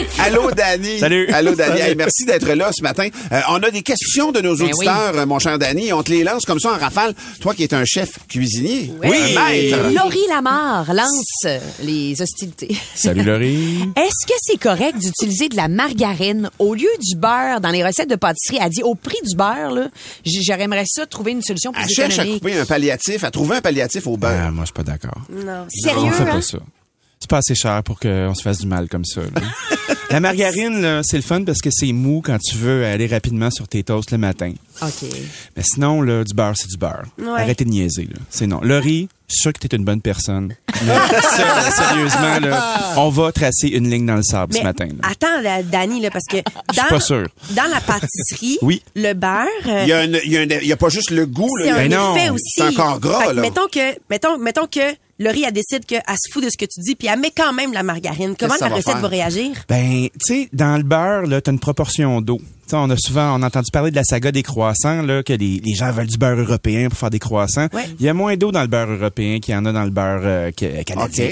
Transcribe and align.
Allô, 0.18 0.50
Danny. 0.50 0.98
Salut. 0.98 1.28
Allô, 1.32 1.54
Danny. 1.54 1.80
Hey, 1.80 1.94
merci 1.94 2.24
d'être 2.24 2.48
là 2.52 2.70
ce 2.72 2.82
matin. 2.82 3.08
Euh, 3.32 3.40
on 3.50 3.62
a 3.62 3.70
des 3.70 3.82
questions 3.82 4.32
de 4.32 4.40
nos 4.40 4.56
Ben 4.56 4.66
auditeurs, 4.66 5.16
euh, 5.16 5.26
mon 5.26 5.38
cher 5.38 5.58
Danny. 5.58 5.92
On 5.92 6.02
te 6.02 6.10
les 6.10 6.24
lance 6.24 6.44
comme 6.44 6.58
ça 6.58 6.72
en 6.72 6.78
rafale. 6.78 7.14
Toi 7.40 7.54
qui 7.54 7.64
es 7.64 7.74
un 7.74 7.84
chef 7.84 8.18
cuisinier. 8.28 8.92
Oui. 9.02 9.16
Un 9.36 9.48
maître. 9.48 9.78
Laurie 9.94 10.26
Lamar 10.28 10.92
lance 10.92 11.46
les 11.82 12.20
hostilités. 12.20 12.76
Salut 12.94 13.22
Laurie. 13.22 13.80
Est-ce 13.96 14.26
que 14.26 14.38
c'est 14.40 14.58
correct 14.58 14.98
d'utiliser 14.98 15.48
de 15.48 15.56
la 15.56 15.68
margarine 15.68 16.50
au 16.58 16.74
lieu 16.74 16.90
du 17.00 17.16
beurre 17.16 17.60
dans 17.60 17.70
les 17.70 17.84
recettes 17.84 18.10
de 18.10 18.16
pâtisserie? 18.16 18.58
Elle 18.62 18.70
dit 18.70 18.82
au 18.82 18.94
prix 18.94 19.18
du 19.28 19.36
beurre, 19.36 19.72
là, 19.72 19.88
j'aimerais 20.24 20.84
ça 20.86 21.06
trouver 21.06 21.32
une 21.32 21.42
solution 21.42 21.72
plus 21.72 21.82
Elle 21.82 21.90
cherche 21.90 22.18
à 22.18 22.24
couper 22.24 22.58
un 22.58 22.64
palliatif, 22.66 23.24
à 23.24 23.30
trouver 23.30 23.56
un 23.56 23.60
palliatif 23.60 24.06
au 24.06 24.16
beurre. 24.16 24.46
Ah, 24.46 24.50
moi, 24.50 24.64
je 24.64 24.66
suis 24.66 24.74
pas 24.74 24.82
d'accord. 24.82 25.22
Non. 25.30 25.66
On 25.66 25.88
Sérieux, 25.88 26.12
fait 26.12 26.22
hein? 26.22 26.26
pas 26.26 26.42
ça. 26.42 26.58
C'est 27.20 27.28
pas 27.28 27.38
assez 27.38 27.54
cher 27.54 27.82
pour 27.82 28.00
qu'on 28.00 28.34
se 28.34 28.42
fasse 28.42 28.58
du 28.58 28.66
mal 28.66 28.88
comme 28.88 29.04
ça. 29.04 29.20
La 30.10 30.18
margarine, 30.20 30.80
là, 30.82 31.02
c'est 31.04 31.16
le 31.16 31.22
fun 31.22 31.44
parce 31.44 31.60
que 31.60 31.70
c'est 31.72 31.92
mou 31.92 32.20
quand 32.24 32.38
tu 32.38 32.56
veux 32.56 32.84
aller 32.84 33.06
rapidement 33.06 33.50
sur 33.50 33.68
tes 33.68 33.84
toasts 33.84 34.10
le 34.10 34.18
matin. 34.18 34.52
OK. 34.82 35.08
Mais 35.56 35.62
sinon, 35.62 36.02
là, 36.02 36.24
du 36.24 36.34
beurre, 36.34 36.54
c'est 36.56 36.68
du 36.68 36.76
beurre. 36.76 37.04
Ouais. 37.18 37.28
Arrêtez 37.40 37.64
de 37.64 37.70
niaiser. 37.70 38.04
là. 38.04 38.18
C'est 38.28 38.46
non. 38.48 38.60
Je 38.62 38.80
suis 38.80 39.08
sûr 39.36 39.52
que 39.52 39.58
t'es 39.66 39.76
une 39.76 39.84
bonne 39.84 40.00
personne. 40.00 40.54
Mais 40.84 40.94
ça, 41.20 41.70
sérieusement, 41.88 42.40
là, 42.40 42.94
on 42.96 43.08
va 43.10 43.32
tracer 43.32 43.68
une 43.68 43.88
ligne 43.90 44.06
dans 44.06 44.16
le 44.16 44.22
sable 44.22 44.54
ce 44.54 44.62
matin. 44.62 44.86
là. 44.86 45.08
attends, 45.10 45.40
là, 45.42 45.62
Dani, 45.62 46.00
là, 46.00 46.10
parce 46.10 46.26
que 46.30 46.38
Je 46.38 46.74
suis 46.74 46.82
dans, 46.82 46.88
pas 46.88 47.00
sûr. 47.00 47.26
dans 47.50 47.70
la 47.70 47.80
pâtisserie, 47.80 48.58
Oui. 48.62 48.82
le 48.96 49.12
beurre, 49.14 49.46
euh, 49.66 49.82
Il 49.84 49.88
y 49.88 49.92
a, 49.92 49.98
un- 50.00 50.04
il 50.24 50.32
y 50.32 50.36
a 50.36 50.40
un- 50.40 50.44
il 50.62 50.66
y 50.66 50.72
a 50.72 50.76
pas 50.76 50.88
juste 50.88 51.10
le 51.10 51.26
goût. 51.26 51.48
c'est 51.62 51.68
Là, 51.70 51.74
un 51.76 51.88
Ben 51.88 51.90
non, 51.92 52.16
effet 52.16 52.30
aussi. 52.30 52.42
c'est 52.56 52.62
encore 52.78 53.00
gras, 53.00 53.26
Fait 53.28 53.34
là. 53.34 53.42
Mettons 53.42 53.66
que, 53.70 53.98
mettons, 54.08 54.38
mettons 54.38 54.66
que 54.66 54.80
Laurie, 55.18 55.44
elle 55.46 55.52
décide 55.52 55.84
qu'elle 55.84 56.02
se 56.08 56.32
fout 56.32 56.42
de 56.42 56.48
ce 56.48 56.56
que 56.56 56.64
tu 56.64 56.80
dis, 56.80 56.94
puis 56.96 57.08
elle 57.12 57.20
met 57.20 57.30
quand 57.30 57.52
même 57.52 57.74
la 57.74 57.82
margarine. 57.82 58.34
Comment 58.38 58.54
la 58.58 58.68
va 58.68 58.74
recette 58.76 58.92
faire? 58.92 59.00
va 59.02 59.08
réagir? 59.08 59.50
Ben, 59.68 60.08
tu 60.26 60.34
sais, 60.34 60.48
dans 60.54 60.78
le 60.78 60.82
beurre, 60.82 61.26
là, 61.26 61.42
t'as 61.42 61.52
une 61.52 61.58
proportion 61.58 62.22
d'eau. 62.22 62.40
Tu 62.70 62.76
on 62.76 62.88
a 62.88 62.96
souvent, 62.96 63.36
on 63.36 63.42
a 63.42 63.48
entendu 63.48 63.68
parler 63.72 63.90
de 63.90 63.96
la 63.96 64.04
saga 64.04 64.30
des 64.30 64.44
croissants, 64.44 65.02
là, 65.02 65.24
que 65.24 65.32
les, 65.32 65.60
les 65.64 65.74
gens 65.74 65.90
veulent 65.90 66.06
du 66.06 66.18
beurre 66.18 66.38
européen 66.38 66.88
pour 66.88 66.96
faire 66.96 67.10
des 67.10 67.18
croissants. 67.18 67.66
Ouais. 67.72 67.82
Il 67.98 68.06
y 68.06 68.08
a 68.08 68.14
moins 68.14 68.36
d'eau 68.36 68.52
dans 68.52 68.60
le 68.60 68.68
beurre 68.68 68.90
européen 68.90 69.40
qu'il 69.40 69.54
y 69.54 69.56
en 69.56 69.66
a 69.66 69.72
dans 69.72 69.82
le 69.82 69.90
beurre 69.90 70.20
euh, 70.22 70.50
OK, 70.50 70.84
canadien. 70.84 71.30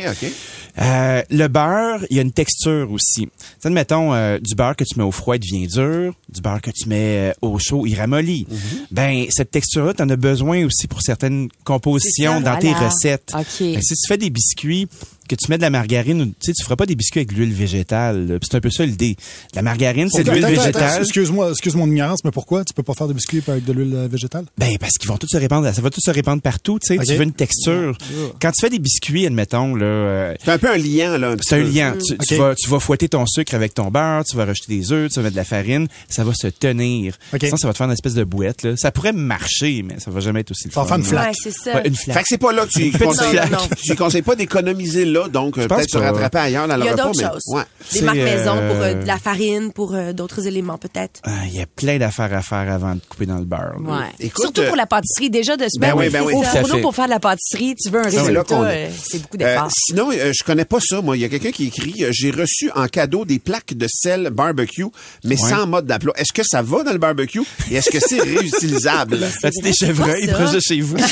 Euh, 0.81 1.23
le 1.31 1.47
beurre, 1.47 2.01
il 2.11 2.17
y 2.17 2.19
a 2.19 2.23
une 2.23 2.33
texture 2.33 2.91
aussi. 2.91 3.27
Tu 3.27 3.31
sais, 3.61 3.71
mettons, 3.71 4.13
euh, 4.15 4.41
du 4.41 4.57
beurre 4.57 4.75
que 4.75 4.83
tu 4.83 4.99
mets 4.99 5.05
au 5.05 5.13
froid, 5.13 5.37
il 5.37 5.41
devient 5.41 5.69
dur. 5.69 6.15
Du 6.29 6.41
beurre 6.41 6.61
que 6.61 6.73
tu 6.73 6.89
mets 6.89 7.31
euh, 7.31 7.33
au 7.41 7.61
chaud, 7.61 7.87
il 7.87 7.95
ramollit. 7.95 8.49
Ben, 8.91 9.27
cette 9.31 9.53
texture-là, 9.53 9.95
t'en 9.95 10.09
as 10.09 10.17
besoin 10.17 10.65
aussi 10.65 10.89
pour 10.89 11.03
certaines 11.03 11.49
compositions 11.63 12.35
ça, 12.35 12.41
dans 12.41 12.59
tes 12.59 12.73
recettes. 12.73 13.33
Si 13.49 13.79
tu 13.81 14.09
fais 14.09 14.19
des 14.19 14.31
biscuits, 14.31 14.89
que 15.29 15.37
tu 15.37 15.51
mets 15.51 15.57
de 15.59 15.63
la 15.63 15.71
margarine, 15.71 16.33
tu 16.33 16.35
sais, 16.41 16.53
tu 16.53 16.65
feras 16.65 16.77
pas 16.77 16.87
des 16.87 16.95
biscuits 16.97 17.21
avec 17.21 17.33
de 17.33 17.35
l'huile 17.35 17.53
végétale. 17.55 18.39
C'est 18.43 18.57
un 18.57 18.61
peu 18.61 18.71
ça 18.71 18.85
l'idée. 18.85 19.17
La 19.55 19.63
margarine, 19.63 20.09
c'est 20.11 20.25
de 20.25 20.31
l'huile 20.33 20.47
végétale. 20.47 21.03
Excuse-moi, 21.03 21.51
excuse 21.51 21.75
mon 21.75 21.87
ignorance, 21.87 22.21
mais 22.25 22.31
pourquoi 22.31 22.65
tu 22.65 22.75
peux 22.75 22.83
pas 22.83 22.95
faire 22.95 23.09
de 23.09 23.13
biscuits 23.13 23.43
avec 23.47 23.65
de 23.65 23.73
l'huile 23.73 23.95
euh, 23.95 24.09
végétale? 24.11 24.45
Ben 24.57 24.77
parce 24.79 24.95
qu'ils 24.95 25.09
vont 25.09 25.17
tous 25.17 25.29
se 25.29 25.37
répandre, 25.37 25.73
ça 25.73 25.81
va 25.81 25.91
tout 25.91 26.01
se 26.05 26.11
répandre 26.11 26.43
partout, 26.43 26.79
tu 26.79 26.95
sais, 26.97 27.03
tu 27.05 27.15
veux 27.15 27.23
une 27.23 27.33
texture. 27.33 27.97
Quand 28.41 28.51
tu 28.51 28.61
fais 28.61 28.71
des 28.71 28.79
biscuits, 28.79 29.27
admettons 29.27 29.75
là, 29.75 29.85
euh, 29.85 30.35
C'est 30.45 30.51
un 30.51 30.59
peu 30.59 30.71
un 30.73 30.77
liant, 30.77 31.17
là. 31.19 31.37
c'est 31.41 31.57
un 31.57 31.63
peu. 31.65 31.69
liant. 31.71 31.95
Tu, 32.27 32.37
vas, 32.37 32.55
tu 32.55 32.69
vas 32.69 32.81
fouetter 32.81 33.09
ton 33.09 33.25
sucre 33.27 33.55
avec 33.55 33.75
ton 33.75 33.91
beurre, 33.91 34.25
tu 34.25 34.37
vas 34.37 34.45
rajouter 34.47 34.77
des 34.79 34.93
œufs, 34.93 35.11
tu 35.11 35.17
vas 35.17 35.23
mettre 35.25 35.35
de 35.35 35.41
la 35.41 35.45
farine, 35.45 35.89
ça 36.09 36.25
va 36.25 36.33
se 36.35 36.47
tenir. 36.49 37.15
Sinon, 37.41 37.57
ça 37.57 37.67
va 37.67 37.73
te 37.73 37.79
faire 37.79 37.87
une 37.87 37.93
espèce 37.93 38.15
de 38.15 38.25
bouette. 38.25 38.63
Là. 38.63 38.77
Ça 38.77 38.91
pourrait 38.91 39.13
marcher, 39.13 39.83
mais 39.83 39.99
ça 39.99 40.11
va 40.11 40.21
jamais 40.21 40.41
être 40.41 40.51
aussi 40.51 40.71
Ça 40.71 40.83
va 40.83 40.87
faire 40.87 40.97
une 40.99 41.05
flaque. 41.05 41.29
Ouais, 41.29 41.35
c'est 41.43 41.53
ça. 41.53 41.75
Ouais, 41.75 41.83
une 41.87 41.95
Fait 41.95 42.13
flaque. 42.13 42.23
que 42.23 42.29
c'est 42.29 42.39
pas 42.39 42.53
là 42.53 42.67
que 42.67 42.71
tu 42.71 42.91
conseilles, 42.99 43.97
conseilles 43.97 44.23
pas 44.23 44.35
d'économiser 44.37 45.05
là, 45.05 45.18
donc 45.27 45.59
euh, 45.59 45.67
peut-être 45.67 45.91
se 45.91 45.99
rattraper 45.99 46.39
ailleurs 46.39 46.69
dans 46.69 46.77
le 46.77 46.83
Il 46.83 46.87
y 46.87 46.89
a 46.89 46.93
repas. 46.93 47.05
d'autres 47.05 47.21
mais- 47.21 47.29
choses. 47.29 47.43
Ouais. 47.49 47.63
Des 47.93 47.99
C'est, 47.99 48.05
marques 48.05 48.19
maison 48.19 48.57
euh, 48.57 48.69
pour 48.73 48.83
euh, 48.85 48.95
de 48.95 49.07
la 49.07 49.19
farine, 49.19 49.73
pour 49.73 49.95
euh, 49.95 50.13
d'autres 50.13 50.47
éléments, 50.47 50.79
peut-être. 50.79 51.21
Ah, 51.25 51.31
Il 51.47 51.55
y 51.57 51.61
a 51.61 51.67
plein 51.67 51.99
d'affaires 51.99 52.33
à 52.33 52.43
faire 52.43 52.71
avant 52.73 52.95
de 52.95 53.01
couper 53.09 53.27
dans 53.27 53.39
le 53.39 53.45
beurre. 53.45 53.75
là. 53.85 53.91
Ouais. 54.01 54.05
Écoute, 54.21 54.43
Surtout 54.43 54.61
euh, 54.61 54.69
pour 54.69 54.77
la 54.77 54.87
pâtisserie. 54.87 55.31
Déjà, 55.31 55.57
de 55.57 55.65
se 55.69 55.81
Ben 55.81 55.95
oui, 55.97 56.09
ben 56.11 56.23
oui. 56.25 56.35
fourneau 56.45 56.67
fait. 56.77 56.81
pour 56.83 56.95
faire 56.95 57.07
de 57.07 57.11
la 57.11 57.19
pâtisserie, 57.21 57.75
tu 57.75 57.89
veux 57.91 58.01
un 58.01 58.11
là 58.11 58.21
résultat, 58.23 58.61
euh, 58.63 58.89
c'est 59.03 59.23
beaucoup 59.23 59.37
Euh, 59.37 59.39
d'efforts. 59.55 59.71
sinon, 59.73 60.11
euh, 60.13 60.33
je 60.39 60.45
connais 60.45 60.65
pas 60.67 60.79
ça, 60.81 61.01
moi. 61.01 61.17
Il 61.17 61.21
y 61.21 61.25
a 61.25 61.29
quelqu'un 61.29 61.51
qui 61.51 61.67
écrit 61.69 62.05
euh, 62.05 62.11
J'ai 62.13 62.31
reçu 62.31 62.71
en 62.77 62.87
cadeau 62.87 63.25
des 63.25 63.39
plaques 63.39 63.75
de 63.75 63.87
sel 63.91 64.31
barbecue, 64.31 64.85
mais 65.25 65.37
sans 65.37 65.67
mode 65.67 65.87
d'aplat. 65.87 66.13
Est-ce 66.17 66.33
que 66.33 66.43
ça 66.47 66.63
va 66.63 66.83
dans 66.85 66.93
le 66.93 66.99
barbecue? 66.99 67.43
Et 67.71 67.77
est-ce 67.77 67.91
que 67.91 67.99
c'est 68.01 68.21
réutilisable? 68.21 69.19
As-tu 69.43 69.63
des 69.63 69.73
c'est 69.73 69.87
chevreuils 69.87 70.27
quoi 70.27 70.33
ça? 70.37 70.43
proches 70.43 70.55
de 70.55 70.61
chez 70.61 70.81
vous? 70.81 70.97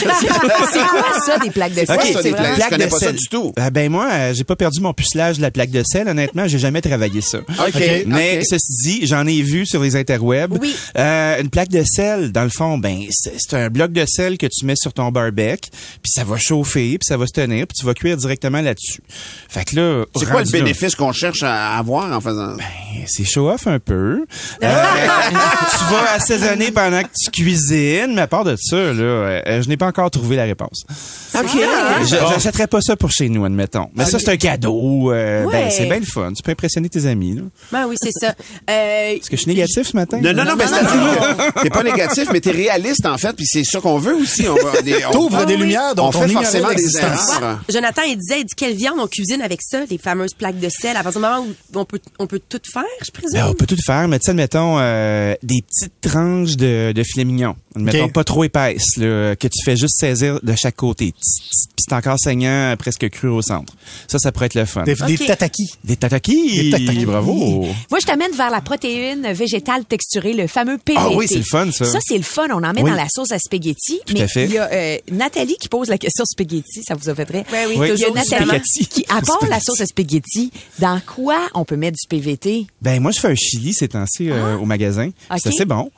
c'est 0.72 0.80
quoi 0.86 1.20
ça, 1.24 1.38
des 1.38 1.50
plaques 1.50 1.74
de 1.74 1.84
sel? 1.86 1.96
Ok, 1.96 2.02
C'est 2.06 2.12
ça, 2.12 2.22
des 2.22 2.30
vraiment- 2.30 2.54
plaques? 2.54 2.64
Je 2.64 2.70
connais 2.70 2.84
de 2.86 2.90
pas 2.90 2.98
ça 2.98 3.06
sel. 3.06 3.16
du 3.16 3.28
tout. 3.28 3.52
Ah, 3.56 3.70
ben 3.70 3.90
moi, 3.96 4.08
euh, 4.12 4.34
j'ai 4.34 4.44
pas 4.44 4.56
perdu 4.56 4.80
mon 4.80 4.92
pucelage 4.92 5.38
de 5.38 5.42
la 5.42 5.50
plaque 5.50 5.70
de 5.70 5.82
sel. 5.82 6.06
Honnêtement, 6.06 6.46
j'ai 6.46 6.58
jamais 6.58 6.82
travaillé 6.82 7.22
ça. 7.22 7.38
Mais 8.06 8.42
ceci 8.44 8.72
dit, 8.82 9.06
j'en 9.06 9.26
ai 9.26 9.40
vu 9.40 9.64
sur 9.64 9.82
les 9.82 9.96
interwebs. 9.96 10.58
Oui. 10.60 10.76
Euh, 10.98 11.40
une 11.40 11.48
plaque 11.48 11.70
de 11.70 11.82
sel, 11.82 12.30
dans 12.30 12.44
le 12.44 12.50
fond, 12.50 12.76
ben 12.76 13.04
c'est 13.10 13.54
un 13.54 13.70
bloc 13.70 13.92
de 13.92 14.04
sel 14.06 14.36
que 14.36 14.46
tu 14.46 14.66
mets 14.66 14.76
sur 14.76 14.92
ton 14.92 15.10
barbecue, 15.10 15.70
puis 15.70 16.12
ça 16.14 16.24
va 16.24 16.36
chauffer, 16.36 16.98
puis 16.98 17.06
ça 17.06 17.16
va 17.16 17.26
se 17.26 17.32
tenir, 17.32 17.66
puis 17.66 17.76
tu 17.78 17.86
vas 17.86 17.94
cuire 17.94 18.18
directement 18.18 18.60
là-dessus. 18.60 19.00
Fait 19.48 19.64
que 19.64 19.76
là, 19.76 20.04
C'est 20.14 20.28
quoi 20.28 20.42
le 20.42 20.50
bénéfice 20.50 20.94
qu'on 20.94 21.12
cherche 21.12 21.42
à 21.42 21.78
avoir 21.78 22.12
en 22.12 22.20
faisant 22.20 22.54
ben, 22.56 22.64
c'est 23.06 23.24
show 23.24 23.48
off 23.48 23.66
un 23.66 23.78
peu. 23.78 24.26
Euh, 24.62 24.84
vas 25.90 26.12
assaisonner 26.14 26.70
pendant 26.70 27.02
que 27.02 27.08
tu 27.18 27.30
cuisines, 27.30 28.14
mais 28.14 28.22
à 28.22 28.26
part 28.26 28.44
de 28.44 28.56
ça, 28.58 28.76
là, 28.76 29.02
euh, 29.02 29.62
je 29.62 29.68
n'ai 29.68 29.76
pas 29.76 29.86
encore 29.86 30.10
trouvé 30.10 30.36
la 30.36 30.44
réponse. 30.44 30.84
OK. 31.34 31.44
Je 32.02 32.16
J'achèterais 32.16 32.66
pas 32.66 32.80
ça 32.80 32.96
pour 32.96 33.10
chez 33.10 33.28
nous, 33.28 33.44
admettons. 33.44 33.88
Mais 33.94 34.04
ça, 34.04 34.18
c'est 34.18 34.30
un 34.30 34.36
cadeau. 34.36 35.12
euh, 35.12 35.44
Ouais. 35.46 35.52
Ben, 35.52 35.70
c'est 35.70 35.86
bien 35.86 35.98
le 35.98 36.04
fun. 36.06 36.32
Tu 36.34 36.42
peux 36.42 36.50
impressionner 36.52 36.88
tes 36.88 37.06
amis. 37.06 37.34
Là. 37.36 37.42
Ben 37.72 37.86
oui, 37.88 37.96
c'est 38.00 38.12
ça. 38.12 38.34
Euh, 38.70 39.12
Est-ce 39.16 39.28
que 39.30 39.36
je 39.36 39.42
suis 39.42 39.50
négatif 39.50 39.86
ce 39.88 39.96
matin? 39.96 40.18
Non, 40.22 40.32
non, 40.32 40.44
non, 40.44 40.56
mais 40.56 40.66
c'est-à-dire 40.66 41.52
que 41.54 41.62
t'es 41.62 41.70
pas 41.70 41.82
négatif, 41.82 42.28
mais 42.32 42.40
t'es 42.40 42.50
réaliste, 42.52 43.04
en 43.06 43.18
fait, 43.18 43.32
puis 43.34 43.46
c'est 43.46 43.64
ça 43.64 43.80
qu'on 43.80 43.98
veut 43.98 44.14
aussi. 44.16 44.46
On, 44.48 44.82
des- 44.82 45.00
T'ouvres 45.12 45.44
des 45.46 45.54
oui. 45.54 45.60
lumières 45.62 45.94
dont 45.94 46.08
on 46.08 46.12
fait 46.12 46.28
forcément 46.28 46.72
des 46.72 46.96
erreurs. 46.98 47.60
Jonathan, 47.68 48.02
il 48.06 48.16
disait, 48.16 48.40
il 48.40 48.44
dit 48.44 48.54
quelle 48.56 48.74
viande 48.74 48.96
on 48.98 49.06
cuisine 49.06 49.42
avec 49.42 49.60
ça, 49.62 49.80
les 49.90 49.98
fameuses 49.98 50.34
plaques 50.34 50.58
de 50.58 50.68
sel? 50.70 50.96
À 50.96 51.02
partir 51.02 51.20
du 51.20 51.26
moment 51.26 51.46
où 51.46 51.78
on 51.78 51.84
peut, 51.84 52.00
on 52.18 52.26
peut 52.26 52.40
tout 52.48 52.60
faire, 52.72 52.82
je 53.04 53.10
présume? 53.10 53.40
Ben, 53.40 53.46
on 53.50 53.54
peut 53.54 53.66
tout 53.66 53.76
faire, 53.84 54.08
mais 54.08 54.18
tu 54.18 54.24
sais, 54.24 54.30
admettons, 54.30 54.76
euh, 54.78 55.34
des 55.42 55.60
petites 55.78 56.00
tranches 56.00 56.56
de, 56.56 56.92
de 56.92 57.02
filet 57.02 57.24
mignon. 57.24 57.56
Admettons, 57.74 58.04
Ok. 58.04 58.12
pas 58.12 58.24
trop 58.24 58.44
épaisses, 58.44 58.96
là, 58.96 59.36
que 59.36 59.48
tu 59.48 59.62
fais 59.64 59.76
juste 59.76 59.98
saisir 59.98 60.40
de 60.42 60.54
chaque 60.56 60.76
côté. 60.76 61.12
Puis 61.12 61.84
c'est 61.88 61.94
encore 61.94 62.18
saignant, 62.18 62.74
presque 62.78 63.08
cru 63.10 63.28
au 63.28 63.42
centre. 63.42 63.72
Ça, 64.08 64.18
ça 64.18 64.32
pourrait 64.32 64.46
être 64.46 64.54
le 64.54 64.64
fun. 64.64 64.84
Des, 64.84 64.94
des 64.94 65.14
Ok. 65.20 65.26
tataki. 65.26 65.70
Des 65.84 65.96
tataki! 65.96 66.62
Des 66.62 66.70
tataki. 66.70 67.04
Bravo! 67.04 67.66
Moi, 67.90 68.00
je 68.00 68.06
t'amène 68.06 68.32
vers 68.32 68.50
la 68.50 68.60
protéine 68.62 69.30
végétale 69.32 69.84
texturée, 69.84 70.32
le 70.32 70.46
fameux 70.46 70.78
PVT. 70.78 71.00
Ah 71.04 71.10
oui, 71.14 71.26
c'est 71.28 71.36
le 71.38 71.44
fun, 71.44 71.70
ça. 71.70 71.84
Ça, 71.84 71.98
c'est 72.02 72.16
le 72.16 72.22
fun. 72.24 72.46
On 72.50 72.62
en 72.64 72.72
met 72.72 72.82
Oui. 72.82 72.90
dans 72.90 72.96
la 72.96 73.08
sauce 73.10 73.30
à 73.32 73.38
spaghetti. 73.38 74.00
Tout 74.06 74.14
mais 74.14 74.22
à 74.22 74.28
fait. 74.28 74.46
il 74.46 74.52
y 74.52 74.58
a 74.58 74.68
euh, 74.72 74.96
Nathalie 75.12 75.56
qui 75.60 75.68
pose 75.68 75.88
la 75.88 75.98
question 75.98 76.24
spaghetti. 76.24 76.82
Ça 76.86 76.94
vous 76.94 77.08
a 77.10 77.14
fait 77.14 77.28
rire? 77.28 77.44
Oui, 77.52 77.58
oui, 77.68 77.74
Oui. 77.78 77.88
Il 77.94 78.00
y 78.00 78.04
a 78.04 78.10
Nathalie 78.10 78.46
Spaghetti. 78.46 78.86
qui, 78.86 79.04
à 79.08 79.20
part 79.20 79.46
la 79.48 79.60
sauce 79.60 79.80
à 79.82 79.86
spaghetti, 79.86 80.50
dans 80.78 81.00
quoi 81.06 81.48
on 81.54 81.64
peut 81.64 81.76
mettre 81.76 81.96
du 82.00 82.08
PVT? 82.08 82.66
Ben 82.80 83.00
moi 83.00 83.10
je 83.12 83.20
fais 83.20 83.28
un 83.28 83.34
chili 83.34 83.74
ces 83.74 83.88
temps-ci 83.88 84.30
euh, 84.30 84.56
au 84.56 84.64
magasin. 84.64 85.08
Ok. 85.30 85.38
C'est 85.42 85.48
assez 85.50 85.64
bon. 85.66 85.90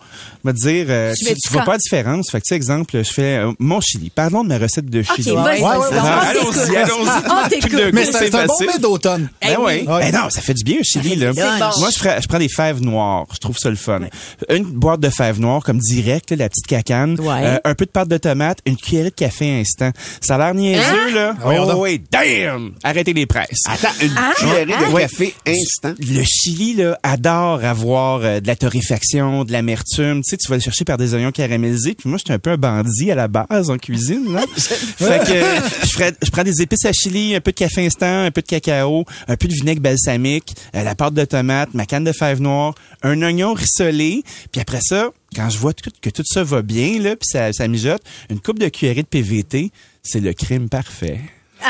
Me 0.44 0.52
dire 0.52 0.86
euh, 0.88 1.14
Tu 1.18 1.34
tu, 1.34 1.52
vois 1.52 1.62
pas 1.62 1.72
la 1.72 1.78
différence. 1.78 2.30
Fait 2.30 2.38
que 2.38 2.44
tu 2.44 2.48
sais, 2.50 2.56
exemple, 2.56 3.02
je 3.02 3.12
fais 3.12 3.38
euh, 3.38 3.52
mon 3.58 3.80
chili. 3.80 4.10
Parlons 4.10 4.44
de 4.44 4.48
ma 4.48 4.58
recette 4.58 4.86
de 4.86 5.02
chili. 5.02 5.32
vas-y. 5.32 5.60
Ouais, 5.60 5.68
Allons-y, 5.68 6.76
allons-y. 6.76 7.70
D'un 7.70 7.90
Mais 7.92 8.04
c'est 8.04 8.34
un 8.34 8.46
bon 8.46 8.54
mets 8.60 8.78
d'automne. 8.78 9.28
Ben 9.42 9.56
oui. 9.58 9.84
Ouais. 9.86 10.10
Ben 10.10 10.12
non, 10.12 10.30
ça 10.30 10.40
fait 10.40 10.54
du 10.54 10.64
bien, 10.64 10.78
le 10.78 10.84
chili, 10.84 11.16
là. 11.16 11.32
Bon. 11.32 11.80
Moi, 11.80 11.90
je, 11.92 11.98
ferais- 11.98 12.20
je 12.22 12.28
prends 12.28 12.38
des 12.38 12.48
fèves 12.48 12.80
noires. 12.80 13.26
Je 13.32 13.38
trouve 13.38 13.58
ça 13.58 13.70
le 13.70 13.76
fun. 13.76 14.00
Une 14.48 14.64
boîte 14.64 15.00
de 15.00 15.10
fèves 15.10 15.40
noires, 15.40 15.62
comme 15.62 15.78
direct, 15.78 16.30
là, 16.30 16.36
la 16.36 16.48
petite 16.48 16.66
cacane. 16.66 17.16
Euh, 17.20 17.58
un 17.64 17.74
peu 17.74 17.84
de 17.84 17.90
pâte 17.90 18.08
de 18.08 18.16
tomate, 18.16 18.58
une 18.66 18.76
cuillerée 18.76 19.10
de 19.10 19.14
café 19.14 19.60
instant. 19.60 19.90
Ça 20.20 20.36
a 20.36 20.38
l'air 20.38 20.54
niaiseux, 20.54 21.14
là. 21.14 21.34
Ah 21.42 21.48
oh, 21.60 21.72
oui, 21.76 22.02
damn! 22.10 22.72
Arrêtez 22.82 23.12
les 23.12 23.26
presses. 23.26 23.62
Attends, 23.66 23.88
une 24.00 24.14
cuillerée 24.36 24.66
de 24.66 24.98
café 24.98 25.34
instant. 25.46 25.94
Le 25.98 26.22
Chili 26.24 26.74
là, 26.74 26.98
adore 27.02 27.64
avoir 27.64 28.20
euh, 28.22 28.40
de 28.40 28.46
la 28.46 28.56
torréfaction, 28.56 29.44
de 29.44 29.52
l'amertume. 29.58 30.22
Tu 30.22 30.30
sais, 30.30 30.36
tu 30.36 30.48
vas 30.48 30.56
le 30.56 30.62
chercher 30.62 30.84
par 30.84 30.96
des 30.96 31.14
oignons 31.14 31.30
caramélisés. 31.32 31.94
Puis 31.94 32.08
moi, 32.08 32.18
j'étais 32.18 32.32
un 32.32 32.38
peu 32.38 32.50
un 32.50 32.56
bandit 32.56 33.10
à 33.10 33.14
la 33.14 33.28
base 33.28 33.70
en 33.70 33.76
cuisine. 33.76 34.32
Là. 34.32 34.42
fait 34.56 35.18
que 35.26 35.32
euh, 35.32 35.60
je, 35.82 35.88
ferais- 35.88 36.14
je 36.22 36.30
prends 36.30 36.44
des 36.44 36.62
épices 36.62 36.84
à 36.86 36.92
chili, 36.92 37.34
un 37.34 37.40
peu 37.40 37.50
de 37.52 37.56
café 37.56 37.84
instant, 37.86 38.24
un 38.24 38.30
peu 38.30 38.40
de 38.42 38.46
cacao, 38.46 39.04
un 39.26 39.36
peu 39.36 39.48
de 39.48 39.52
vinaigre 39.54 39.80
balsamique, 39.82 40.54
euh, 40.74 40.82
la 40.82 40.94
pâte 40.94 41.14
de 41.14 41.24
tomate, 41.24 41.74
ma 41.74 41.86
canne 41.86 42.04
de 42.04 42.12
fèves 42.12 42.40
noires, 42.40 42.74
un 43.02 43.20
oignon 43.22 43.52
rissolé. 43.54 44.22
Puis 44.52 44.60
après 44.60 44.80
ça, 44.80 45.10
quand 45.36 45.50
je 45.50 45.58
vois 45.58 45.72
tout- 45.74 45.90
que 46.00 46.10
tout 46.10 46.22
ça 46.24 46.42
va 46.44 46.62
bien, 46.62 46.98
là, 47.00 47.10
puis 47.16 47.26
ça, 47.30 47.52
ça 47.52 47.68
mijote, 47.68 48.02
une 48.30 48.40
coupe 48.40 48.58
de 48.58 48.68
cuillerée 48.68 49.02
de 49.02 49.08
PVT, 49.08 49.70
c'est 50.02 50.20
le 50.20 50.32
crime 50.32 50.68
parfait. 50.68 51.20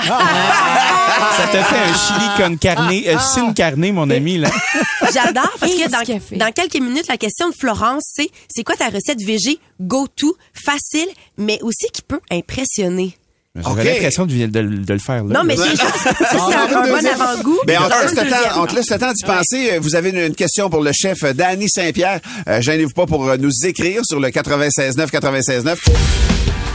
Ça 0.06 1.46
te 1.52 1.56
fait 1.56 1.76
un 1.76 1.94
chili 1.94 2.28
con 2.36 2.56
carne, 2.56 2.92
euh, 3.06 3.18
sin 3.18 3.52
carne, 3.52 3.90
mon 3.92 4.08
ami, 4.10 4.38
là. 4.38 4.50
J'adore 5.12 5.50
parce 5.60 5.72
que 5.72 5.88
dans, 5.90 6.38
dans 6.38 6.52
quelques 6.52 6.80
minutes, 6.82 7.06
la 7.08 7.16
question 7.16 7.48
de 7.48 7.54
Florence, 7.58 8.02
c'est 8.14 8.28
c'est 8.48 8.64
quoi 8.64 8.76
ta 8.76 8.86
recette 8.88 9.20
VG 9.22 9.58
go-to, 9.80 10.36
facile, 10.52 11.08
mais 11.36 11.58
aussi 11.62 11.86
qui 11.92 12.02
peut 12.02 12.20
impressionner? 12.30 13.16
J'avais 13.56 13.80
Ok. 13.80 13.86
l'impression 13.96 14.26
de, 14.26 14.46
de- 14.46 14.62
de 14.84 14.92
le 14.92 14.98
faire, 15.00 15.24
là. 15.24 15.34
Non, 15.38 15.42
mais 15.44 15.56
c'est 15.56 15.70
juste, 15.70 15.82
ça, 15.82 16.12
c'est 16.20 16.54
un, 16.54 16.82
bon 16.86 17.04
avant-goût. 17.06 17.58
Ben, 17.66 17.78
on, 17.84 17.88
te 17.88 18.02
laisse 18.02 18.14
le 18.24 18.30
temps, 18.30 18.60
on 18.62 18.66
te 18.66 18.74
laisse 18.76 18.90
le 18.90 18.98
temps 18.98 19.12
d'y 19.12 19.24
penser. 19.24 19.70
Euh, 19.72 19.78
Vous 19.80 19.96
avez 19.96 20.10
une, 20.10 20.18
une 20.18 20.34
question 20.36 20.70
pour 20.70 20.80
le 20.82 20.92
chef 20.92 21.24
euh, 21.24 21.32
Danny 21.32 21.68
Saint-Pierre. 21.68 22.20
Euh, 22.46 22.60
Gênez-vous 22.60 22.92
pas 22.92 23.06
pour 23.06 23.26
euh, 23.28 23.36
nous 23.36 23.50
écrire 23.64 24.02
sur 24.04 24.20
le 24.20 24.28
96.9 24.28 25.06
96.9. 25.10 25.76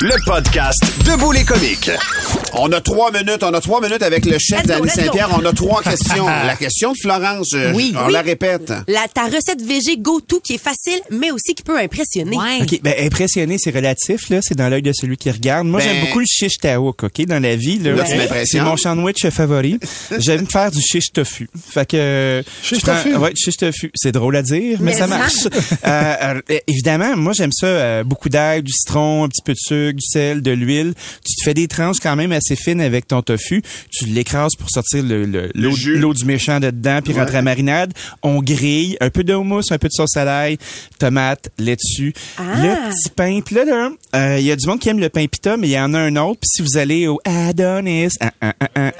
Le 0.00 0.14
podcast 0.26 0.82
Debout 1.06 1.30
les 1.32 1.44
comiques. 1.44 1.90
On 2.54 2.70
a 2.72 2.80
trois 2.80 3.10
minutes. 3.12 3.42
On 3.42 3.52
a 3.54 3.60
trois 3.60 3.80
minutes 3.80 4.02
avec 4.02 4.24
le 4.26 4.38
chef 4.38 4.66
go. 4.66 4.86
Saint-Pierre. 4.86 5.30
On 5.40 5.44
a 5.44 5.52
trois 5.52 5.82
questions. 5.82 6.26
La 6.46 6.56
question 6.56 6.92
de 6.92 6.96
Florence, 7.00 7.50
euh, 7.54 7.72
Oui. 7.74 7.94
on 7.96 8.06
Oui. 8.06 8.12
la 8.12 8.22
répète. 8.22 8.72
La, 8.88 9.06
ta 9.12 9.24
recette 9.26 9.62
VG 9.62 9.98
go-to 9.98 10.40
qui 10.40 10.54
est 10.54 10.62
facile, 10.62 11.00
mais 11.10 11.30
aussi 11.30 11.54
qui 11.54 11.62
peut 11.62 11.78
impressionner. 11.78 12.36
Ouais. 12.36 12.58
OK, 12.62 12.80
ben 12.82 12.94
impressionné, 13.00 13.56
c'est 13.58 13.70
relatif, 13.74 14.28
là. 14.30 14.40
C'est 14.42 14.56
dans 14.56 14.68
l'œil 14.68 14.82
de 14.82 14.92
celui 14.92 15.16
qui 15.16 15.30
regarde. 15.30 15.66
Moi, 15.66 15.80
Ben- 15.80 15.88
j'aime 15.88 16.04
beaucoup 16.06 16.20
le 16.20 16.26
shish 16.26 16.58
taouk, 16.58 17.04
OK, 17.04 17.24
dans 17.26 17.40
la 17.42 17.54
vie. 17.56 17.78
Là, 17.78 17.92
C'est- 18.44 18.60
mon 18.60 18.76
sandwich 18.76 19.26
favori. 19.30 19.78
J'aime 20.18 20.46
faire 20.48 20.70
du 20.70 20.80
shish 20.80 21.12
tofu. 21.12 21.48
Fait 21.70 21.88
que... 21.88 22.42
Shish 22.62 22.82
tofu? 22.82 23.14
Ouais, 23.16 23.32
shish 23.36 23.56
tofu. 23.56 23.90
C'est 23.94 24.12
drôle 24.12 24.36
à 24.36 24.42
dire, 24.42 24.78
mais, 24.80 24.92
Mais 24.92 24.98
ça 24.98 25.06
ça. 25.08 25.18
marche. 25.18 25.46
Euh, 25.86 26.14
euh, 26.50 26.58
évidemment, 26.66 27.16
moi, 27.16 27.32
j'aime 27.36 27.52
ça. 27.52 27.66
euh, 27.66 28.04
beaucoup 28.04 28.28
d'ail, 28.28 28.62
du 28.62 28.72
citron, 28.72 29.24
un 29.24 29.28
petit 29.28 29.42
peu 29.44 29.52
de 29.52 29.58
sucre, 29.58 29.83
du 29.92 30.00
sel, 30.00 30.42
de 30.42 30.50
l'huile. 30.50 30.94
Tu 31.24 31.34
te 31.36 31.44
fais 31.44 31.54
des 31.54 31.68
tranches 31.68 31.98
quand 32.02 32.16
même 32.16 32.32
assez 32.32 32.56
fines 32.56 32.80
avec 32.80 33.06
ton 33.08 33.22
tofu. 33.22 33.62
Tu 33.90 34.06
l'écrases 34.06 34.54
pour 34.58 34.70
sortir 34.70 35.02
le- 35.02 35.24
le- 35.26 35.50
l'eau 35.54 36.14
du 36.14 36.24
méchant 36.24 36.60
de 36.60 36.70
dedans, 36.70 37.00
puis 37.04 37.12
rentrer 37.12 37.38
à 37.38 37.42
marinade. 37.42 37.92
On 38.22 38.40
grille. 38.42 38.96
Un 39.00 39.10
peu 39.10 39.24
de 39.24 39.34
houmous, 39.34 39.62
un 39.70 39.78
peu 39.78 39.88
de 39.88 39.92
sauce 39.92 40.16
à 40.16 40.24
l'ail, 40.24 40.58
tomate, 40.98 41.50
laitue. 41.58 42.12
Ah. 42.38 42.42
Le 42.56 42.90
petit 42.90 43.10
pain. 43.14 43.40
Puis 43.44 43.54
là, 43.54 43.64
là, 43.64 43.90
euh, 44.14 44.38
il 44.38 44.46
y 44.46 44.50
a 44.50 44.56
du 44.56 44.66
monde 44.66 44.78
qui 44.80 44.88
aime 44.88 44.98
le 45.00 45.08
pain 45.08 45.26
pita, 45.26 45.56
mais 45.56 45.68
il 45.68 45.72
y 45.72 45.78
en 45.78 45.92
a 45.94 45.98
un 45.98 46.16
autre. 46.16 46.40
Puis 46.40 46.48
si 46.56 46.62
vous 46.62 46.76
allez 46.78 47.06
au 47.06 47.20
Adonis, 47.24 48.08
ah, 48.20 48.32
ah, 48.40 48.52
ah, 48.74 48.92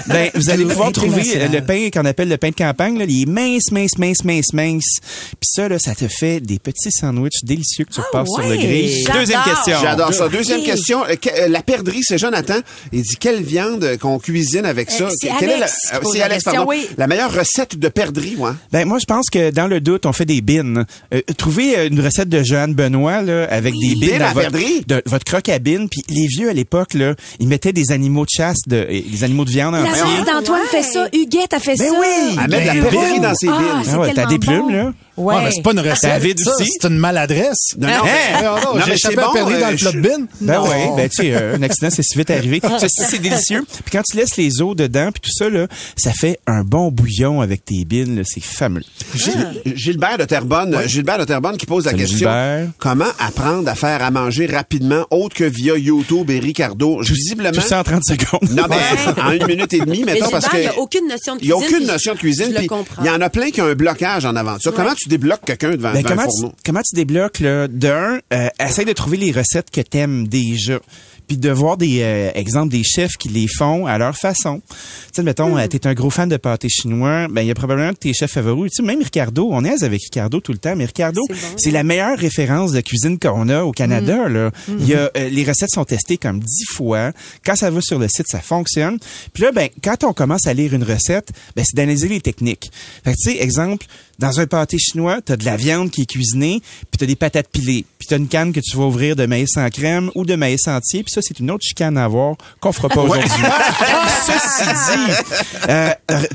ben, 0.06 0.30
vous 0.34 0.50
allez 0.50 0.64
pouvoir 0.64 0.92
trouver 0.92 1.22
euh, 1.36 1.48
le 1.48 1.60
pain 1.60 1.88
qu'on 1.92 2.04
appelle 2.04 2.28
le 2.28 2.36
pain 2.36 2.50
de 2.50 2.54
campagne. 2.54 2.98
Là, 2.98 3.04
il 3.08 3.22
est 3.22 3.26
mince, 3.26 3.70
mince, 3.72 3.96
mince, 3.98 4.24
mince, 4.24 4.52
mince. 4.52 4.98
Puis 5.40 5.48
ça, 5.54 5.68
là, 5.68 5.78
ça 5.78 5.94
te 5.94 6.06
fait 6.08 6.40
des 6.40 6.58
petits 6.58 6.90
sandwichs 6.92 7.42
délicieux 7.44 7.84
que 7.84 7.92
tu 7.92 8.00
repasses 8.00 8.28
sur 8.28 8.42
le 8.42 8.50
ouais. 8.50 8.58
grill. 8.58 9.04
Deuxième 9.12 9.40
question. 9.54 9.76
J'adore 9.82 10.14
ça. 10.14 10.28
Deuxième 10.28 10.62
question. 10.62 11.04
Euh, 11.04 11.14
euh, 11.38 11.48
La 11.48 11.62
perdrix, 11.62 12.02
c'est 12.02 12.18
Jonathan. 12.18 12.58
Il 12.92 13.02
dit 13.02 13.16
quelle 13.18 13.42
viande 13.42 13.84
euh, 13.84 13.96
qu'on 13.96 14.18
cuisine 14.18 14.64
avec 14.64 14.90
ça? 14.90 15.04
Euh, 15.04 15.10
c'est 15.18 15.30
Quelle 15.38 15.50
est 15.50 15.54
Alex 15.54 15.74
la, 15.92 16.24
Alex, 16.24 16.34
question, 16.44 16.52
pardon. 16.52 16.68
oui. 16.70 16.88
La 16.98 17.06
meilleure 17.06 17.32
recette 17.32 17.78
de 17.78 17.88
perdrix, 17.88 18.36
moi? 18.36 18.54
Ben 18.72 18.86
moi 18.86 18.98
je 19.00 19.06
pense 19.06 19.28
que 19.30 19.50
dans 19.50 19.66
le 19.66 19.80
doute 19.80 20.06
on 20.06 20.12
fait 20.12 20.24
des 20.24 20.40
bines. 20.40 20.84
Euh, 21.14 21.20
trouvez 21.36 21.86
une 21.86 22.00
recette 22.00 22.28
de 22.28 22.42
Joanne 22.42 22.74
Benoît 22.74 23.22
là 23.22 23.46
avec 23.50 23.74
des 23.74 23.94
bines 23.94 24.10
Bines 24.12 24.22
à 24.22 24.28
votre, 24.32 24.40
perdrix? 24.50 24.84
de, 24.86 25.02
votre 25.06 25.24
croque 25.24 25.48
à 25.48 25.58
bines 25.58 25.88
puis 25.88 26.02
les 26.08 26.26
vieux 26.26 26.48
à 26.48 26.52
l'époque 26.52 26.94
là, 26.94 27.14
ils 27.38 27.48
mettaient 27.48 27.72
des 27.72 27.92
animaux 27.92 28.24
de 28.24 28.30
chasse 28.30 28.58
de 28.66 28.86
des 29.10 29.24
animaux 29.24 29.44
de 29.44 29.50
viande 29.50 29.74
La 29.74 29.82
mère 29.82 30.24
d'Antoine 30.24 30.60
fait 30.70 30.82
ça. 30.82 31.08
Huguette 31.12 31.52
a 31.54 31.58
fait 31.60 31.76
Ben 31.76 31.88
ça. 31.90 31.94
oui. 32.00 32.36
À 32.38 32.48
mettre 32.48 32.62
de 32.62 32.66
la 32.66 32.74
Ben, 32.74 32.82
perdrix 32.90 33.20
dans 33.20 33.34
ses 33.34 33.48
Ah, 33.48 33.58
bines. 33.58 33.92
Ah 33.94 33.98
ouais, 33.98 34.12
t'as 34.14 34.26
des 34.26 34.38
plumes 34.38 34.60
bon. 34.60 34.72
là. 34.72 34.92
Ouais. 35.16 35.34
Ouais, 35.34 35.44
mais 35.44 35.50
c'est 35.50 35.62
pas 35.62 35.72
une 35.72 35.80
recette. 35.80 36.02
David 36.10 36.40
ça, 36.40 36.54
aussi. 36.54 36.70
C'est 36.80 36.88
une 36.88 36.96
maladresse. 36.98 37.74
Non, 37.78 37.88
non, 37.88 37.94
Hein? 37.94 38.00
mais- 38.04 38.42
Non, 38.42 38.54
non, 38.54 38.60
Non, 38.74 38.80
j'ai 38.84 38.90
mais 38.90 38.94
échappé 38.96 39.16
bon, 39.16 39.32
perdre 39.32 39.52
euh, 39.52 39.60
dans 39.60 39.70
le 39.70 39.76
plat 39.76 39.90
je- 39.90 39.96
de 39.96 40.00
bin. 40.02 40.26
Ben 40.40 40.62
oui, 40.62 40.68
ben 40.96 41.08
tu 41.08 41.16
sais, 41.16 41.34
euh, 41.34 41.56
un 41.56 41.62
accident 41.62 41.88
c'est 41.90 42.02
si 42.02 42.16
vite 42.18 42.30
arrivé. 42.30 42.60
Ceci 42.80 43.02
c'est 43.08 43.18
délicieux. 43.18 43.64
Puis 43.84 43.92
quand 43.92 44.02
tu 44.02 44.16
laisses 44.16 44.36
les 44.36 44.62
os 44.62 44.74
dedans 44.76 45.10
puis 45.12 45.20
tout 45.20 45.32
ça 45.32 45.48
là, 45.50 45.66
ça 45.96 46.12
fait 46.12 46.38
un 46.46 46.62
bon 46.64 46.90
bouillon 46.90 47.40
avec 47.40 47.64
tes 47.64 47.84
bines 47.84 48.16
là, 48.16 48.22
c'est 48.24 48.42
fameux. 48.42 48.82
Gilles- 49.14 49.62
Gilbert 49.74 50.18
de 50.18 50.24
Terrebonne, 50.24 50.76
Gilbert 50.86 51.18
de 51.18 51.24
Terrebonne 51.24 51.56
qui 51.56 51.66
pose 51.66 51.84
la 51.84 51.90
Salut, 51.92 52.02
question. 52.02 52.18
Gilbert. 52.18 52.68
Comment 52.78 53.04
apprendre 53.18 53.68
à 53.68 53.74
faire 53.74 54.02
à 54.02 54.10
manger 54.10 54.46
rapidement 54.46 55.06
autre 55.10 55.36
que 55.36 55.44
via 55.44 55.76
YouTube 55.76 56.30
et 56.30 56.38
Ricardo? 56.38 57.00
Visiblement. 57.02 57.50
Tout 57.52 57.60
ça 57.60 57.80
en 57.80 57.84
30 57.84 58.04
secondes. 58.04 58.50
Non, 58.50 58.64
mais 58.68 59.22
en 59.22 59.32
une 59.32 59.46
minute 59.46 59.72
et 59.74 59.78
demie, 59.80 60.02
Mais 60.04 60.14
mettons, 60.14 60.30
parce 60.30 60.44
Gilbert, 60.50 60.70
que. 60.70 60.74
il 60.76 60.78
a 60.78 60.82
aucune 60.82 61.08
notion 61.08 61.36
de 61.36 61.40
Il 61.42 61.46
n'y 61.48 61.52
a 61.52 61.56
cuisine. 61.56 61.76
aucune 61.76 61.86
notion 61.86 62.14
de 62.14 62.18
cuisine. 62.18 62.54
Il 63.00 63.06
y 63.06 63.10
en 63.10 63.20
a 63.20 63.30
plein 63.30 63.50
qui 63.50 63.60
ont 63.60 63.66
un 63.66 63.74
blocage 63.74 64.24
en 64.24 64.34
ça. 64.58 64.70
Comment 64.74 64.94
tu 65.02 65.08
débloques 65.08 65.44
quelqu'un 65.44 65.70
devant, 65.70 65.92
Ben, 65.92 66.02
devant 66.02 66.08
comment, 66.08 66.26
tu, 66.26 66.30
fourneau? 66.40 66.54
comment 66.64 66.82
tu 66.82 66.94
débloques, 66.94 67.40
là? 67.40 67.68
D'un, 67.68 68.20
euh, 68.32 68.48
essaye 68.64 68.84
de 68.84 68.92
trouver 68.92 69.16
les 69.16 69.32
recettes 69.32 69.70
que 69.70 69.80
t'aimes 69.80 70.28
déjà. 70.28 70.78
Puis 71.30 71.38
de 71.38 71.50
voir 71.50 71.76
des 71.76 72.00
euh, 72.02 72.32
exemples 72.34 72.72
des 72.72 72.82
chefs 72.82 73.16
qui 73.16 73.28
les 73.28 73.46
font 73.46 73.86
à 73.86 73.98
leur 73.98 74.16
façon. 74.16 74.60
Tu 74.68 74.74
sais, 75.12 75.22
mettons, 75.22 75.56
euh, 75.56 75.64
t'es 75.68 75.86
un 75.86 75.94
gros 75.94 76.10
fan 76.10 76.28
de 76.28 76.36
pâté 76.36 76.68
chinois, 76.68 77.28
ben 77.30 77.42
il 77.42 77.46
y 77.46 77.52
a 77.52 77.54
probablement 77.54 77.94
tes 77.94 78.12
chefs 78.12 78.32
favoris. 78.32 78.72
Tu 78.72 78.78
sais, 78.78 78.82
même 78.82 79.00
Ricardo, 79.00 79.48
on 79.52 79.64
est 79.64 79.84
avec 79.84 80.02
Ricardo 80.02 80.40
tout 80.40 80.50
le 80.50 80.58
temps, 80.58 80.74
mais 80.74 80.86
Ricardo, 80.86 81.22
C'est 81.28 81.34
bon. 81.34 81.56
c'est 81.56 81.70
la 81.70 81.84
meilleure 81.84 82.18
référence 82.18 82.72
de 82.72 82.80
cuisine 82.80 83.16
qu'on 83.16 83.48
a 83.48 83.62
au 83.62 83.70
Canada. 83.70 84.28
Là. 84.28 84.50
Il 84.66 84.88
y 84.88 84.94
a, 84.94 85.08
euh, 85.16 85.28
les 85.28 85.44
recettes 85.44 85.70
sont 85.70 85.84
testées 85.84 86.16
comme 86.16 86.40
dix 86.40 86.64
fois. 86.64 87.12
Quand 87.46 87.54
ça 87.54 87.70
va 87.70 87.80
sur 87.80 88.00
le 88.00 88.08
site, 88.08 88.26
ça 88.28 88.40
fonctionne. 88.40 88.98
Puis 89.32 89.44
là, 89.44 89.52
ben, 89.52 89.68
quand 89.84 90.02
on 90.02 90.12
commence 90.12 90.48
à 90.48 90.52
lire 90.52 90.74
une 90.74 90.82
recette, 90.82 91.30
ben, 91.54 91.64
c'est 91.64 91.76
d'analyser 91.76 92.08
les 92.08 92.20
techniques. 92.20 92.72
Fait 93.04 93.12
que, 93.12 93.16
tu 93.22 93.30
sais, 93.30 93.40
exemple, 93.40 93.86
dans 94.20 94.38
un 94.38 94.46
pâté 94.46 94.76
chinois, 94.78 95.20
t'as 95.24 95.36
de 95.36 95.46
la 95.46 95.56
viande 95.56 95.90
qui 95.90 96.02
est 96.02 96.06
cuisinée, 96.06 96.60
puis 96.60 96.98
t'as 96.98 97.06
des 97.06 97.16
patates 97.16 97.48
pilées, 97.50 97.86
puis 97.98 98.06
t'as 98.06 98.18
une 98.18 98.28
canne 98.28 98.52
que 98.52 98.60
tu 98.60 98.76
vas 98.76 98.84
ouvrir 98.84 99.16
de 99.16 99.24
maïs 99.24 99.48
sans 99.50 99.68
crème 99.70 100.10
ou 100.14 100.26
de 100.26 100.34
maïs 100.34 100.68
entier, 100.68 101.02
puis 101.02 101.10
ça, 101.20 101.26
c'est 101.28 101.38
une 101.40 101.50
autre 101.50 101.64
chicane 101.66 101.96
à 101.98 102.04
avoir 102.04 102.34
qu'on 102.60 102.72
fera 102.72 102.88
pas 102.88 103.00
aujourd'hui. 103.02 103.28
Ceci 104.26 104.64
dit, 104.70 105.12
euh, 105.68 105.90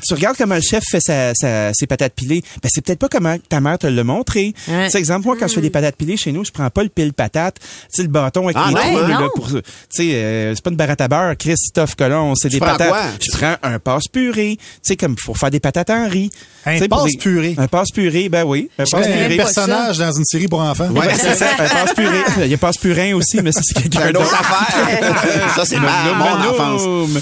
tu 0.08 0.13
regardes 0.13 0.38
comment 0.38 0.56
le 0.56 0.62
chef 0.62 0.84
fait 0.89 1.00
sa, 1.01 1.34
sa- 1.34 1.72
ses 1.74 1.88
patates 1.88 2.13
pilées, 2.13 2.42
ben 2.62 2.70
c'est 2.74 2.82
peut-être 2.84 3.00
pas 3.00 3.10
comment 3.10 3.36
ta 3.50 3.60
mère 3.60 3.77
te 3.77 3.88
l'a 3.88 4.04
montré. 4.04 4.54
Ouais. 4.68 4.86
Tu 4.86 4.92
sais, 4.92 5.00
exemple, 5.00 5.25
moi, 5.25 5.36
quand 5.39 5.48
je 5.48 5.54
fais 5.56 5.62
des 5.62 5.70
patates 5.70 5.96
pilées 5.96 6.18
chez 6.18 6.32
nous, 6.32 6.44
je 6.46 6.51
prends 6.51 6.70
pas 6.70 6.84
le 6.84 6.89
pile 6.89 7.13
patate, 7.13 7.60
tu 7.60 7.68
sais, 7.89 8.01
le 8.04 8.10
bâton 8.10 8.46
avec 8.46 8.58
Ah 8.60 8.68
les 8.70 8.75
trous, 8.75 8.98
hein? 8.98 9.08
là, 9.08 9.27
pour, 9.36 9.48
tu 9.48 9.62
sais, 9.89 10.12
euh, 10.15 10.54
c'est 10.56 10.63
pas 10.63 10.70
une 10.70 10.75
baratte 10.75 11.01
à 11.01 11.08
beurre, 11.08 11.36
Christophe 11.38 11.96
Colomb, 11.96 12.34
c'est 12.36 12.50
des 12.50 12.60
patates. 12.60 12.89
quoi? 12.89 13.01
Je 13.20 13.38
prends 13.38 13.56
un 13.63 13.80
passe 13.80 14.08
purée, 14.12 14.58
tu 14.58 14.65
sais, 14.84 14.96
comme 14.96 15.15
pour 15.15 15.38
faire 15.38 15.51
des 15.51 15.60
patates 15.60 15.89
en 15.89 16.08
riz. 16.10 16.30
Un 16.65 16.80
passe 16.88 17.15
purée. 17.20 17.56
Un 17.58 17.68
passe 17.68 17.92
purée, 17.92 18.27
ben 18.30 18.44
oui. 18.44 18.70
Un 18.80 18.84
passe 18.84 18.89
C'est 18.89 19.13
un 19.13 19.18
purée. 19.25 19.36
personnage 19.38 19.98
dans 20.00 20.12
une 20.12 20.25
série 20.25 20.48
pour 20.48 20.62
enfants. 20.62 20.89
Ouais, 20.89 21.13
c'est 21.15 21.36
ça, 21.36 21.48
un 21.60 21.68
passe 21.68 21.94
purée. 21.94 22.24
Il 22.42 22.48
y 22.48 22.54
a 22.54 22.58
passe 22.58 22.77
purin 22.77 23.13
aussi, 23.13 23.39
mais 23.44 23.51
ça, 23.51 23.62
c'est 23.63 23.75
quelqu'un 23.82 24.10
une 24.10 24.18
autre 24.18 24.30
d'autre. 24.32 24.46
Ça, 25.55 25.65
c'est 25.65 25.79
ma, 25.79 26.03
Nom, 26.05 26.15
mon 26.15 26.38
nom, 26.44 26.50
enfance. 26.51 27.13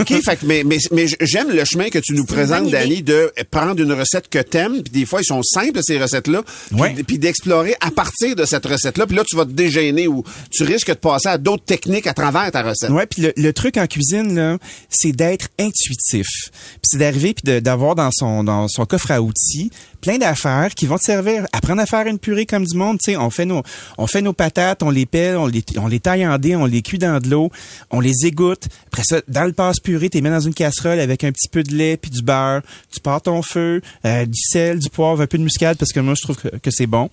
OK, 0.00 0.08
fait 0.24 0.36
que, 0.36 0.46
mais, 0.46 0.62
mais, 0.64 0.78
mais 0.90 1.06
j'aime 1.20 1.50
le 1.50 1.64
chemin 1.64 1.88
que 1.90 1.98
tu 1.98 2.14
nous 2.14 2.24
présentes. 2.24 2.70
Danny, 2.70 3.02
de 3.02 3.32
prendre 3.50 3.80
une 3.80 3.92
recette 3.92 4.28
que 4.28 4.38
t'aimes, 4.38 4.82
puis 4.82 4.92
des 4.92 5.06
fois, 5.06 5.20
ils 5.20 5.26
sont 5.26 5.42
simples, 5.42 5.80
ces 5.82 5.98
recettes-là, 6.00 6.42
puis- 6.70 6.80
Ouais. 6.80 6.94
puis 7.06 7.18
d'explorer 7.18 7.74
à 7.80 7.90
partir 7.90 8.34
de 8.36 8.44
cette 8.44 8.64
recette-là, 8.66 9.06
puis 9.06 9.16
là, 9.16 9.24
tu 9.28 9.36
vas 9.36 9.44
te 9.44 9.50
dégêner 9.50 10.06
ou 10.08 10.24
tu 10.50 10.62
risques 10.64 10.88
de 10.88 10.94
passer 10.94 11.28
à 11.28 11.38
d'autres 11.38 11.64
techniques 11.64 12.06
à 12.06 12.14
travers 12.14 12.50
ta 12.50 12.62
recette. 12.62 12.90
Ouais, 12.90 13.06
puis 13.06 13.22
le, 13.22 13.32
le 13.36 13.52
truc 13.52 13.76
en 13.76 13.86
cuisine 13.86 14.34
là, 14.34 14.58
c'est 14.88 15.12
d'être 15.12 15.48
intuitif. 15.58 16.26
Puis 16.50 16.80
c'est 16.84 16.98
d'arriver 16.98 17.34
puis 17.34 17.42
de- 17.52 17.60
d'avoir 17.60 17.94
dans 17.94 18.10
son 18.12 18.44
dans 18.44 18.68
son 18.68 18.84
coffre 18.84 19.10
à 19.10 19.20
outils 19.20 19.70
plein 20.02 20.18
d'affaires 20.18 20.74
qui 20.74 20.86
vont 20.86 20.98
te 20.98 21.04
servir. 21.04 21.46
Apprendre 21.52 21.80
à 21.80 21.86
faire 21.86 22.06
une 22.06 22.18
purée 22.18 22.44
comme 22.44 22.66
du 22.66 22.76
monde, 22.76 22.98
tu 23.02 23.12
sais, 23.12 23.16
on 23.16 23.30
fait 23.30 23.46
nos, 23.46 23.62
on 23.96 24.06
fait 24.06 24.20
nos 24.20 24.32
patates, 24.34 24.82
on 24.82 24.90
les 24.90 25.06
pèle, 25.06 25.36
on 25.36 25.46
les, 25.46 25.64
on 25.78 25.86
les 25.86 26.00
taille 26.00 26.26
en 26.26 26.36
dés, 26.38 26.54
on 26.56 26.66
les 26.66 26.82
cuit 26.82 26.98
dans 26.98 27.18
de 27.20 27.28
l'eau, 27.30 27.50
on 27.90 28.00
les 28.00 28.26
égoutte. 28.26 28.66
Après 28.88 29.04
ça, 29.04 29.20
dans 29.28 29.44
le 29.44 29.52
passe-purée, 29.52 30.10
tu 30.10 30.18
les 30.18 30.22
mets 30.22 30.30
dans 30.30 30.40
une 30.40 30.52
casserole 30.54 31.00
avec 31.00 31.24
un 31.24 31.32
petit 31.32 31.48
peu 31.48 31.62
de 31.62 31.74
lait 31.74 31.96
puis 31.96 32.10
du 32.10 32.20
beurre. 32.22 32.60
Tu 32.92 33.00
pars 33.00 33.22
ton 33.22 33.40
feu, 33.42 33.80
euh, 34.04 34.26
du 34.26 34.38
sel, 34.40 34.78
du 34.80 34.90
poivre, 34.90 35.22
un 35.22 35.26
peu 35.26 35.38
de 35.38 35.44
muscade 35.44 35.78
parce 35.78 35.92
que 35.92 36.00
moi, 36.00 36.14
je 36.16 36.22
trouve 36.22 36.36
que, 36.36 36.48
que 36.48 36.70
c'est 36.70 36.86
bon. 36.88 37.08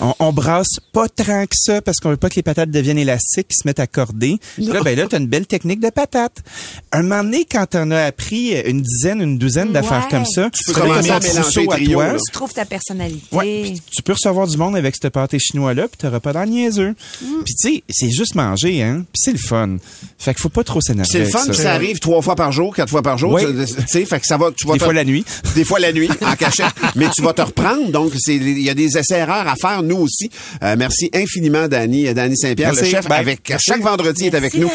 On, 0.00 0.14
on 0.20 0.32
brasse 0.32 0.78
pas 0.92 1.08
tant 1.08 1.44
que 1.44 1.56
ça 1.56 1.82
parce 1.82 1.98
qu'on 1.98 2.10
veut 2.10 2.16
pas 2.16 2.28
que 2.30 2.36
les 2.36 2.42
patates 2.42 2.70
deviennent 2.70 2.98
élastiques, 2.98 3.48
qu'ils 3.48 3.62
se 3.62 3.66
mettent 3.66 3.80
à 3.80 3.86
corder. 3.86 4.38
Là, 4.58 4.80
ben 4.82 4.96
là, 4.96 5.06
t'as 5.10 5.18
une 5.18 5.26
belle 5.26 5.46
technique 5.46 5.80
de 5.80 5.90
patate. 5.90 6.42
Un 6.92 7.02
moment 7.02 7.24
donné, 7.24 7.44
quand 7.50 7.66
t'en 7.66 7.90
as 7.90 8.04
appris 8.04 8.52
une 8.60 8.80
dizaine, 8.82 9.20
une 9.20 9.38
douzaine 9.38 9.72
d'affaires 9.72 9.88
Ouais. 9.98 10.04
comme 10.10 10.26
ça, 10.26 10.48
Tu 10.52 10.64
peux 10.64 10.80
commencer 10.80 11.10
à 11.10 11.18
mélanger 11.18 11.66
à 11.68 11.74
trio, 11.74 11.92
toi. 11.98 12.16
Tu 12.28 12.32
trouves 12.32 12.52
ta 12.52 12.64
personnalité. 12.66 13.24
Ouais, 13.32 13.62
puis 13.62 13.82
tu 13.90 14.02
peux 14.02 14.12
recevoir 14.12 14.46
du 14.46 14.56
monde 14.58 14.76
avec 14.76 14.94
ce 15.00 15.08
pâté 15.08 15.38
chinois-là, 15.38 15.88
puis 15.88 15.96
t'auras 15.96 16.20
pas 16.20 16.32
dans 16.34 16.42
le 16.42 16.48
niaiseux. 16.50 16.94
Puis 17.20 17.54
tu 17.54 17.68
sais, 17.76 17.82
c'est 17.88 18.10
juste 18.10 18.34
manger, 18.34 18.82
hein. 18.82 19.04
Puis 19.12 19.20
c'est 19.24 19.32
le 19.32 19.38
fun. 19.38 19.76
Fait 20.18 20.34
qu'il 20.34 20.42
faut 20.42 20.48
pas 20.50 20.62
trop 20.64 20.80
s'énerver 20.82 21.08
C'est 21.10 21.20
le 21.20 21.24
fun, 21.26 21.38
ça. 21.40 21.46
puis 21.52 21.56
ça 21.56 21.72
arrive 21.72 21.98
trois 22.00 22.20
fois 22.20 22.36
par 22.36 22.52
jour, 22.52 22.74
quatre 22.76 22.90
fois 22.90 23.02
par 23.02 23.16
jour. 23.16 23.32
Oui. 23.32 23.42
Tu 23.46 23.66
sais, 23.86 24.04
fait 24.04 24.20
que 24.20 24.26
ça 24.26 24.36
va, 24.36 24.50
tu 24.54 24.66
vas 24.66 24.74
Des 24.74 24.78
te- 24.80 24.84
fois 24.84 24.92
la 24.92 25.04
nuit. 25.04 25.24
Des 25.54 25.64
fois 25.64 25.78
la 25.78 25.92
nuit, 25.92 26.10
en 26.20 26.36
cachette. 26.36 26.66
Mais 26.96 27.06
tu 27.14 27.22
vas 27.22 27.32
te 27.32 27.42
reprendre. 27.42 27.90
Donc, 27.90 28.12
c'est, 28.18 28.36
il 28.36 28.60
y 28.62 28.68
a 28.70 28.74
des 28.74 28.96
essais-erreurs 28.98 29.48
à 29.48 29.56
faire, 29.56 29.82
nous 29.82 29.96
aussi. 29.96 30.30
Euh, 30.62 30.76
merci 30.78 31.10
infiniment, 31.14 31.66
Danny, 31.68 32.12
Danny 32.12 32.36
Saint-Pierre, 32.36 32.74
le 32.74 32.84
chef, 32.84 33.08
Bye. 33.08 33.20
avec 33.20 33.52
chaque 33.58 33.80
vendredi, 33.82 34.26
est 34.26 34.34
avec 34.34 34.54
nous. 34.54 34.70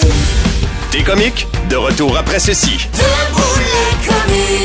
T'es 0.91 1.03
comique? 1.03 1.45
De 1.69 1.75
retour 1.75 2.17
après 2.17 2.39
ceci. 2.39 2.77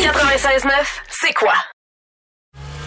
96.9, 0.03 0.71
c'est 1.23 1.35
quoi? 1.35 1.55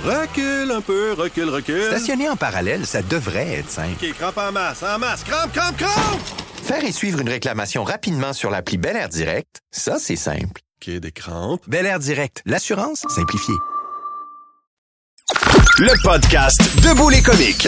Recule 0.03 0.71
un 0.71 0.81
peu, 0.81 1.13
recule, 1.13 1.49
recule. 1.49 1.83
Stationner 1.83 2.27
en 2.27 2.35
parallèle, 2.35 2.87
ça 2.87 3.03
devrait 3.03 3.59
être 3.59 3.69
simple. 3.69 4.03
OK, 4.03 4.13
crampe 4.13 4.37
en 4.37 4.51
masse, 4.51 4.81
en 4.81 4.97
masse, 4.97 5.23
crampe, 5.23 5.51
crampe, 5.53 5.77
crampe! 5.77 6.19
Faire 6.63 6.83
et 6.83 6.91
suivre 6.91 7.19
une 7.19 7.29
réclamation 7.29 7.83
rapidement 7.83 8.33
sur 8.33 8.49
l'appli 8.49 8.77
Bel 8.77 8.95
Air 8.95 9.09
Direct, 9.09 9.61
ça, 9.69 9.97
c'est 9.99 10.15
simple. 10.15 10.61
OK, 10.81 10.89
des 10.89 11.11
crampes. 11.11 11.61
Bel 11.67 11.85
Air 11.85 11.99
Direct, 11.99 12.41
l'assurance 12.47 13.03
simplifiée. 13.09 13.53
Le 15.77 16.03
podcast 16.03 16.59
Debout 16.83 17.09
les 17.09 17.21
comiques. 17.21 17.67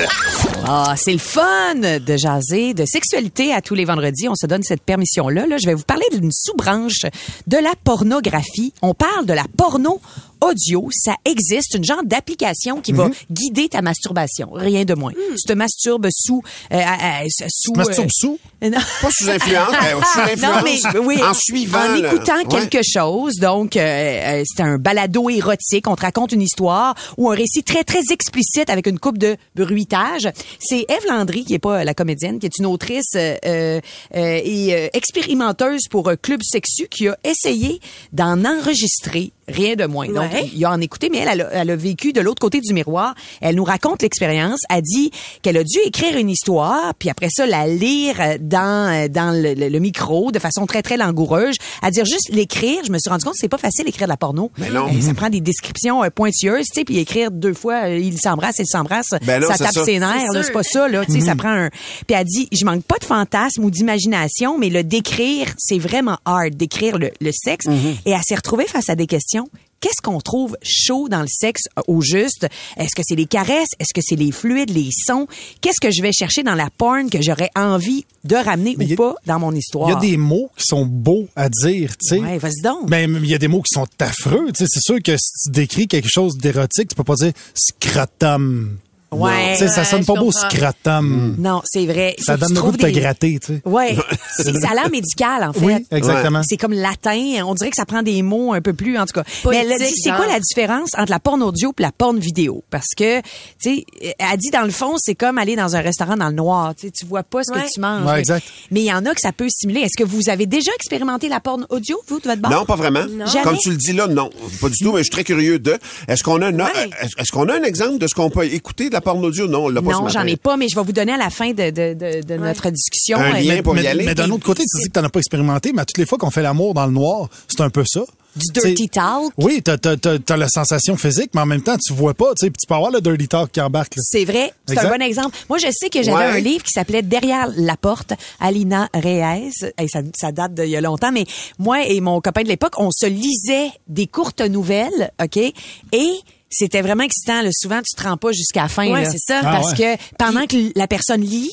Ah, 0.67 0.93
c'est 0.97 1.13
le 1.13 1.19
fun 1.19 1.75
de 1.75 2.17
jaser 2.17 2.73
de 2.73 2.85
sexualité 2.85 3.53
à 3.53 3.61
tous 3.61 3.73
les 3.73 3.85
vendredis. 3.85 4.27
On 4.27 4.35
se 4.35 4.45
donne 4.45 4.63
cette 4.63 4.83
permission-là. 4.83 5.47
Là, 5.47 5.57
je 5.61 5.67
vais 5.67 5.73
vous 5.73 5.83
parler 5.83 6.05
d'une 6.11 6.31
sous-branche 6.31 7.05
de 7.47 7.57
la 7.57 7.71
pornographie. 7.83 8.73
On 8.81 8.93
parle 8.93 9.25
de 9.25 9.33
la 9.33 9.45
porno 9.57 10.01
audio. 10.43 10.87
Ça 10.91 11.15
existe, 11.25 11.75
une 11.75 11.83
genre 11.83 12.03
d'application 12.03 12.81
qui 12.81 12.91
va 12.91 13.09
guider 13.31 13.69
ta 13.69 13.81
masturbation. 13.81 14.49
Rien 14.53 14.85
de 14.85 14.93
moins. 14.93 15.11
Tu 15.13 15.43
te 15.47 15.53
masturbes 15.53 16.07
sous... 16.11 16.41
euh, 16.71 16.75
euh, 16.77 16.79
euh, 16.79 17.27
sous 17.49 17.71
Tu 17.73 17.77
masturbes 17.77 18.05
euh, 18.07 18.09
sous? 18.11 18.39
non. 18.61 18.71
Pas 19.01 19.09
sous 19.11 19.29
influence, 19.29 19.69
euh, 19.73 20.35
sous 20.35 20.41
non, 20.45 20.53
mais 20.63 20.99
oui, 20.99 21.21
en 21.23 21.33
suivant. 21.33 21.79
en 21.79 21.95
le- 21.95 22.05
écoutant 22.07 22.33
Ouais. 22.37 22.45
quelque 22.69 22.79
chose. 22.83 23.35
Donc, 23.35 23.75
euh, 23.77 23.79
euh, 23.81 24.43
c'est 24.45 24.61
un 24.63 24.77
balado 24.77 25.29
érotique. 25.29 25.87
On 25.87 25.95
te 25.95 26.01
raconte 26.01 26.31
une 26.31 26.41
histoire 26.41 26.95
ou 27.17 27.29
un 27.31 27.35
récit 27.35 27.63
très, 27.63 27.83
très 27.83 28.01
explicite 28.11 28.69
avec 28.69 28.87
une 28.87 28.99
coupe 28.99 29.17
de 29.17 29.35
bruitage. 29.55 30.29
C'est 30.59 30.85
Eve 30.89 31.05
Landry, 31.07 31.45
qui 31.45 31.53
est 31.53 31.59
pas 31.59 31.79
euh, 31.79 31.83
la 31.83 31.93
comédienne, 31.93 32.39
qui 32.39 32.45
est 32.45 32.57
une 32.57 32.65
autrice 32.65 33.05
euh, 33.15 33.35
euh, 33.45 33.79
euh, 34.15 34.39
et 34.43 34.73
euh, 34.75 34.87
expérimenteuse 34.93 35.87
pour 35.89 36.09
euh, 36.09 36.15
Club 36.21 36.41
Sexu, 36.43 36.87
qui 36.89 37.07
a 37.07 37.17
essayé 37.23 37.79
d'en 38.11 38.43
enregistrer 38.45 39.31
rien 39.47 39.75
de 39.75 39.85
moins. 39.85 40.07
Donc, 40.07 40.31
Ouais. 40.33 40.49
il 40.53 40.57
y 40.59 40.65
a 40.65 40.71
en 40.71 40.79
écouté, 40.81 41.09
mais 41.11 41.19
elle, 41.19 41.29
elle 41.29 41.41
a, 41.41 41.49
elle 41.53 41.69
a 41.71 41.75
vécu 41.75 42.13
de 42.13 42.21
l'autre 42.21 42.39
côté 42.39 42.59
du 42.61 42.73
miroir. 42.73 43.13
Elle 43.41 43.55
nous 43.55 43.63
raconte 43.63 44.01
l'expérience. 44.01 44.59
Elle 44.69 44.81
dit 44.81 45.11
qu'elle 45.41 45.57
a 45.57 45.63
dû 45.63 45.77
écrire 45.85 46.17
une 46.17 46.29
histoire, 46.29 46.93
puis 46.97 47.09
après 47.09 47.27
ça, 47.29 47.45
la 47.45 47.67
lire 47.67 48.15
dans 48.39 49.09
dans 49.11 49.31
le, 49.31 49.53
le- 49.53 49.69
le 49.69 49.79
micro 49.79 50.31
de 50.31 50.39
façon 50.39 50.65
très, 50.65 50.81
très 50.81 50.97
langoureuse. 50.97 51.55
À 51.81 51.91
dire 51.91 52.05
juste 52.05 52.29
l'écrire, 52.31 52.81
je 52.85 52.91
me 52.91 52.97
suis 52.99 53.09
rendu 53.09 53.23
compte 53.25 53.33
que 53.33 53.39
c'est 53.39 53.49
pas 53.49 53.57
facile 53.57 53.85
d'écrire 53.85 54.07
de 54.07 54.11
la 54.11 54.17
porno. 54.17 54.51
Mais 54.57 54.69
non. 54.69 54.87
Ça 55.01 55.13
prend 55.13 55.29
des 55.29 55.41
descriptions 55.41 56.03
euh, 56.03 56.09
pointueuses, 56.09 56.65
tu 56.67 56.79
sais, 56.79 56.85
puis 56.85 56.97
écrire 56.99 57.31
deux 57.31 57.53
fois, 57.53 57.85
euh, 57.87 57.97
il 57.97 58.17
s'embrasse, 58.19 58.59
il 58.59 58.67
s'embrasse, 58.67 59.07
Ben 59.25 59.41
non, 59.41 59.47
ça 59.47 59.57
tape 59.57 59.73
ça. 59.73 59.85
ses 59.85 59.99
nerfs, 59.99 60.13
C'est 60.29 60.33
là, 60.33 60.43
sûr. 60.43 60.45
c'est 60.45 60.51
pas 60.53 60.63
ça, 60.63 60.87
là, 60.87 61.05
tu 61.05 61.13
sais, 61.13 61.21
ça 61.21 61.35
prend 61.35 61.49
un... 61.49 61.69
Puis 62.07 62.15
elle 62.15 62.25
dit, 62.25 62.47
je 62.51 62.63
manque 62.65 62.83
pas 62.83 62.97
de 62.99 63.03
fantasme 63.05 63.63
ou 63.63 63.69
d'imagination, 63.71 64.57
mais 64.57 64.69
le 64.69 64.83
décrire, 64.83 65.47
c'est 65.57 65.77
vraiment 65.79 66.17
hard, 66.25 66.55
d'écrire 66.55 66.97
le, 66.97 67.11
le 67.21 67.31
sexe. 67.33 67.65
Et 68.05 68.11
elle 68.11 68.21
s'est 68.23 68.35
retrouvée 68.35 68.67
face 68.67 68.89
à 68.89 68.95
des 68.95 69.07
questions. 69.07 69.32
Qu'est-ce 69.79 70.01
qu'on 70.01 70.21
trouve 70.21 70.55
chaud 70.63 71.09
dans 71.09 71.19
le 71.21 71.27
sexe 71.27 71.63
au 71.89 71.99
juste? 71.99 72.47
Est-ce 72.77 72.95
que 72.95 73.01
c'est 73.05 73.15
les 73.15 73.25
caresses? 73.25 73.67
Est-ce 73.79 73.93
que 73.93 73.99
c'est 74.01 74.15
les 74.15 74.31
fluides, 74.31 74.69
les 74.69 74.87
sons? 75.05 75.27
Qu'est-ce 75.59 75.81
que 75.81 75.91
je 75.91 76.01
vais 76.01 76.13
chercher 76.13 76.41
dans 76.41 76.55
la 76.55 76.69
porn 76.69 77.09
que 77.09 77.21
j'aurais 77.21 77.49
envie 77.53 78.05
de 78.23 78.35
ramener 78.37 78.75
Mais 78.77 78.89
ou 78.91 78.93
a- 78.93 78.95
pas 78.95 79.15
dans 79.25 79.39
mon 79.39 79.51
histoire? 79.53 79.89
Il 79.89 79.93
y 79.93 79.95
a 79.95 80.11
des 80.11 80.15
mots 80.15 80.49
qui 80.55 80.63
sont 80.65 80.85
beaux 80.85 81.27
à 81.35 81.49
dire, 81.49 81.97
tu 81.97 82.07
sais. 82.15 82.19
Ouais, 82.19 82.37
vas-y 82.37 82.61
donc. 82.63 82.89
Ben, 82.89 83.19
il 83.21 83.29
y 83.29 83.33
a 83.35 83.37
des 83.37 83.49
mots 83.49 83.61
qui 83.61 83.73
sont 83.73 83.87
affreux, 83.99 84.53
tu 84.53 84.63
sais. 84.63 84.69
C'est 84.71 84.81
sûr 84.81 85.03
que 85.03 85.17
si 85.17 85.31
tu 85.47 85.51
décris 85.51 85.87
quelque 85.89 86.09
chose 86.09 86.37
d'érotique, 86.37 86.87
tu 86.87 86.95
peux 86.95 87.03
pas 87.03 87.15
dire 87.15 87.33
scrotum. 87.53 88.77
Ouais. 89.15 89.53
Tu 89.53 89.59
sais, 89.59 89.67
ça 89.69 89.83
sonne 89.83 90.05
pas 90.05 90.13
beau 90.13 90.31
comprends. 90.31 90.49
scrotum. 90.49 91.35
Non, 91.37 91.61
c'est 91.65 91.85
vrai. 91.85 92.15
Ça 92.19 92.37
donne 92.37 92.53
le 92.53 92.61
goût 92.61 92.71
de 92.71 92.77
te 92.77 92.85
des- 92.85 92.91
gratter, 92.91 93.39
tu 93.39 93.55
sais. 93.55 93.61
Ouais, 93.65 93.95
c'est 94.37 94.53
ça 94.59 94.69
a 94.71 94.73
l'air 94.75 94.89
médical 94.89 95.43
en 95.43 95.53
fait. 95.53 95.65
Oui, 95.65 95.73
exactement. 95.91 96.41
C'est 96.47 96.57
comme 96.57 96.73
latin, 96.73 97.43
on 97.45 97.53
dirait 97.53 97.69
que 97.69 97.75
ça 97.75 97.85
prend 97.85 98.03
des 98.03 98.21
mots 98.21 98.53
un 98.53 98.61
peu 98.61 98.73
plus 98.73 98.97
en 98.97 99.05
tout 99.05 99.13
cas. 99.13 99.23
Mais 99.49 99.65
c'est 99.77 100.09
quoi 100.09 100.25
genre. 100.25 100.33
la 100.33 100.39
différence 100.39 100.89
entre 100.97 101.11
la 101.11 101.19
porn 101.19 101.41
audio 101.43 101.73
et 101.77 101.81
la 101.81 101.91
porn 101.91 102.17
vidéo? 102.19 102.63
Parce 102.69 102.93
que 102.97 103.19
tu 103.21 103.25
sais 103.59 103.85
elle 104.19 104.37
dit 104.37 104.49
dans 104.51 104.63
le 104.63 104.71
fond 104.71 104.95
c'est 104.97 105.15
comme 105.15 105.37
aller 105.37 105.55
dans 105.55 105.75
un 105.75 105.81
restaurant 105.81 106.15
dans 106.17 106.29
le 106.29 106.35
noir, 106.35 106.73
tu 106.75 106.87
sais 106.87 106.91
tu 106.91 107.05
vois 107.05 107.23
pas 107.23 107.43
ce 107.43 107.51
Ouais. 107.53 107.61
que 107.63 107.69
tu 107.73 107.79
manges. 107.79 108.05
Ouais, 108.09 108.19
exact. 108.19 108.45
Mais 108.71 108.81
il 108.81 108.85
y 108.85 108.93
en 108.93 109.05
a 109.05 109.13
que 109.13 109.21
ça 109.21 109.31
peut 109.31 109.47
stimuler. 109.49 109.81
Est-ce 109.81 109.97
que 110.01 110.07
vous 110.07 110.29
avez 110.29 110.45
déjà 110.45 110.71
expérimenté 110.75 111.29
la 111.29 111.39
porn 111.39 111.65
audio 111.69 111.97
vous 112.07 112.19
de 112.19 112.27
votre 112.27 112.41
bord? 112.41 112.51
Non, 112.51 112.65
pas 112.65 112.75
vraiment. 112.75 113.01
Jamais? 113.27 113.43
Comme 113.43 113.57
tu 113.57 113.69
le 113.69 113.77
dis 113.77 113.93
là, 113.93 114.07
non, 114.07 114.29
pas 114.61 114.69
du 114.69 114.77
tout. 114.79 114.91
Mais 114.93 114.99
je 114.99 115.03
suis 115.03 115.09
très 115.11 115.23
curieux 115.23 115.59
de. 115.59 115.77
Est-ce 116.07 116.23
qu'on 116.23 116.41
a 116.41 116.49
est-ce 116.49 117.31
qu'on 117.31 117.47
a 117.49 117.55
un 117.59 117.63
exemple 117.63 117.97
de 117.99 118.07
ce 118.07 118.13
qu'on 118.15 118.29
peut 118.29 118.45
écouter 118.45 118.89
de 118.89 118.93
la 118.93 119.01
porno 119.03 119.27
audio 119.27 119.47
Non, 119.47 119.65
on 119.65 119.69
l'a 119.69 119.81
pas 119.81 119.91
Non, 119.91 120.07
j'en 120.07 120.25
ai 120.25 120.37
pas, 120.37 120.57
mais 120.57 120.67
je 120.69 120.75
vais 120.75 120.83
vous 120.83 120.91
donner 120.93 121.13
à 121.13 121.17
la 121.17 121.29
fin 121.29 121.51
de, 121.51 121.69
de, 121.69 121.93
de, 121.93 122.25
de 122.25 122.35
notre 122.37 122.69
discussion. 122.69 123.17
Un 123.17 123.35
euh, 123.35 123.39
lien 123.39 123.61
pour 123.61 123.77
y 123.77 123.81
mais, 123.81 123.87
aller. 123.87 124.05
mais 124.05 124.15
d'un 124.15 124.29
autre 124.31 124.45
côté, 124.45 124.63
tu 124.63 124.81
dis 124.81 124.87
que 124.87 124.93
t'en 124.93 125.03
as 125.03 125.09
pas 125.09 125.19
expérimenté, 125.19 125.71
mais 125.73 125.81
à 125.81 125.85
toutes 125.85 125.97
les 125.97 126.05
fois 126.05 126.17
qu'on 126.17 126.31
fait 126.31 126.41
l'amour 126.43 126.73
dans 126.73 126.85
le 126.85 126.91
noir, 126.93 127.29
c'est 127.47 127.61
un 127.61 127.69
peu 127.69 127.83
ça. 127.85 128.01
du 128.35 128.47
dirty 128.51 128.73
T'sais, 128.73 128.87
talk. 128.99 129.31
Oui, 129.37 129.61
t'as, 129.63 129.77
t'as, 129.77 129.95
t'as, 129.97 130.17
t'as 130.17 130.37
la 130.37 130.47
sensation 130.49 130.97
physique, 130.97 131.29
mais 131.35 131.41
en 131.41 131.45
même 131.45 131.61
temps, 131.61 131.75
tu 131.77 131.93
vois 131.93 132.13
pas, 132.15 132.33
tu 132.35 132.45
sais, 132.45 132.49
puis 132.49 132.57
tu 132.59 132.67
peux 132.67 132.73
avoir 132.73 132.91
le 132.91 132.99
dirty 133.01 133.27
talk 133.27 133.51
qui 133.51 133.61
embarque. 133.61 133.95
là. 133.95 134.01
C'est 134.05 134.25
vrai, 134.25 134.51
c'est 134.65 134.73
Exact. 134.73 134.87
un 134.87 134.97
bon 134.97 135.01
exemple. 135.03 135.37
Moi, 135.49 135.57
je 135.59 135.67
sais 135.71 135.89
que 135.89 136.01
j'avais 136.01 136.17
Ouais. 136.17 136.37
un 136.37 136.39
livre 136.39 136.63
qui 136.63 136.71
s'appelait 136.71 137.01
Derrière 137.03 137.47
la 137.57 137.77
porte, 137.77 138.13
Alina 138.39 138.89
Reyes. 138.93 139.51
Hey, 139.77 139.87
ça, 139.89 139.99
ça 140.15 140.31
date 140.31 140.55
d'il 140.55 140.69
y 140.69 140.75
a 140.75 140.81
longtemps, 140.81 141.11
mais 141.11 141.25
moi 141.59 141.85
et 141.85 141.99
mon 142.01 142.21
copain 142.21 142.41
de 142.43 142.47
l'époque, 142.47 142.73
on 142.77 142.89
se 142.91 143.05
lisait 143.05 143.71
des 143.87 144.07
courtes 144.07 144.41
nouvelles, 144.41 145.11
OK? 145.21 145.37
Et 145.37 146.09
c'était 146.53 146.81
vraiment 146.81 147.03
excitant. 147.03 147.41
là. 147.41 147.49
Souvent, 147.51 147.81
tu 147.81 147.95
te 147.95 148.03
rends 148.07 148.17
pas 148.17 148.31
jusqu'à 148.31 148.63
la 148.63 148.69
fin. 148.69 148.87
Ouais, 148.91 149.03
là. 149.03 149.09
c'est 149.11 149.19
ça. 149.19 149.41
Ah 149.43 149.51
Parce 149.51 149.71
ouais. 149.77 149.97
que 149.97 150.03
pendant 150.17 150.45
que 150.47 150.71
la 150.77 150.87
personne 150.87 151.21
lit, 151.21 151.51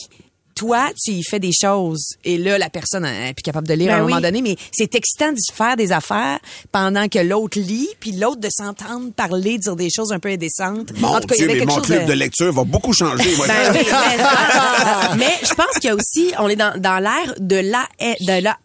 toi, 0.57 0.90
tu 1.02 1.12
y 1.12 1.23
fais 1.23 1.38
des 1.38 1.52
choses. 1.59 2.16
Et 2.23 2.37
là, 2.37 2.59
la 2.59 2.69
personne 2.69 3.04
n'est 3.04 3.33
plus 3.33 3.42
capable 3.42 3.66
de 3.66 3.73
lire 3.73 3.87
Ben 3.88 3.95
à 3.95 3.97
un 4.00 4.04
oui. 4.04 4.11
moment 4.11 4.21
donné. 4.21 4.42
Mais 4.42 4.57
c'est 4.73 4.95
excitant 4.95 5.33
d'y 5.33 5.50
faire 5.54 5.75
des 5.76 5.90
affaires 5.90 6.38
pendant 6.71 7.09
que 7.09 7.19
l'autre 7.19 7.59
lit, 7.59 7.88
puis 7.99 8.12
l'autre 8.12 8.40
de 8.40 8.49
s'entendre 8.50 9.11
parler, 9.12 9.57
dire 9.57 9.75
des 9.75 9.88
choses 9.88 10.12
un 10.12 10.19
peu 10.19 10.28
indécentes. 10.28 10.92
Mon 10.99 11.09
en 11.09 11.21
tout 11.21 11.28
cas, 11.28 11.35
il 11.37 11.45
y 11.45 11.47
Dieu, 11.47 11.50
avait 11.50 11.61
mais 11.61 11.66
mon 11.66 11.76
chose 11.76 11.87
club 11.87 12.02
de- 12.02 12.09
de 12.09 12.12
lecture 12.12 12.52
va 12.52 12.64
beaucoup 12.64 12.92
changer. 12.92 13.25
Ben 13.38 13.73
oui, 13.73 13.78
mais, 13.80 15.16
mais 15.16 15.33
je 15.49 15.54
pense 15.54 15.78
qu'il 15.80 15.88
y 15.88 15.92
a 15.92 15.95
aussi, 15.95 16.33
on 16.38 16.49
est 16.49 16.57
dans, 16.57 16.78
dans 16.78 16.99
l'ère 16.99 17.35
de 17.38 17.57
la, 17.57 17.87
de 18.21 18.42
la 18.42 18.57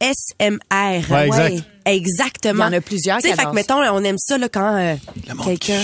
ASMR. 0.00 1.10
Ouais, 1.10 1.26
exact. 1.26 1.64
Exactement. 1.86 2.66
Il 2.66 2.72
y 2.72 2.74
en 2.74 2.78
a 2.78 2.80
plusieurs 2.80 3.18
Tu 3.18 3.28
sais, 3.28 3.36
fait 3.36 3.44
que 3.44 3.52
mettons, 3.54 3.78
on 3.78 4.02
aime 4.02 4.18
ça, 4.18 4.36
là, 4.38 4.48
quand 4.48 4.76
euh, 4.76 4.96
quelqu'un. 5.44 5.80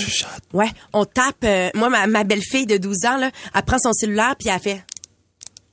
Ouais. 0.52 0.69
On 0.92 1.04
tape, 1.04 1.37
euh, 1.45 1.71
moi, 1.75 1.88
ma, 1.88 2.07
ma 2.09 2.25
belle-fille 2.25 2.66
de 2.66 2.76
12 2.76 3.04
ans, 3.07 3.16
là, 3.19 3.31
elle 3.54 3.62
prend 3.62 3.78
son 3.78 3.92
cellulaire 3.92 4.35
puis 4.38 4.49
elle 4.49 4.61
fait. 4.61 4.83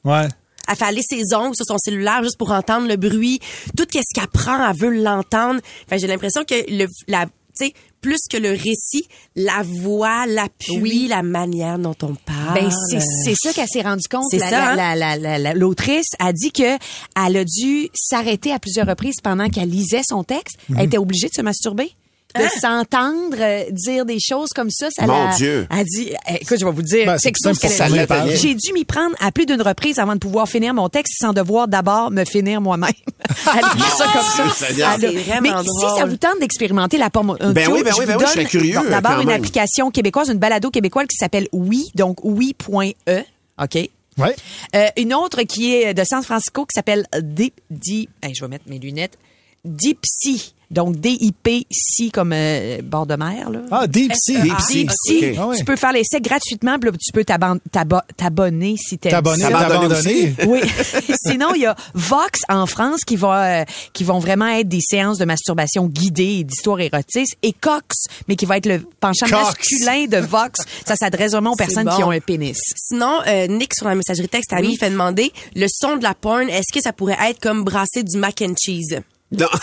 Ouais. 0.03 0.27
Elle 0.67 0.75
fait 0.75 0.86
aller 0.86 1.01
ses 1.01 1.34
ongles 1.34 1.55
sur 1.55 1.65
son 1.65 1.77
cellulaire 1.79 2.22
juste 2.22 2.38
pour 2.38 2.51
entendre 2.51 2.88
le 2.88 2.96
bruit. 2.96 3.39
Tout 3.75 3.88
ce 3.91 4.01
qu'elle 4.13 4.27
prend, 4.27 4.69
elle 4.69 4.77
veut 4.77 5.01
l'entendre. 5.01 5.62
Fait 5.88 5.96
que 5.96 6.01
j'ai 6.01 6.08
l'impression 6.08 6.43
que 6.43 6.53
le, 6.69 6.86
la, 7.08 7.25
tu 7.25 7.31
sais, 7.65 7.74
plus 8.01 8.19
que 8.29 8.37
le 8.37 8.49
récit, 8.51 9.07
la 9.35 9.61
voix, 9.63 10.25
l'appui, 10.25 10.79
Oui. 10.81 11.07
la 11.09 11.21
manière 11.23 11.77
dont 11.79 11.95
on 12.01 12.15
parle. 12.15 12.53
Ben 12.55 12.69
c'est 12.89 12.99
c'est 12.99 13.35
ça 13.35 13.53
qu'elle 13.53 13.67
s'est 13.67 13.81
rendu 13.81 14.07
compte. 14.09 14.25
C'est 14.31 14.37
La- 14.37 14.49
ça, 14.49 14.69
hein? 14.71 14.75
la- 14.75 14.95
la- 14.95 15.15
la- 15.17 15.37
la- 15.39 15.53
L'autrice 15.53 16.07
a 16.19 16.31
dit 16.33 16.51
que 16.51 16.77
elle 17.15 17.37
a 17.37 17.43
dû 17.43 17.89
s'arrêter 17.93 18.51
à 18.51 18.59
plusieurs 18.59 18.87
reprises 18.87 19.21
pendant 19.23 19.47
qu'elle 19.49 19.69
lisait 19.69 20.01
son 20.07 20.23
texte. 20.23 20.57
Elle 20.77 20.85
était 20.85 20.97
obligée 20.97 21.29
de 21.29 21.33
se 21.33 21.41
masturber 21.41 21.91
de 22.36 22.43
s'entendre 22.62 23.36
euh, 23.39 23.63
dire 23.71 24.05
des 24.05 24.17
choses 24.19 24.50
comme 24.55 24.69
ça. 24.69 24.89
ça 24.91 25.07
Mon 25.07 25.36
Dieu. 25.36 25.67
Elle 25.71 25.86
dit, 25.86 26.12
eh, 26.29 26.36
écoute, 26.41 26.57
je 26.59 26.65
vais 26.65 26.71
vous 26.71 26.81
dire, 26.83 27.05
Ben, 27.07 27.17
c'est 27.17 27.29
a 27.29 27.51
dit. 27.53 27.69
ça, 27.69 27.88
J'ai 28.36 28.53
dû 28.55 28.71
m'y 28.74 28.86
prendre 28.86 29.15
à 29.19 29.31
plus 29.31 29.45
d'une 29.48 29.62
reprise 29.62 29.98
avant 30.00 30.13
de 30.13 30.19
pouvoir 30.19 30.48
finir 30.48 30.74
mon 30.74 30.89
texte 30.89 31.15
sans 31.19 31.33
devoir 31.33 31.67
d'abord 31.67 32.12
me 32.12 32.24
finir 32.25 32.62
moi-même. 32.62 32.91
Elle 33.53 33.59
écrit 33.59 33.91
ça 33.98 34.05
comme 34.13 34.50
ça. 34.51 34.91
a- 34.91 34.98
vraiment 34.98 35.41
Mais 35.41 35.50
si 35.50 35.65
drôle. 35.65 35.98
ça 36.00 36.05
vous 36.05 36.17
tente 36.17 36.39
d'expérimenter 36.39 36.98
la 36.98 37.09
pomme 37.09 37.36
Ben 37.39 37.67
oui, 37.71 37.81
ben 37.83 37.93
oui, 37.98 38.05
ben 38.05 38.13
vous 38.17 38.19
oui, 38.19 38.19
je 38.19 38.19
donne 38.19 38.27
serais 38.27 38.45
curieux, 38.45 38.79
D'abord, 38.89 39.19
une 39.21 39.27
même. 39.27 39.38
application 39.39 39.89
québécoise, 39.91 40.29
une 40.29 40.38
balado 40.38 40.69
québécoise 40.69 41.07
qui 41.07 41.17
s'appelle 41.17 41.48
Oui, 41.51 41.86
donc 41.95 42.17
oui.e. 42.24 43.24
OK? 43.62 43.89
Ouais. 44.17 44.36
Euh, 44.75 44.86
une 44.98 45.13
autre 45.13 45.43
qui 45.43 45.74
est 45.75 45.93
de 45.93 46.03
San 46.03 46.21
Francisco 46.24 46.65
qui 46.65 46.74
s'appelle 46.75 47.05
Deep, 47.21 47.53
Deep, 47.69 48.09
hey, 48.21 48.36
je 48.36 48.41
vais 48.41 48.50
mettre 48.50 48.65
mes 48.67 48.77
lunettes, 48.77 49.17
Deepsy. 49.65 50.53
Donc 50.71 50.97
D-I-P-C 50.97 52.11
comme 52.11 52.31
euh, 52.31 52.77
bord 52.83 53.07
de 53.07 53.15
mer. 53.15 53.49
Là. 53.49 53.61
Ah, 53.71 53.87
Deep 53.87 54.13
Sea. 54.15 54.37
Deep. 54.69 54.91
Ah 55.39 55.47
ouais. 55.47 55.57
Tu 55.57 55.65
peux 55.65 55.75
faire 55.75 55.91
l'essai 55.93 56.21
gratuitement, 56.21 56.77
puis 56.77 56.91
là, 56.91 56.97
tu 57.03 57.11
peux 57.11 57.23
t'abonner 57.23 58.75
si 58.77 58.99
t'aimes 58.99 59.13
T'abonner. 59.13 59.49
T'abandonner. 59.49 60.35
Oui. 60.45 60.59
Sinon, 61.25 61.55
il 61.55 61.61
y 61.61 61.65
a 61.65 61.75
Vox 61.95 62.41
en 62.49 62.67
France 62.67 63.01
qui 63.03 63.15
va 63.15 63.61
euh, 63.61 63.65
qui 63.93 64.03
vont 64.03 64.19
vraiment 64.19 64.45
être 64.47 64.67
des 64.67 64.81
séances 64.81 65.17
de 65.17 65.25
masturbation 65.25 65.87
guidées 65.87 66.37
et 66.41 66.43
d'histoire 66.43 66.79
érotique 66.81 67.35
et 67.41 67.51
Cox, 67.51 68.05
mais 68.27 68.35
qui 68.35 68.45
va 68.45 68.57
être 68.57 68.67
le 68.67 68.81
penchant 68.99 69.25
Cox. 69.25 69.41
masculin 69.57 70.05
de 70.05 70.17
Vox. 70.23 70.59
Ça 70.85 70.95
s'adresse 70.95 71.31
vraiment 71.31 71.53
aux 71.53 71.57
personnes 71.57 71.85
bon. 71.85 71.95
qui 71.95 72.03
ont 72.03 72.11
un 72.11 72.19
pénis. 72.19 72.59
Sinon, 72.75 73.21
euh, 73.27 73.47
Nick, 73.47 73.73
sur 73.73 73.87
la 73.87 73.95
messagerie 73.95 74.29
texte, 74.29 74.53
Ami, 74.53 74.67
Oui. 74.67 74.77
fait 74.77 74.91
demander 74.91 75.31
le 75.55 75.65
son 75.67 75.97
de 75.97 76.03
la 76.03 76.13
porn, 76.13 76.47
est-ce 76.47 76.71
que 76.71 76.79
ça 76.79 76.93
pourrait 76.93 77.17
être 77.27 77.39
comme 77.39 77.63
brasser 77.63 78.03
du 78.03 78.19
mac 78.19 78.39
and 78.43 78.53
cheese? 78.63 78.99
Non. 79.31 79.48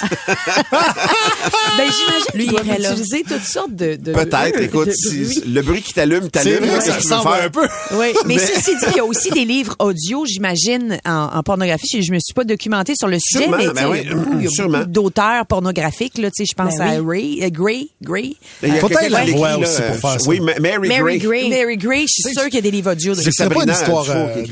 Ben, 1.78 1.84
j'imagine 1.92 2.26
Lui, 2.34 2.46
il 2.46 2.82
là. 2.82 2.92
utiliser 2.92 3.22
toutes 3.22 3.42
sortes 3.44 3.74
de, 3.74 3.96
de 3.96 4.12
Peut-être, 4.12 4.60
écoute, 4.60 4.86
de- 4.88 4.92
si- 4.92 5.24
oui. 5.26 5.42
le 5.52 5.60
bruit 5.62 5.82
qui 5.82 5.92
t'allume, 5.92 6.30
t'allume. 6.30 6.60
C'est 6.60 6.68
que 6.68 6.84
tu 6.84 6.88
veux 6.90 6.94
ressemble 7.16 7.34
faire? 7.36 7.44
un 7.44 7.50
peu. 7.50 7.68
Oui, 7.92 8.06
mais, 8.24 8.34
Mais- 8.36 8.38
ceci 8.38 8.76
dit, 8.76 8.84
il 8.92 8.96
y 8.96 9.00
a 9.00 9.04
aussi 9.04 9.30
des 9.30 9.44
livres 9.44 9.74
audio, 9.78 10.24
j'imagine, 10.24 10.98
en, 11.04 11.10
en 11.34 11.42
pornographie. 11.42 11.86
Je, 12.00 12.00
je 12.02 12.12
me 12.12 12.18
suis 12.18 12.32
pas 12.34 12.44
documentée 12.44 12.94
sur 12.96 13.08
le 13.08 13.18
sujet, 13.20 13.44
Sûrement, 13.44 13.58
mais 13.58 13.66
ben 13.68 13.74
il 13.74 13.80
y 13.80 13.84
a 13.84 13.90
oui, 13.90 14.14
beaucoup, 14.14 14.36
il 14.38 14.44
y 14.44 14.46
a 14.46 14.50
sûrement. 14.50 14.78
beaucoup 14.78 14.90
d'auteurs 14.90 15.46
pornographiques. 15.46 16.16
Là, 16.18 16.30
tu 16.30 16.44
sais, 16.44 16.50
je 16.50 16.54
pense 16.54 16.76
Ben 16.78 17.04
à 17.04 17.08
Ray, 17.08 17.40
euh, 17.44 17.50
Gray, 17.50 17.90
Gray. 18.02 18.36
Il 18.62 18.74
y 18.74 18.78
a 18.78 18.80
peut-être 18.80 19.10
la 19.10 19.24
voix 19.26 19.50
là, 19.50 19.58
aussi 19.58 19.82
pour 19.82 19.96
faire 20.10 20.20
ça. 20.20 20.28
Oui, 20.28 20.40
Ma- 20.40 20.58
Mary, 20.58 20.88
Mary 20.88 21.18
Gray. 21.18 21.48
Gray. 21.48 21.50
Mary 21.50 21.76
Gray, 21.76 22.06
je 22.08 22.22
suis 22.22 22.32
sûre 22.32 22.44
qu'il 22.44 22.54
y 22.54 22.58
a 22.58 22.62
des 22.62 22.70
livres 22.70 22.92
audio 22.92 23.14
J'écouterais 23.14 23.48
pas 23.50 23.62
une 23.64 23.70
histoire, 23.70 24.04
euh, 24.08 24.42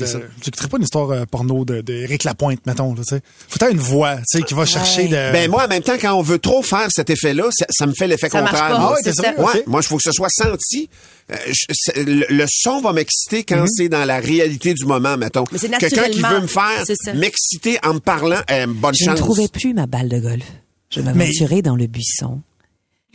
j'écouterais 0.43 0.67
pas 0.67 0.77
une 0.77 0.83
histoire 0.83 1.11
euh, 1.11 1.23
porno 1.29 1.65
de, 1.65 1.81
de 1.81 1.93
Éric 1.93 2.23
Lapointe, 2.23 2.59
mettons, 2.65 2.93
là, 2.93 3.01
tu 3.07 3.15
sais. 3.15 3.21
Faut 3.49 3.65
une 3.71 3.77
voix, 3.79 4.17
tu 4.17 4.23
sais, 4.39 4.43
qui 4.43 4.53
va 4.53 4.65
chercher 4.65 5.04
de... 5.07 5.31
Ben 5.31 5.49
moi, 5.49 5.65
en 5.65 5.67
même 5.67 5.83
temps, 5.83 5.97
quand 5.99 6.13
on 6.13 6.21
veut 6.21 6.39
trop 6.39 6.61
faire 6.63 6.87
cet 6.89 7.09
effet-là, 7.09 7.45
ça, 7.51 7.65
ça 7.69 7.85
me 7.85 7.93
fait 7.93 8.07
l'effet 8.07 8.29
contraire. 8.29 8.51
pas. 8.69 8.79
moi. 8.79 8.89
Ah 8.89 8.93
ouais, 8.93 8.99
c'est 9.03 9.13
c'est 9.13 9.21
ça. 9.21 9.41
Ouais, 9.41 9.63
moi, 9.67 9.81
il 9.83 9.87
faut 9.87 9.97
que 9.97 10.03
ce 10.03 10.11
soit 10.11 10.29
senti. 10.29 10.89
Euh, 11.31 11.35
je- 11.47 12.01
le, 12.01 12.25
le 12.29 12.45
son 12.47 12.81
va 12.81 12.93
m'exciter 12.93 13.43
quand 13.43 13.65
c'est 13.67 13.89
dans 13.89 14.05
la 14.05 14.19
réalité 14.19 14.73
du 14.73 14.85
moment, 14.85 15.17
mettons. 15.17 15.43
Mais 15.51 15.57
c'est 15.57 15.69
Quelqu'un 15.77 16.09
qui 16.09 16.21
veut 16.21 16.41
me 16.41 16.47
faire 16.47 16.83
m'exciter 17.15 17.79
en 17.83 17.95
me 17.95 17.99
parlant, 17.99 18.41
euh, 18.51 18.67
bonne 18.67 18.93
Je 18.99 19.05
chance. 19.05 19.13
ne 19.15 19.17
trouvais 19.19 19.47
plus 19.47 19.73
ma 19.73 19.87
balle 19.87 20.09
de 20.09 20.19
golf. 20.19 20.45
Je 20.91 21.01
m'aventurais 21.01 21.61
dans 21.63 21.75
le 21.75 21.87
buisson 21.87 22.41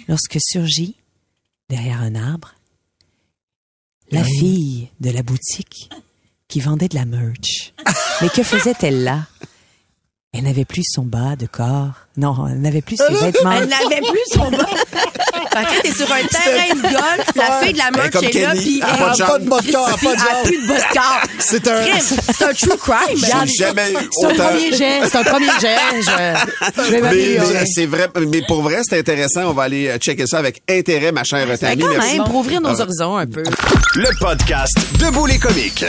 lorsque 0.08 0.38
surgit, 0.40 0.96
derrière 1.68 2.00
un 2.02 2.14
arbre, 2.16 2.54
la 4.10 4.24
fille 4.24 4.88
de 5.00 5.10
la 5.10 5.22
boutique 5.22 5.88
qui 6.48 6.58
vendait 6.60 6.88
de 6.88 6.96
la 6.96 7.04
merch. 7.04 7.72
Mais 8.22 8.28
que 8.28 8.42
faisait-elle 8.42 9.04
là? 9.04 9.26
Elle 10.32 10.44
n'avait 10.44 10.64
plus 10.64 10.84
son 10.84 11.04
bas 11.04 11.34
de 11.36 11.46
corps. 11.46 12.06
Non, 12.20 12.34
elle 12.50 12.60
n'avait 12.60 12.82
plus 12.82 12.96
ses 12.96 13.12
vêtements. 13.24 13.52
Elle 13.52 13.68
n'avait 13.68 14.00
plus 14.02 14.20
son 14.32 14.50
bas. 14.50 14.66
Fait 15.52 15.64
que 15.64 15.82
t'es 15.82 15.92
sur 15.92 16.06
un 16.12 16.22
terrain 16.22 16.74
de 16.76 16.82
golf, 16.82 17.26
la 17.34 17.60
fille 17.60 17.72
de 17.72 17.78
la 17.78 18.08
comme 18.10 18.24
est 18.24 18.40
là, 18.40 18.52
puis 18.54 18.80
elle 18.86 19.02
a 19.02 19.12
elle 19.12 19.24
pas 19.24 19.38
de 19.38 19.48
Ah, 19.74 19.96
pas 20.00 20.14
de 20.14 20.48
plus 20.48 20.62
de 20.62 20.68
bas 20.68 20.74
de 20.76 20.92
corps. 20.94 21.22
C'est 21.40 21.66
un... 21.66 21.80
Crime, 21.80 22.18
C'est 22.36 22.44
un 22.44 22.52
true 22.52 22.78
crime. 22.78 23.16
J'ai 23.46 23.54
jamais 23.64 23.92
eu 23.92 23.96
C'est 24.12 24.26
un 24.26 24.34
premier 24.34 24.72
jet, 24.76 25.00
c'est 25.10 25.16
un 25.16 25.24
premier 25.24 25.46
jet. 25.60 25.76
Je, 25.96 26.82
je 26.84 26.90
vais 26.90 27.00
Mais, 27.00 27.38
mais 27.52 27.64
c'est 27.66 27.86
vrai, 27.86 28.08
mais 28.28 28.42
pour 28.46 28.62
vrai, 28.62 28.80
c'est 28.88 28.98
intéressant. 28.98 29.42
On 29.46 29.52
va 29.52 29.64
aller 29.64 29.88
euh, 29.88 29.98
checker 29.98 30.26
ça 30.26 30.38
avec 30.38 30.62
intérêt, 30.70 31.10
ma 31.10 31.24
chère 31.24 31.46
Ben, 31.46 31.58
Tammy. 31.58 31.82
quand 31.82 31.88
Merci. 31.88 32.18
même, 32.18 32.24
pour 32.26 32.36
ouvrir 32.36 32.60
nos 32.60 32.80
horizons 32.80 33.16
un 33.16 33.26
peu. 33.26 33.42
Le 33.96 34.18
podcast 34.20 34.74
Debout 35.00 35.26
les 35.26 35.38
comiques. 35.38 35.84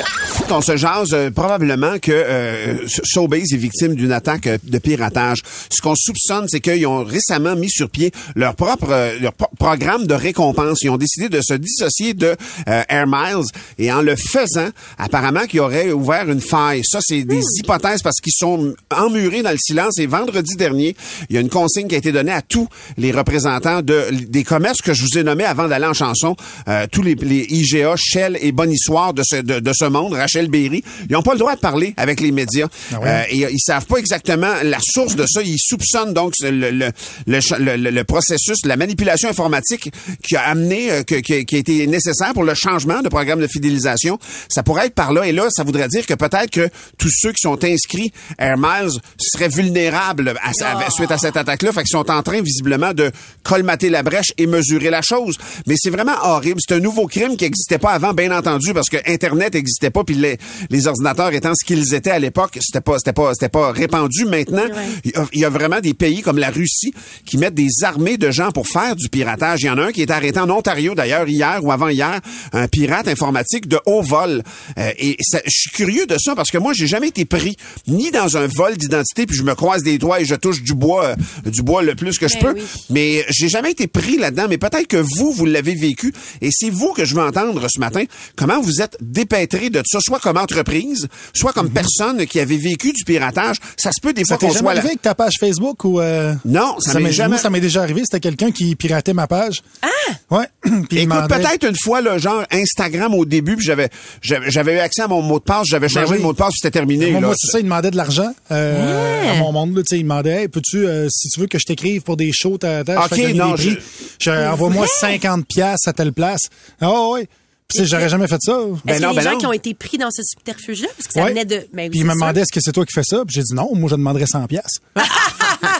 On 0.49 0.61
se 0.61 0.75
jase 0.75 1.09
euh, 1.13 1.29
probablement 1.29 1.99
que 1.99 2.11
euh, 2.11 2.75
Showbiz 3.03 3.53
est 3.53 3.57
victime 3.57 3.93
d'une 3.95 4.11
attaque 4.11 4.47
euh, 4.47 4.57
de 4.63 4.77
piratage. 4.79 5.39
Ce 5.69 5.81
qu'on 5.81 5.95
soupçonne, 5.95 6.20
c'est 6.47 6.59
qu'ils 6.59 6.85
ont 6.87 7.03
récemment 7.03 7.55
mis 7.55 7.69
sur 7.69 7.89
pied 7.89 8.11
leur 8.35 8.55
propre 8.55 8.87
euh, 8.91 9.19
leur 9.19 9.33
pro- 9.33 9.47
programme 9.57 10.07
de 10.07 10.13
récompense. 10.13 10.81
Ils 10.83 10.89
ont 10.89 10.97
décidé 10.97 11.29
de 11.29 11.41
se 11.41 11.53
dissocier 11.53 12.13
de 12.13 12.35
euh, 12.67 12.83
Air 12.89 13.05
Miles 13.07 13.45
et 13.77 13.91
en 13.91 14.01
le 14.01 14.15
faisant, 14.15 14.69
apparemment 14.97 15.45
qu'ils 15.47 15.59
auraient 15.59 15.91
ouvert 15.91 16.29
une 16.29 16.41
faille. 16.41 16.81
Ça, 16.83 16.99
c'est 17.01 17.23
des 17.23 17.41
hypothèses 17.57 18.01
parce 18.01 18.19
qu'ils 18.19 18.33
sont 18.35 18.73
emmurés 18.95 19.41
dans 19.43 19.51
le 19.51 19.57
silence. 19.59 19.99
Et 19.99 20.05
vendredi 20.07 20.55
dernier, 20.55 20.95
il 21.29 21.35
y 21.35 21.37
a 21.37 21.41
une 21.41 21.49
consigne 21.49 21.87
qui 21.87 21.95
a 21.95 21.97
été 21.97 22.11
donnée 22.11 22.31
à 22.31 22.41
tous 22.41 22.67
les 22.97 23.11
représentants 23.11 23.81
de, 23.81 24.05
des 24.27 24.43
commerces 24.43 24.81
que 24.81 24.93
je 24.93 25.03
vous 25.03 25.17
ai 25.17 25.23
nommés 25.23 25.45
avant 25.45 25.67
d'aller 25.67 25.85
en 25.85 25.93
chanson, 25.93 26.35
euh, 26.67 26.87
tous 26.91 27.01
les, 27.03 27.15
les 27.15 27.45
IGA, 27.49 27.95
Shell 27.97 28.37
et 28.41 28.51
Bonne 28.51 28.71
Histoire 28.71 29.13
de 29.13 29.23
ce, 29.25 29.35
de, 29.37 29.59
de 29.59 29.71
ce 29.73 29.85
monde, 29.85 30.13
Rachel 30.13 30.49
Berry, 30.49 30.83
ils 31.09 31.13
n'ont 31.13 31.21
pas 31.21 31.33
le 31.33 31.39
droit 31.39 31.55
de 31.55 31.59
parler 31.59 31.93
avec 31.97 32.19
les 32.19 32.31
médias. 32.31 32.67
Euh, 32.93 33.23
et 33.29 33.45
euh, 33.45 33.49
ils 33.51 33.59
savent 33.59 33.85
pas 33.85 33.97
exactement 33.97 34.53
la 34.63 34.79
source 34.81 35.15
de 35.15 35.25
ça. 35.27 35.41
Ils 35.41 35.59
soupçonnent 35.59 36.00
donc 36.07 36.33
le, 36.41 36.51
le, 36.71 36.91
le, 37.27 37.89
le- 37.91 38.03
processus, 38.03 38.57
la 38.65 38.75
manipulation 38.77 39.29
informatique 39.29 39.91
qui 40.23 40.35
a 40.35 40.41
amené, 40.43 40.91
euh, 40.91 41.03
que- 41.03 41.21
que- 41.21 41.41
qui 41.43 41.55
a 41.55 41.59
été 41.59 41.87
nécessaire 41.87 42.33
pour 42.33 42.43
le 42.43 42.53
changement 42.55 43.01
de 43.01 43.09
programme 43.09 43.39
de 43.39 43.47
fidélisation. 43.47 44.17
Ça 44.49 44.63
pourrait 44.63 44.87
être 44.87 44.95
par 44.95 45.13
là. 45.13 45.25
Et 45.27 45.31
là, 45.31 45.47
ça 45.49 45.63
voudrait 45.63 45.87
dire 45.87 46.05
que 46.05 46.13
peut-être 46.13 46.49
que 46.49 46.69
tous 46.97 47.09
ceux 47.11 47.31
qui 47.31 47.41
sont 47.41 47.63
inscrits 47.63 48.11
Air 48.39 48.57
Miles 48.57 48.89
seraient 49.19 49.49
vulnérables 49.49 50.33
à, 50.41 50.49
à- 50.85 50.89
suite 50.89 51.11
à 51.11 51.17
cette 51.17 51.37
attaque-là. 51.37 51.71
Fait 51.71 51.81
qu'ils 51.83 51.89
sont 51.97 52.09
en 52.11 52.23
train, 52.23 52.41
visiblement, 52.41 52.93
de 52.93 53.11
colmater 53.43 53.89
la 53.89 54.03
brèche 54.03 54.31
et 54.37 54.47
mesurer 54.47 54.89
la 54.89 55.01
chose. 55.01 55.37
Mais 55.67 55.75
c'est 55.77 55.89
vraiment 55.89 56.15
horrible. 56.23 56.59
C'est 56.67 56.75
un 56.75 56.79
nouveau 56.79 57.07
crime 57.07 57.37
qui 57.37 57.45
n'existait 57.45 57.77
pas 57.77 57.91
avant, 57.91 58.13
bien 58.13 58.35
entendu, 58.35 58.73
parce 58.73 58.89
que 58.89 58.97
Internet 59.07 59.53
n'existait 59.53 59.89
pas, 59.89 60.03
puis 60.03 60.15
les, 60.15 60.37
les 60.69 60.87
ordinateurs 60.87 61.33
étant 61.33 61.53
ce 61.55 61.65
qu'ils 61.65 61.93
étaient 61.93 62.11
à 62.11 62.19
l'époque, 62.19 62.57
c'était 62.61 62.81
pas, 62.81 62.97
c'était 62.97 63.13
pas, 63.13 63.33
c'était 63.33 63.49
pas 63.49 63.71
répandu. 63.71 64.25
Maintenant, 64.25 64.63
il 65.05 65.11
y 65.33 65.39
y, 65.39 65.45
a 65.45 65.49
vraiment 65.49 65.79
des 65.79 65.90
pays 65.93 66.21
comme 66.21 66.37
la 66.37 66.49
Russie 66.49 66.93
qui 67.25 67.37
mettent 67.37 67.53
des 67.55 67.69
armées 67.83 68.17
de 68.17 68.31
gens 68.31 68.51
pour 68.51 68.67
faire 68.67 68.95
du 68.95 69.09
piratage. 69.09 69.61
Il 69.61 69.67
y 69.67 69.69
en 69.69 69.77
a 69.77 69.83
un 69.85 69.91
qui 69.91 70.01
est 70.01 70.11
arrêté 70.11 70.39
en 70.39 70.49
Ontario, 70.49 70.95
d'ailleurs, 70.95 71.27
hier 71.27 71.59
ou 71.63 71.71
avant-hier, 71.71 72.19
un 72.53 72.67
pirate 72.67 73.07
informatique 73.07 73.67
de 73.67 73.79
haut 73.85 74.01
vol. 74.01 74.43
Euh, 74.77 74.91
et 74.97 75.17
ça- 75.21 75.41
je 75.45 75.51
suis 75.51 75.71
curieux 75.71 76.05
de 76.05 76.17
ça 76.17 76.35
parce 76.35 76.49
que 76.51 76.57
moi, 76.57 76.73
j'ai 76.73 76.87
jamais 76.87 77.07
été 77.09 77.25
pris 77.25 77.55
ni 77.87 78.11
dans 78.11 78.37
un 78.37 78.47
vol 78.47 78.77
d'identité, 78.77 79.25
puis 79.25 79.35
je 79.37 79.43
me 79.43 79.55
croise 79.55 79.83
des 79.83 79.97
doigts 79.97 80.21
et 80.21 80.25
je 80.25 80.35
touche 80.35 80.61
du 80.61 80.73
bois, 80.73 81.05
euh, 81.45 81.49
du 81.49 81.61
bois 81.61 81.81
le 81.83 81.95
plus 81.95 82.17
que 82.17 82.27
je 82.27 82.35
Ben 82.35 82.53
peux. 82.53 82.59
oui. 82.59 82.65
Mais 82.89 83.25
j'ai 83.29 83.49
jamais 83.49 83.71
été 83.71 83.87
pris 83.87 84.17
là-dedans. 84.17 84.45
Mais 84.49 84.57
peut-être 84.57 84.87
que 84.87 84.97
vous, 84.97 85.31
vous 85.31 85.45
l'avez 85.45 85.75
vécu. 85.75 86.13
Et 86.41 86.49
c'est 86.51 86.69
vous 86.69 86.93
que 86.93 87.05
je 87.05 87.15
veux 87.15 87.21
entendre 87.21 87.65
ce 87.69 87.79
matin. 87.79 88.03
Comment 88.35 88.61
vous 88.61 88.81
êtes 88.81 88.97
dépêtré 89.01 89.69
de 89.69 89.81
ça, 89.85 89.99
soit 90.01 90.19
comme 90.19 90.37
entreprise, 90.37 91.07
soit 91.33 91.53
comme 91.53 91.69
personne 91.71 92.25
qui 92.25 92.39
avait 92.39 92.57
vécu 92.57 92.91
du 92.93 93.03
piratage. 93.03 93.57
Ça 93.77 93.91
se 93.91 94.01
peut 94.01 94.13
des. 94.13 94.23
Ça 94.23 94.37
fois 94.37 94.47
qu'on 94.47 94.53
jamais 94.53 94.59
soit 94.59 94.73
là. 94.73 94.79
arrivé 94.79 94.89
avec 94.89 95.01
ta 95.01 95.15
page 95.15 95.33
Facebook? 95.39 95.80
Ou... 95.85 95.99
euh, 95.99 96.33
Non, 96.45 96.75
ça 96.79 96.95
m'est 96.99 97.05
m'est- 97.05 97.11
jamais- 97.11 97.29
Moi, 97.29 97.37
ça 97.37 97.49
m'est 97.49 97.59
déjà 97.61 97.81
arrivé. 97.81 98.01
C'était 98.03 98.19
quelqu'un 98.19 98.51
qui 98.51 98.75
piratait 98.75 99.13
ma 99.13 99.27
page. 99.27 99.61
Ah! 99.81 99.87
Ouais. 100.29 100.45
Puis 100.89 100.99
Écoute, 100.99 101.27
peut-être 101.29 101.67
une 101.67 101.75
fois, 101.81 102.01
le 102.01 102.17
genre 102.17 102.43
Instagram 102.51 103.13
au 103.13 103.25
début, 103.25 103.55
puis 103.57 103.65
j'avais, 103.65 103.89
j'avais 104.21 104.75
eu 104.75 104.79
accès 104.79 105.01
à 105.03 105.07
mon 105.07 105.21
mot 105.21 105.39
de 105.39 105.43
passe, 105.43 105.67
j'avais 105.67 105.89
changé 105.89 106.05
Ben 106.05 106.11
oui. 106.13 106.17
le 106.17 106.23
mot 106.23 106.33
de 106.33 106.37
passe, 106.37 106.53
c'était 106.55 106.71
terminé. 106.71 107.11
Moi, 107.11 107.21
là. 107.21 107.27
moi, 107.27 107.35
c'est 107.37 107.51
ça, 107.51 107.59
il 107.59 107.63
demandait 107.63 107.91
de 107.91 107.97
l'argent 107.97 108.33
euh, 108.51 109.31
à 109.31 109.35
mon 109.35 109.51
monde. 109.51 109.75
Là, 109.75 109.81
tu 109.83 109.89
sais, 109.89 109.99
il 109.99 110.03
demandait, 110.03 110.41
hey, 110.43 110.47
peux-tu, 110.47 110.85
euh, 110.85 111.07
si 111.09 111.29
tu 111.29 111.39
veux 111.39 111.47
que 111.47 111.59
je 111.59 111.65
t'écrive 111.65 112.01
pour 112.01 112.17
des 112.17 112.31
shows, 112.33 112.57
ta, 112.57 112.83
ta, 112.83 113.05
Ok, 113.05 113.15
je 113.15 113.33
non, 113.33 113.49
des 113.51 113.53
prix. 113.55 113.77
je- 114.19 114.31
Je- 114.31 114.47
Envoie-moi 114.51 114.85
50 114.99 115.45
pièces 115.47 115.87
à 115.87 115.93
telle 115.93 116.13
place. 116.13 116.41
Ah 116.79 117.09
ouais. 117.09 117.27
Puis, 117.71 117.79
tu 117.79 117.83
sais, 117.85 117.89
j'aurais 117.89 118.09
jamais 118.09 118.27
fait 118.27 118.39
ça. 118.41 118.57
Ben 118.85 118.93
Est-ce 118.93 119.01
non, 119.01 119.09
a 119.09 119.11
des 119.11 119.15
ben 119.17 119.23
gens 119.23 119.31
non. 119.31 119.37
qui 119.37 119.45
ont 119.47 119.53
été 119.53 119.73
pris 119.73 119.97
dans 119.97 120.11
ce 120.11 120.21
subterfuge-là? 120.23 120.87
Parce 120.97 121.07
que 121.07 121.13
ça 121.13 121.23
Ouais. 121.23 121.29
venait 121.29 121.45
de. 121.45 121.55
Ben, 121.73 121.83
oui, 121.83 121.89
Puis 121.89 121.99
il 121.99 122.01
c'est 122.01 122.03
me 122.05 122.11
sûr. 122.11 122.19
demandait 122.21 122.41
est-ce 122.41 122.51
que 122.51 122.59
c'est 122.61 122.71
toi 122.71 122.85
qui 122.85 122.93
fais 122.93 123.03
ça? 123.03 123.23
Puis 123.25 123.35
j'ai 123.35 123.43
dit 123.43 123.53
non, 123.53 123.69
moi 123.75 123.89
je 123.89 123.95
demanderais 123.95 124.25
100 124.27 124.45
pièces. 124.47 124.79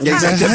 Exactement. 0.04 0.50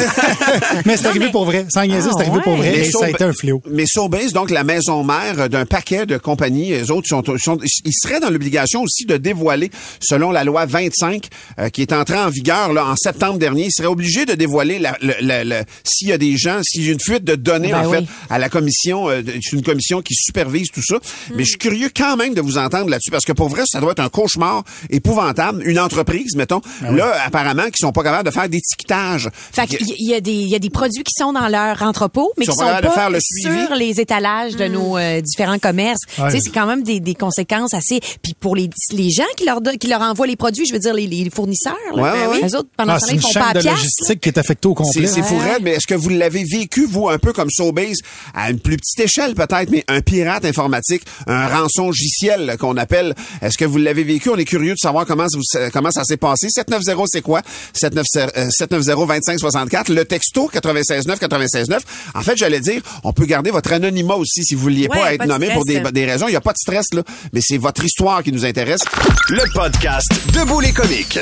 mais 0.85 0.97
c'est 0.97 1.07
arrivé 1.07 1.29
pour 1.31 1.45
vrai. 1.45 1.65
Sans 1.73 1.85
niaiser, 1.85 2.09
c'est 2.11 2.21
arrivé 2.21 2.37
ouais. 2.37 2.43
pour 2.43 2.55
vrai. 2.57 2.71
Mais 2.71 2.87
Et 2.87 2.91
ça 2.91 3.05
a 3.05 3.09
été 3.09 3.23
un 3.23 3.33
fléau. 3.33 3.61
Mais 3.69 3.85
Sobeys, 3.85 4.31
donc 4.31 4.49
la 4.49 4.63
maison 4.63 5.03
mère 5.03 5.49
d'un 5.49 5.65
paquet 5.65 6.05
de 6.05 6.17
compagnies, 6.17 6.69
les 6.69 6.91
autres 6.91 7.07
sont, 7.07 7.23
sont- 7.37 7.59
ils 7.85 7.93
seraient 7.93 8.19
dans 8.19 8.29
l'obligation 8.29 8.81
aussi 8.81 9.05
de 9.05 9.17
dévoiler, 9.17 9.69
selon 10.01 10.31
la 10.31 10.43
loi 10.43 10.65
25 10.65 11.27
euh, 11.59 11.69
qui 11.69 11.81
est 11.81 11.93
entrée 11.93 12.17
en 12.17 12.29
vigueur 12.29 12.73
là, 12.73 12.85
en 12.85 12.95
septembre 12.95 13.37
dernier, 13.39 13.65
ils 13.65 13.71
seraient 13.71 13.87
obligés 13.87 14.25
de 14.25 14.33
dévoiler 14.33 14.79
la- 14.79 14.97
le- 15.01 15.13
le- 15.21 15.63
s'il 15.83 16.09
y 16.09 16.11
a 16.11 16.17
des 16.17 16.37
gens, 16.37 16.59
s'il 16.63 16.85
y 16.85 16.89
a 16.89 16.93
une 16.93 16.99
fuite 16.99 17.23
de 17.23 17.35
données 17.35 17.71
Ben 17.71 17.85
en 17.85 17.89
oui. 17.89 17.97
fait 17.99 18.05
à 18.29 18.39
la 18.39 18.49
commission, 18.49 19.09
euh, 19.09 19.21
c'est 19.25 19.55
une 19.55 19.63
commission 19.63 20.01
qui 20.01 20.13
supervise 20.15 20.67
tout 20.73 20.83
ça. 20.83 20.97
Mais 21.35 21.43
je 21.43 21.49
suis 21.49 21.57
curieux 21.57 21.89
quand 21.95 22.15
même 22.17 22.33
de 22.33 22.41
vous 22.41 22.57
entendre 22.57 22.89
là-dessus 22.89 23.11
parce 23.11 23.25
que 23.25 23.31
pour 23.33 23.49
vrai, 23.49 23.63
ça 23.67 23.79
doit 23.79 23.91
être 23.91 23.99
un 23.99 24.09
cauchemar 24.09 24.63
épouvantable. 24.89 25.63
Une 25.65 25.79
entreprise, 25.79 26.35
mettons, 26.35 26.61
là 26.81 27.13
apparemment, 27.25 27.65
qui 27.65 27.77
sont 27.79 27.91
pas 27.91 28.03
capables 28.03 28.25
de 28.27 28.33
faire 28.33 28.49
d'étiquetage. 28.49 29.29
Fait 29.51 29.67
qu'il 29.67 29.87
y- 29.87 29.95
il 29.99 30.09
y, 30.09 30.13
a 30.13 30.21
des 30.21 30.31
il 30.31 30.47
y 30.49 30.55
a 30.55 30.59
des 30.59 30.69
produits 30.69 31.03
qui 31.03 31.13
sont 31.17 31.33
dans 31.33 31.47
leur 31.47 31.81
entrepôt, 31.83 32.31
mais 32.37 32.45
qui 32.45 32.51
sont 32.51 32.57
sont 32.57 32.65
pas 32.65 32.81
capables 32.81 32.83
de 32.87 32.87
pas 32.89 32.95
faire 33.01 33.09
le 33.09 33.19
suivi. 33.21 33.65
sur 33.65 33.75
les 33.75 33.99
étalages 34.01 34.55
de 34.55 34.65
nos 34.67 34.97
euh, 34.97 35.21
différents 35.21 35.59
commerces. 35.59 35.99
Ouais. 36.17 36.25
Tu 36.31 36.37
sais, 36.37 36.39
c'est 36.45 36.51
quand 36.51 36.65
même 36.65 36.83
des, 36.83 36.99
des 36.99 37.15
conséquences 37.15 37.73
assez. 37.73 37.99
Puis 38.21 38.33
pour 38.39 38.55
les 38.55 38.69
les 38.91 39.09
gens 39.09 39.23
qui 39.35 39.45
leur 39.45 39.59
qui 39.79 39.87
leur 39.87 40.01
envoient 40.01 40.27
les 40.27 40.35
produits, 40.35 40.65
je 40.65 40.73
veux 40.73 40.79
dire 40.79 40.93
les, 40.93 41.07
les 41.07 41.29
fournisseurs, 41.29 41.75
là, 41.95 42.01
Ouais, 42.03 42.11
ouais, 42.11 42.27
ouais. 42.41 42.49
eux 42.49 42.55
autres 42.57 42.69
pendant 42.77 42.93
Ah, 42.93 42.99
ce 42.99 43.07
temps-là, 43.07 43.15
ils 43.15 43.21
font 43.21 43.39
pas 43.39 43.53
de 43.53 43.59
piastre. 43.61 43.77
logistique 43.79 44.21
qui 44.21 44.29
est 44.29 44.37
affectée 44.37 44.67
au 44.67 44.75
C'est 44.77 44.83
complet. 44.83 45.07
c'est 45.07 45.23
fou 45.23 45.35
Ouais. 45.35 45.51
raide, 45.53 45.61
mais 45.63 45.71
est-ce 45.71 45.87
que 45.87 45.95
vous 45.95 46.09
l'avez 46.09 46.43
vécu, 46.43 46.85
vous, 46.85 47.09
un 47.09 47.17
peu 47.19 47.33
comme 47.33 47.49
Sobase, 47.49 47.97
à 48.33 48.49
une 48.51 48.59
plus 48.59 48.77
petite 48.77 48.99
échelle 48.99 49.35
peut-être, 49.35 49.69
mais 49.69 49.83
un 49.87 50.01
pirate 50.01 50.45
informatique, 50.45 51.03
un 51.25 51.47
rançongiciel 51.47 52.57
qu'on 52.59 52.77
appelle, 52.77 53.15
est-ce 53.41 53.57
que 53.57 53.65
vous 53.65 53.77
l'avez 53.77 54.03
vécu? 54.03 54.29
On 54.29 54.37
est 54.37 54.45
curieux 54.45 54.73
de 54.73 54.79
savoir 54.79 55.05
comment, 55.05 55.27
ça 55.29 56.03
s'est 56.03 56.17
passé. 56.17 56.49
790, 56.49 57.09
c'est 57.11 57.21
quoi? 57.21 57.41
790-2564. 57.75 59.93
Le 59.93 60.05
texto 60.05 60.49
969 60.53 61.21
969. 61.21 61.83
En 62.13 62.21
fait, 62.21 62.37
j'allais 62.37 62.59
dire, 62.59 62.81
on 63.03 63.13
peut 63.13 63.25
garder 63.25 63.51
votre 63.51 63.71
anonymat 63.73 64.15
aussi 64.15 64.43
si 64.43 64.55
vous 64.55 64.61
vouliez 64.61 64.87
Ouais, 64.87 64.99
pas 64.99 65.13
être 65.13 65.17
pas 65.19 65.25
de 65.25 65.29
nommé 65.29 65.49
pour 65.51 65.65
des, 65.65 65.79
des 65.79 66.05
raisons. 66.05 66.27
Il 66.27 66.31
n'y 66.31 66.37
a 66.37 66.41
pas 66.41 66.53
de 66.53 66.57
stress, 66.57 66.85
là, 66.93 67.03
mais 67.33 67.41
c'est 67.43 67.57
votre 67.57 67.83
histoire 67.83 68.23
qui 68.23 68.31
nous 68.31 68.45
intéresse. 68.45 68.81
Le 69.29 69.43
podcast 69.53 70.07
Debout 70.33 70.59
les 70.59 70.71
comiques. 70.71 71.19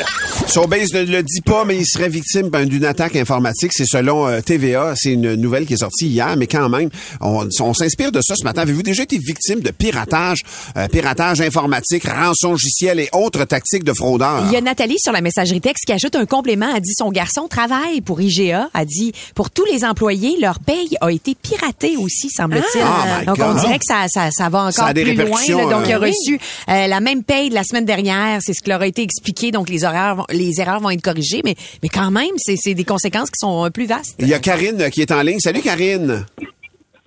Sobase 0.47 0.93
ne 0.93 1.03
le 1.03 1.23
dit 1.23 1.41
pas, 1.41 1.65
mais 1.65 1.77
il 1.77 1.85
serait 1.85 2.09
victime 2.09 2.49
ben, 2.49 2.65
d'une 2.65 2.85
attaque 2.85 3.15
informatique. 3.15 3.71
C'est 3.73 3.85
selon 3.85 4.27
euh, 4.27 4.41
TVA. 4.41 4.93
C'est 4.95 5.13
une 5.13 5.35
nouvelle 5.35 5.65
qui 5.65 5.73
est 5.73 5.77
sortie 5.77 6.07
hier, 6.07 6.35
mais 6.37 6.47
quand 6.47 6.69
même, 6.69 6.89
on, 7.21 7.47
on 7.59 7.73
s'inspire 7.73 8.11
de 8.11 8.21
ça 8.21 8.35
ce 8.35 8.43
matin. 8.43 8.61
Avez-vous 8.61 8.83
déjà 8.83 9.03
été 9.03 9.17
victime 9.17 9.61
de 9.61 9.71
piratage, 9.77 10.39
euh, 10.77 10.87
piratage 10.87 11.41
informatique, 11.41 12.03
rançongiciel 12.07 12.99
et 12.99 13.09
autres 13.13 13.45
tactiques 13.45 13.83
de 13.83 13.93
fraudeurs? 13.93 14.43
Il 14.47 14.53
y 14.53 14.57
a 14.57 14.61
Nathalie 14.61 14.97
sur 14.99 15.11
la 15.11 15.21
messagerie 15.21 15.61
texte 15.61 15.85
qui 15.85 15.93
ajoute 15.93 16.15
un 16.15 16.25
complément. 16.25 16.67
Elle 16.75 16.81
dit 16.81 16.93
son 16.97 17.09
garçon 17.11 17.47
travaille 17.47 18.01
pour 18.01 18.21
IGA. 18.21 18.69
Elle 18.77 18.85
dit 18.85 19.11
pour 19.35 19.49
tous 19.51 19.65
les 19.65 19.83
employés, 19.85 20.37
leur 20.39 20.59
paye 20.59 20.95
a 21.01 21.11
été 21.11 21.35
piratée 21.35 21.97
aussi, 21.97 22.29
semble-t-il. 22.29 22.81
Ah, 22.83 23.23
Donc 23.25 23.37
on 23.39 23.53
dirait 23.53 23.77
que 23.79 23.85
ça, 23.87 24.05
ça, 24.07 24.29
ça 24.31 24.49
va 24.49 24.61
encore 24.63 24.87
Ça 24.87 24.93
plus 24.93 25.13
loin. 25.15 25.39
là. 25.47 25.63
Donc 25.65 25.83
il 25.87 25.93
a 25.93 25.97
euh, 25.97 25.99
reçu 25.99 26.39
euh, 26.69 26.87
la 26.87 26.99
même 26.99 27.23
paye 27.23 27.49
de 27.49 27.55
la 27.55 27.63
semaine 27.63 27.85
dernière. 27.85 28.39
C'est 28.41 28.53
ce 28.53 28.61
qui 28.63 28.69
leur 28.69 28.81
a 28.81 28.87
été 28.87 29.01
expliqué. 29.01 29.51
Donc 29.51 29.69
les 29.69 29.83
horaires, 29.83 30.15
vont- 30.15 30.25
les 30.31 30.59
erreurs 30.59 30.79
vont 30.79 30.89
être 30.89 31.01
corrigées. 31.01 31.41
Mais, 31.43 31.55
mais 31.83 31.89
quand 31.89 32.11
même, 32.11 32.31
c'est 32.37 32.73
des 32.73 32.83
conséquences 32.85 33.29
qui 33.29 33.39
sont 33.39 33.69
plus 33.73 33.85
vastes. 33.85 34.15
Il 34.19 34.27
y 34.27 34.33
a 34.33 34.39
Karine 34.39 34.89
qui 34.91 35.01
est 35.01 35.11
en 35.11 35.21
ligne. 35.21 35.39
Salut 35.39 35.61
Karine. 35.61 36.25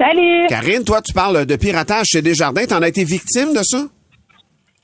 Salut! 0.01 0.47
Karine, 0.49 0.85
toi, 0.85 1.03
tu 1.03 1.13
parles 1.13 1.45
de 1.45 1.57
piratage 1.57 2.07
chez 2.07 2.23
Desjardins. 2.23 2.67
T'en 2.67 2.83
as 2.83 2.89
été 2.89 3.03
victime 3.05 3.53
de 3.53 3.63
ça? 3.63 3.79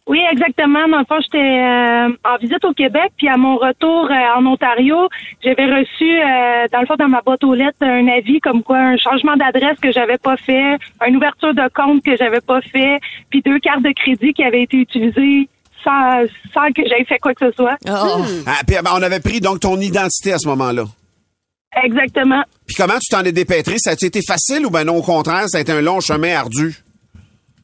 Oui, 0.07 0.21
exactement. 0.31 0.87
Dans 0.89 0.99
le 0.99 1.05
fond, 1.07 1.19
j'étais 1.23 1.39
euh, 1.39 2.09
en 2.25 2.37
visite 2.39 2.63
au 2.65 2.75
Québec, 2.75 3.13
puis 3.17 3.29
à 3.29 3.39
mon 3.39 3.57
retour 3.57 4.11
euh, 4.11 4.39
en 4.39 4.45
Ontario, 4.45 5.09
j'avais 5.43 5.65
reçu, 5.65 6.05
euh, 6.05 6.67
dans 6.71 6.81
le 6.81 6.87
fond, 6.87 6.97
dans 6.99 7.09
ma 7.09 7.23
boîte 7.23 7.43
aux 7.43 7.55
lettres, 7.55 7.79
un 7.81 8.07
avis 8.09 8.39
comme 8.41 8.63
quoi 8.63 8.79
un 8.79 8.97
changement 8.99 9.37
d'adresse 9.37 9.79
que 9.81 9.93
j'avais 9.93 10.19
pas 10.19 10.37
fait, 10.37 10.79
une 11.07 11.17
ouverture 11.17 11.55
de 11.55 11.69
compte 11.75 12.03
que 12.03 12.17
j'avais 12.17 12.43
pas 12.43 12.61
fait, 12.61 12.99
puis 13.31 13.41
deux 13.41 13.59
cartes 13.61 13.83
de 13.83 13.93
crédit 13.93 14.35
qui 14.35 14.45
avaient 14.45 14.65
été 14.65 14.77
utilisées 14.77 15.49
sans, 15.83 16.25
sans 16.53 16.71
que 16.73 16.83
j'aie 16.87 17.05
fait 17.05 17.19
quoi 17.19 17.33
que 17.33 17.47
ce 17.47 17.53
soit. 17.53 17.77
Oh. 17.89 18.23
Ah, 18.47 18.61
puis, 18.67 18.77
ben, 18.77 18.91
on 18.95 19.03
avait 19.03 19.21
pris 19.21 19.41
donc 19.41 19.61
ton 19.61 19.81
identité 19.81 20.33
à 20.33 20.39
ce 20.39 20.49
moment-là. 20.49 20.85
Exactement. 21.83 22.43
Puis 22.67 22.77
comment 22.77 22.99
tu 22.99 23.09
t'en 23.11 23.23
es 23.23 23.33
dépêtré? 23.33 23.77
Ça 23.79 23.91
a-tu 23.91 24.07
été 24.07 24.21
facile 24.23 24.67
ou 24.67 24.71
ben 24.71 24.85
non, 24.85 24.97
au 24.97 25.03
contraire, 25.03 25.49
ça 25.49 25.59
a 25.59 25.61
été 25.61 25.73
un 25.73 25.81
long 25.81 26.01
chemin 26.01 26.37
ardu? 26.37 26.75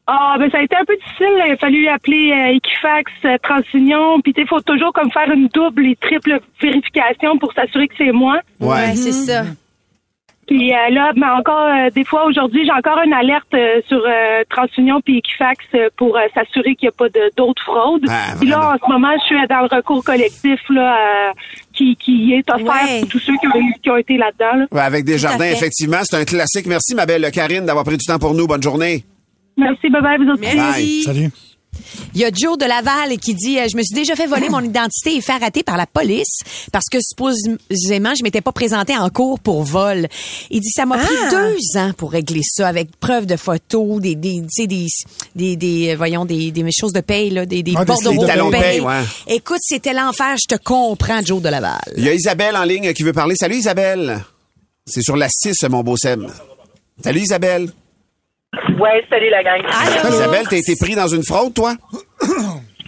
Ah, 0.06 0.36
ben 0.38 0.50
ça 0.50 0.58
a 0.58 0.62
été 0.62 0.74
un 0.74 0.84
peu 0.84 0.96
difficile. 0.96 1.28
Il 1.46 1.52
a 1.52 1.56
fallu 1.56 1.88
appeler 1.88 2.32
euh, 2.32 2.56
Equifax, 2.56 3.12
euh, 3.24 3.36
TransUnion, 3.42 4.20
puis 4.20 4.34
il 4.36 4.48
faut 4.48 4.60
toujours 4.60 4.92
comme 4.92 5.10
faire 5.12 5.30
une 5.30 5.46
double 5.48 5.86
et 5.86 5.96
triple 5.96 6.40
vérification 6.60 7.38
pour 7.38 7.52
s'assurer 7.52 7.86
que 7.86 7.94
c'est 7.96 8.10
moi. 8.10 8.40
Ouais, 8.58 8.96
c'est 8.96 9.12
ça. 9.12 9.44
Puis 10.50 10.72
euh, 10.74 10.90
là, 10.90 11.12
ben 11.16 11.30
encore 11.38 11.68
euh, 11.68 11.90
des 11.90 12.04
fois 12.04 12.24
aujourd'hui, 12.26 12.64
j'ai 12.64 12.72
encore 12.72 12.98
une 13.06 13.12
alerte 13.12 13.54
euh, 13.54 13.80
sur 13.86 14.02
euh, 14.04 14.42
TransUnion 14.50 15.00
puis 15.00 15.18
Equifax 15.18 15.64
euh, 15.76 15.88
pour 15.96 16.16
euh, 16.16 16.22
s'assurer 16.34 16.74
qu'il 16.74 16.88
n'y 16.88 16.88
a 16.88 16.92
pas 16.98 17.08
de- 17.08 17.30
d'autres 17.36 17.62
fraudes. 17.62 18.04
Ah, 18.08 18.34
puis 18.36 18.48
là, 18.48 18.72
en 18.74 18.84
ce 18.84 18.90
moment, 18.92 19.12
je 19.20 19.26
suis 19.26 19.46
dans 19.48 19.60
le 19.60 19.68
recours 19.76 20.02
collectif 20.02 20.58
là 20.68 20.96
euh, 21.28 21.32
qui, 21.72 21.94
qui 21.94 22.32
est 22.34 22.50
offert 22.50 22.66
Ouais. 22.66 22.98
pour 23.02 23.08
tous 23.10 23.20
ceux 23.20 23.36
qui 23.36 23.46
ont, 23.46 23.62
qui 23.80 23.90
ont 23.90 23.96
été 23.96 24.16
là-dedans. 24.16 24.58
là. 24.58 24.66
Ouais, 24.72 24.80
avec 24.80 25.04
Desjardins, 25.04 25.44
fait. 25.44 25.52
effectivement, 25.52 25.98
c'est 26.02 26.16
un 26.16 26.24
classique. 26.24 26.66
Merci, 26.66 26.96
ma 26.96 27.06
belle 27.06 27.30
Karine, 27.30 27.64
d'avoir 27.64 27.84
pris 27.84 27.96
du 27.96 28.04
temps 28.04 28.18
pour 28.18 28.34
nous. 28.34 28.48
Bonne 28.48 28.62
journée. 28.62 29.04
Merci, 29.56 29.88
bye 29.88 30.02
bye, 30.02 30.18
vous 30.18 30.32
autres. 30.32 30.40
Merci. 30.42 31.02
Salut. 31.04 31.30
Il 32.14 32.20
y 32.20 32.24
a 32.24 32.30
Joe 32.32 32.58
de 32.58 32.64
Laval 32.64 33.16
qui 33.18 33.34
dit 33.34 33.58
euh, 33.58 33.66
je 33.70 33.76
me 33.76 33.82
suis 33.82 33.94
déjà 33.94 34.14
fait 34.16 34.26
voler 34.26 34.48
mon 34.48 34.60
identité 34.60 35.16
et 35.16 35.20
faire 35.20 35.40
rater 35.40 35.62
par 35.62 35.76
la 35.76 35.86
police 35.86 36.40
parce 36.72 36.86
que 36.90 36.98
supposément 37.00 38.14
je 38.14 38.22
m'étais 38.22 38.40
pas 38.40 38.52
présenté 38.52 38.96
en 38.96 39.08
cours 39.10 39.40
pour 39.40 39.62
vol. 39.62 40.08
Il 40.50 40.60
dit 40.60 40.70
ça 40.70 40.84
m'a 40.86 40.98
pris 40.98 41.14
Ah. 41.26 41.30
deux 41.30 41.78
ans 41.78 41.92
pour 41.96 42.12
régler 42.12 42.42
ça 42.44 42.68
avec 42.68 42.94
preuve 42.98 43.26
de 43.26 43.36
photos, 43.36 44.00
des 44.00 44.14
des 44.14 44.40
tu 44.42 44.46
sais, 44.50 44.66
des, 44.66 44.86
des 45.36 45.56
des 45.56 45.90
euh, 45.92 45.96
voyons 45.96 46.24
des 46.24 46.50
des 46.50 46.64
choses 46.72 46.92
de 46.92 47.00
paye 47.00 47.30
là, 47.30 47.46
des 47.46 47.62
des 47.62 47.74
Ah, 47.76 47.84
bordereaux 47.84 48.24
de 48.26 48.50
paye. 48.50 48.82
Écoute, 49.28 49.60
c'était 49.62 49.92
l'enfer, 49.94 50.36
je 50.40 50.54
te 50.54 50.60
comprends 50.62 51.20
Joe 51.24 51.40
de 51.40 51.48
Laval. 51.48 51.80
Il 51.96 52.04
y 52.04 52.08
a 52.08 52.14
Isabelle 52.14 52.56
en 52.56 52.64
ligne 52.64 52.92
qui 52.92 53.02
veut 53.04 53.12
parler. 53.12 53.36
Salut, 53.36 53.56
Isabelle. 53.56 54.22
C'est 54.86 55.02
sur 55.02 55.16
la 55.16 55.28
6, 55.28 55.54
mon 55.70 55.82
beau 55.82 55.96
Seb. 55.96 56.24
Salut, 57.02 57.20
Isabelle. 57.20 57.70
Ouais, 58.52 59.06
salut 59.08 59.30
la 59.30 59.42
gang. 59.44 59.62
Isabelle, 60.08 60.46
t'as 60.48 60.56
été 60.56 60.74
pris 60.74 60.96
dans 60.96 61.06
une 61.06 61.22
fraude, 61.22 61.54
toi? 61.54 61.74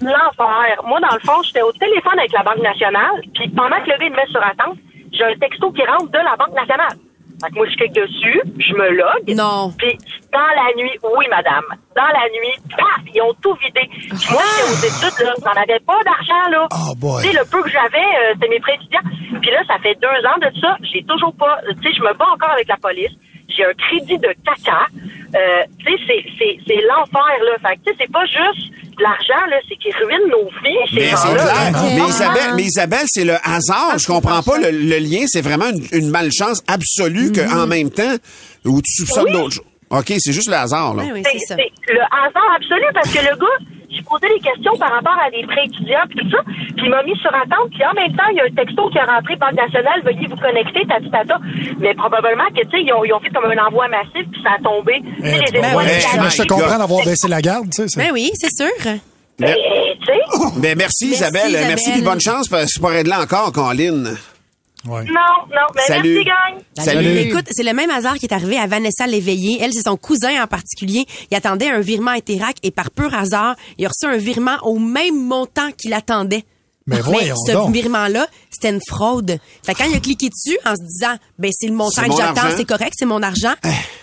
L'enfer. 0.00 0.82
Moi, 0.84 0.98
dans 0.98 1.14
le 1.14 1.20
fond, 1.20 1.40
j'étais 1.44 1.62
au 1.62 1.70
téléphone 1.72 2.18
avec 2.18 2.32
la 2.32 2.42
Banque 2.42 2.62
nationale, 2.62 3.22
puis 3.32 3.48
pendant 3.50 3.78
que 3.78 3.90
le 3.90 3.96
gars 3.96 4.06
il 4.06 4.10
me 4.10 4.16
met 4.16 4.26
sur 4.26 4.42
attente, 4.42 4.76
j'ai 5.12 5.22
un 5.22 5.38
texto 5.38 5.70
qui 5.70 5.82
rentre 5.86 6.10
de 6.10 6.18
la 6.18 6.34
Banque 6.36 6.54
nationale. 6.54 6.98
Fait 7.40 7.50
que 7.50 7.54
moi, 7.54 7.66
je 7.70 7.76
clique 7.76 7.92
dessus, 7.92 8.40
je 8.58 8.74
me 8.74 8.90
log. 8.90 9.22
Non. 9.36 9.72
Puis 9.78 9.96
dans 10.32 10.50
la 10.50 10.74
nuit, 10.76 10.98
oui, 11.16 11.26
madame, 11.30 11.64
dans 11.94 12.10
la 12.10 12.26
nuit, 12.34 12.58
paf, 12.76 13.02
ils 13.14 13.22
ont 13.22 13.34
tout 13.40 13.54
vidé. 13.62 13.86
Puis 13.86 14.10
moi, 14.32 14.42
j'étais 14.42 14.66
aux 14.66 14.82
études, 14.82 15.26
là, 15.26 15.34
j'en 15.38 15.62
avais 15.62 15.80
pas 15.80 16.00
d'argent, 16.04 16.50
là. 16.50 16.66
Oh 16.72 16.94
boy. 16.96 17.22
Tu 17.22 17.30
sais, 17.30 17.38
le 17.38 17.44
peu 17.46 17.62
que 17.62 17.70
j'avais, 17.70 17.98
euh, 17.98 18.34
c'était 18.34 18.48
mes 18.48 18.60
prêts 18.60 18.74
étudiants. 18.74 19.06
Puis 19.40 19.50
là, 19.52 19.62
ça 19.68 19.78
fait 19.78 19.94
deux 19.94 20.22
ans 20.26 20.38
de 20.42 20.50
ça, 20.60 20.76
j'ai 20.92 21.04
toujours 21.04 21.34
pas, 21.34 21.58
tu 21.68 21.88
sais, 21.88 21.94
je 21.96 22.02
me 22.02 22.12
bats 22.14 22.30
encore 22.34 22.50
avec 22.50 22.66
la 22.66 22.76
police. 22.78 23.12
J'ai 23.48 23.64
un 23.64 23.74
crédit 23.74 24.18
de 24.18 24.34
caca. 24.44 24.86
Euh, 25.34 25.62
tu 25.78 25.84
sais, 25.92 25.98
c'est, 26.06 26.24
c'est, 26.38 26.58
c'est 26.66 26.80
l'enfer, 26.82 27.36
là. 27.44 27.68
Fait 27.68 27.76
que, 27.76 27.80
tu 27.86 27.90
sais, 27.90 27.96
c'est 28.00 28.12
pas 28.12 28.24
juste 28.26 28.70
l'argent, 29.00 29.46
là, 29.48 29.56
c'est 29.68 29.76
qu'ils 29.76 29.94
ruinent 29.94 30.28
nos 30.30 30.44
vies, 30.62 30.90
ces 30.90 30.94
Mais 30.96 31.08
clair. 31.08 31.72
Mais 31.72 32.00
Ah. 32.02 32.06
Isabelle, 32.08 32.54
mais 32.56 32.62
Isabelle, 32.64 33.06
c'est 33.06 33.24
le 33.24 33.34
hasard. 33.42 33.96
Je 33.98 34.06
comprends 34.06 34.42
pas 34.42 34.58
le, 34.58 34.70
le 34.70 34.98
lien. 34.98 35.24
C'est 35.26 35.40
vraiment 35.40 35.70
une, 35.70 35.86
une 35.92 36.10
malchance 36.10 36.62
absolue 36.68 37.32
qu'en 37.32 37.66
même 37.66 37.90
temps, 37.90 38.14
où 38.66 38.80
tu 38.82 38.92
soupçonnes 38.92 39.24
Oui. 39.26 39.32
d'autres 39.32 39.54
choses. 39.54 39.64
OK, 39.90 40.12
c'est 40.18 40.32
juste 40.32 40.48
le 40.48 40.54
hasard, 40.56 40.94
là. 40.94 41.02
Oui, 41.04 41.10
oui, 41.14 41.22
C'est, 41.24 41.38
c'est 41.38 41.46
ça. 41.46 41.56
c'est 41.56 41.92
le 41.92 42.00
hasard 42.00 42.50
absolu 42.56 42.84
parce 42.94 43.10
que 43.12 43.18
le 43.18 43.36
gars, 43.36 43.66
j'ai 43.92 44.02
posé 44.02 44.26
des 44.28 44.40
questions 44.40 44.72
par 44.78 44.90
rapport 44.92 45.16
à 45.24 45.30
des 45.30 45.44
prêts 45.46 45.64
étudiants 45.66 46.04
puis 46.08 46.18
tout 46.24 46.30
ça, 46.30 46.42
puis 46.46 46.84
il 46.84 46.90
m'a 46.90 47.02
mis 47.02 47.16
sur 47.18 47.30
attente, 47.34 47.70
puis 47.70 47.84
en 47.84 47.92
même 47.94 48.16
temps, 48.16 48.28
il 48.32 48.36
y 48.36 48.40
a 48.40 48.44
un 48.44 48.54
texto 48.54 48.88
qui 48.90 48.98
est 48.98 49.04
rentré 49.04 49.36
Banque 49.36 49.52
nationale, 49.54 50.00
veuillez 50.04 50.26
vous 50.26 50.36
connecter, 50.36 50.80
tata 50.88 51.08
tata. 51.10 51.38
Mais 51.78 51.94
probablement 51.94 52.48
que, 52.54 52.62
tu 52.64 52.70
sais, 52.70 52.82
ils 52.82 52.92
ont, 52.92 53.04
ils 53.04 53.12
ont 53.12 53.20
fait 53.20 53.30
comme 53.30 53.44
un 53.50 53.58
envoi 53.66 53.88
massif, 53.88 54.26
puis 54.30 54.40
ça 54.42 54.56
a 54.58 54.62
tombé. 54.62 55.02
Eh, 55.18 55.22
les 55.22 55.60
ouais, 55.60 55.98
qui 56.00 56.36
je- 56.36 56.42
te 56.42 56.48
comprends 56.48 56.78
d'avoir 56.78 57.04
baissé 57.04 57.28
la 57.28 57.40
garde, 57.40 57.68
tu 57.70 57.86
sais. 57.88 57.98
Ben 58.00 58.10
oui, 58.12 58.30
c'est 58.34 58.50
sûr. 58.54 58.72
Mais, 59.38 59.56
Eh, 59.58 59.96
tu 59.98 60.06
sais, 60.06 60.20
mais 60.60 60.74
merci, 60.74 61.06
Isabelle. 61.08 61.48
Isabelle. 61.50 61.68
Merci, 61.68 61.92
puis 61.92 62.02
bonne 62.02 62.20
chance, 62.20 62.48
parce 62.48 62.64
que 62.64 62.70
c'est 62.70 62.82
pas 62.82 63.02
là 63.02 63.20
encore, 63.22 63.52
Colin. 63.52 64.14
Ouais. 64.84 65.04
non, 65.04 65.46
non, 65.48 65.66
mais 65.74 65.82
Salut. 65.86 66.14
merci, 66.14 66.24
gang. 66.24 66.62
Salut. 66.84 67.04
Salut. 67.04 67.18
Écoute, 67.18 67.44
c'est 67.50 67.62
le 67.62 67.72
même 67.72 67.90
hasard 67.90 68.14
qui 68.16 68.26
est 68.26 68.32
arrivé 68.34 68.58
à 68.58 68.66
Vanessa 68.66 69.06
Léveillé. 69.06 69.58
Elle, 69.60 69.72
c'est 69.72 69.82
son 69.82 69.96
cousin 69.96 70.42
en 70.42 70.46
particulier. 70.46 71.06
Il 71.30 71.36
attendait 71.36 71.70
un 71.70 71.80
virement 71.80 72.10
Interac 72.10 72.56
et 72.62 72.70
par 72.70 72.90
pur 72.90 73.14
hasard, 73.14 73.54
il 73.78 73.86
a 73.86 73.88
reçu 73.88 74.12
un 74.12 74.16
virement 74.18 74.56
au 74.62 74.78
même 74.78 75.16
montant 75.24 75.70
qu'il 75.72 75.94
attendait. 75.94 76.44
Mais 76.86 77.00
voyons 77.00 77.36
ce 77.46 77.52
donc. 77.52 77.72
virement-là, 77.72 78.26
c'était 78.50 78.70
une 78.70 78.80
fraude. 78.86 79.38
Fait 79.64 79.72
que 79.74 79.78
quand 79.78 79.84
il 79.88 79.94
a 79.96 80.00
cliqué 80.00 80.28
dessus 80.28 80.58
en 80.66 80.74
se 80.74 80.82
disant, 80.82 81.14
ben 81.38 81.50
c'est 81.56 81.66
le 81.68 81.74
montant 81.74 81.90
C'est 82.02 82.02
que 82.06 82.10
mon 82.10 82.16
j'attends, 82.16 82.40
argent. 82.42 82.56
c'est 82.56 82.64
correct, 82.64 82.92
c'est 82.98 83.06
mon 83.06 83.22
argent. 83.22 83.52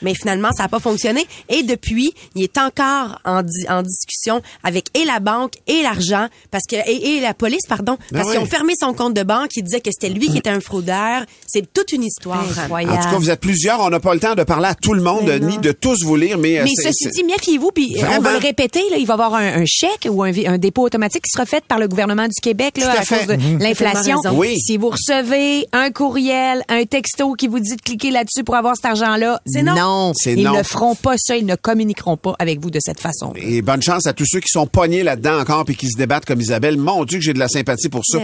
Mais 0.01 0.13
finalement, 0.13 0.49
ça 0.55 0.63
n'a 0.63 0.69
pas 0.69 0.79
fonctionné. 0.79 1.25
Et 1.49 1.63
depuis, 1.63 2.13
il 2.35 2.43
est 2.43 2.57
encore 2.57 3.19
en, 3.25 3.43
di- 3.43 3.67
en 3.69 3.81
discussion 3.81 4.41
avec 4.63 4.87
et 4.97 5.03
la 5.05 5.19
banque 5.19 5.53
et 5.67 5.81
l'argent, 5.81 6.27
parce 6.51 6.63
que 6.69 6.75
et, 6.75 7.17
et 7.17 7.19
la 7.21 7.33
police, 7.33 7.65
pardon, 7.67 7.97
Ben 8.11 8.19
parce 8.21 8.31
qu'ils 8.31 8.39
ont 8.39 8.45
fermé 8.45 8.73
son 8.79 8.93
compte 8.93 9.13
de 9.13 9.23
banque. 9.23 9.51
Ils 9.55 9.63
disaient 9.63 9.81
que 9.81 9.91
c'était 9.91 10.09
lui 10.13 10.29
qui 10.29 10.37
était 10.37 10.49
un 10.49 10.61
fraudeur. 10.61 11.23
C'est 11.47 11.71
toute 11.73 11.91
une 11.91 12.03
histoire. 12.03 12.45
Incroyable. 12.57 12.93
En 12.93 12.97
tout 13.03 13.09
cas, 13.09 13.17
vous 13.17 13.29
êtes 13.29 13.41
plusieurs. 13.41 13.79
On 13.81 13.89
n'a 13.89 13.99
pas 13.99 14.13
le 14.13 14.19
temps 14.19 14.35
de 14.35 14.43
parler 14.43 14.67
à 14.69 14.75
tout 14.75 14.93
le 14.93 15.01
monde, 15.01 15.29
ni 15.41 15.57
de 15.57 15.71
tous 15.71 16.03
vous 16.03 16.15
lire, 16.15 16.37
mais... 16.37 16.59
euh, 16.59 16.63
Mais 16.63 16.69
c'est- 16.75 16.83
ceci 16.89 17.03
c'est- 17.05 17.09
dit, 17.11 17.23
méfiez-vous, 17.23 17.71
puis 17.71 17.95
on 17.97 18.01
Vraiment? 18.05 18.21
va 18.21 18.31
le 18.33 18.37
répéter, 18.39 18.81
là, 18.89 18.97
il 18.97 19.05
va 19.05 19.13
y 19.13 19.15
avoir 19.15 19.33
un, 19.35 19.61
un 19.61 19.65
chèque 19.65 20.07
ou 20.09 20.23
un 20.23 20.57
dépôt 20.57 20.83
automatique 20.83 21.23
qui 21.23 21.31
sera 21.31 21.45
fait 21.45 21.63
par 21.65 21.79
le 21.79 21.87
gouvernement 21.87 22.25
du 22.27 22.39
Québec 22.41 22.68
Québec, 22.71 22.83
là, 22.85 23.03
Tout 23.05 23.13
à 23.13 23.17
cause 23.17 23.27
de 23.27 23.63
l'inflation. 23.63 24.17
Oui. 24.33 24.57
Si 24.59 24.77
vous 24.77 24.89
recevez 24.89 25.67
un 25.73 25.91
courriel, 25.91 26.63
un 26.69 26.85
texto 26.85 27.33
qui 27.33 27.47
vous 27.47 27.59
dit 27.59 27.75
de 27.75 27.81
cliquer 27.81 28.11
là-dessus 28.11 28.43
pour 28.43 28.55
avoir 28.55 28.75
cet 28.75 28.85
argent-là, 28.85 29.41
C'est 29.45 29.63
non. 29.63 30.13
C'est 30.15 30.33
Ils 30.33 30.43
non. 30.43 30.57
ne 30.57 30.63
feront 30.63 30.95
pas 30.95 31.15
ça, 31.17 31.35
ils 31.35 31.45
ne 31.45 31.55
communiqueront 31.55 32.17
pas 32.17 32.35
avec 32.39 32.59
vous 32.59 32.69
de 32.71 32.79
cette 32.81 32.99
façon. 32.99 33.33
Et 33.35 33.61
bonne 33.61 33.81
chance 33.81 34.05
à 34.07 34.13
tous 34.13 34.25
ceux 34.25 34.39
qui 34.39 34.49
sont 34.49 34.67
pognés 34.67 35.03
là-dedans 35.03 35.39
encore 35.39 35.65
puis 35.65 35.75
qui 35.75 35.89
se 35.89 35.97
débattent 35.97 36.25
comme 36.25 36.41
Isabelle. 36.41 36.77
Mon 36.77 37.05
Dieu 37.05 37.19
que 37.19 37.23
j'ai 37.25 37.33
de 37.33 37.39
la 37.39 37.47
sympathie 37.47 37.89
pour 37.89 38.03
ça. 38.05 38.19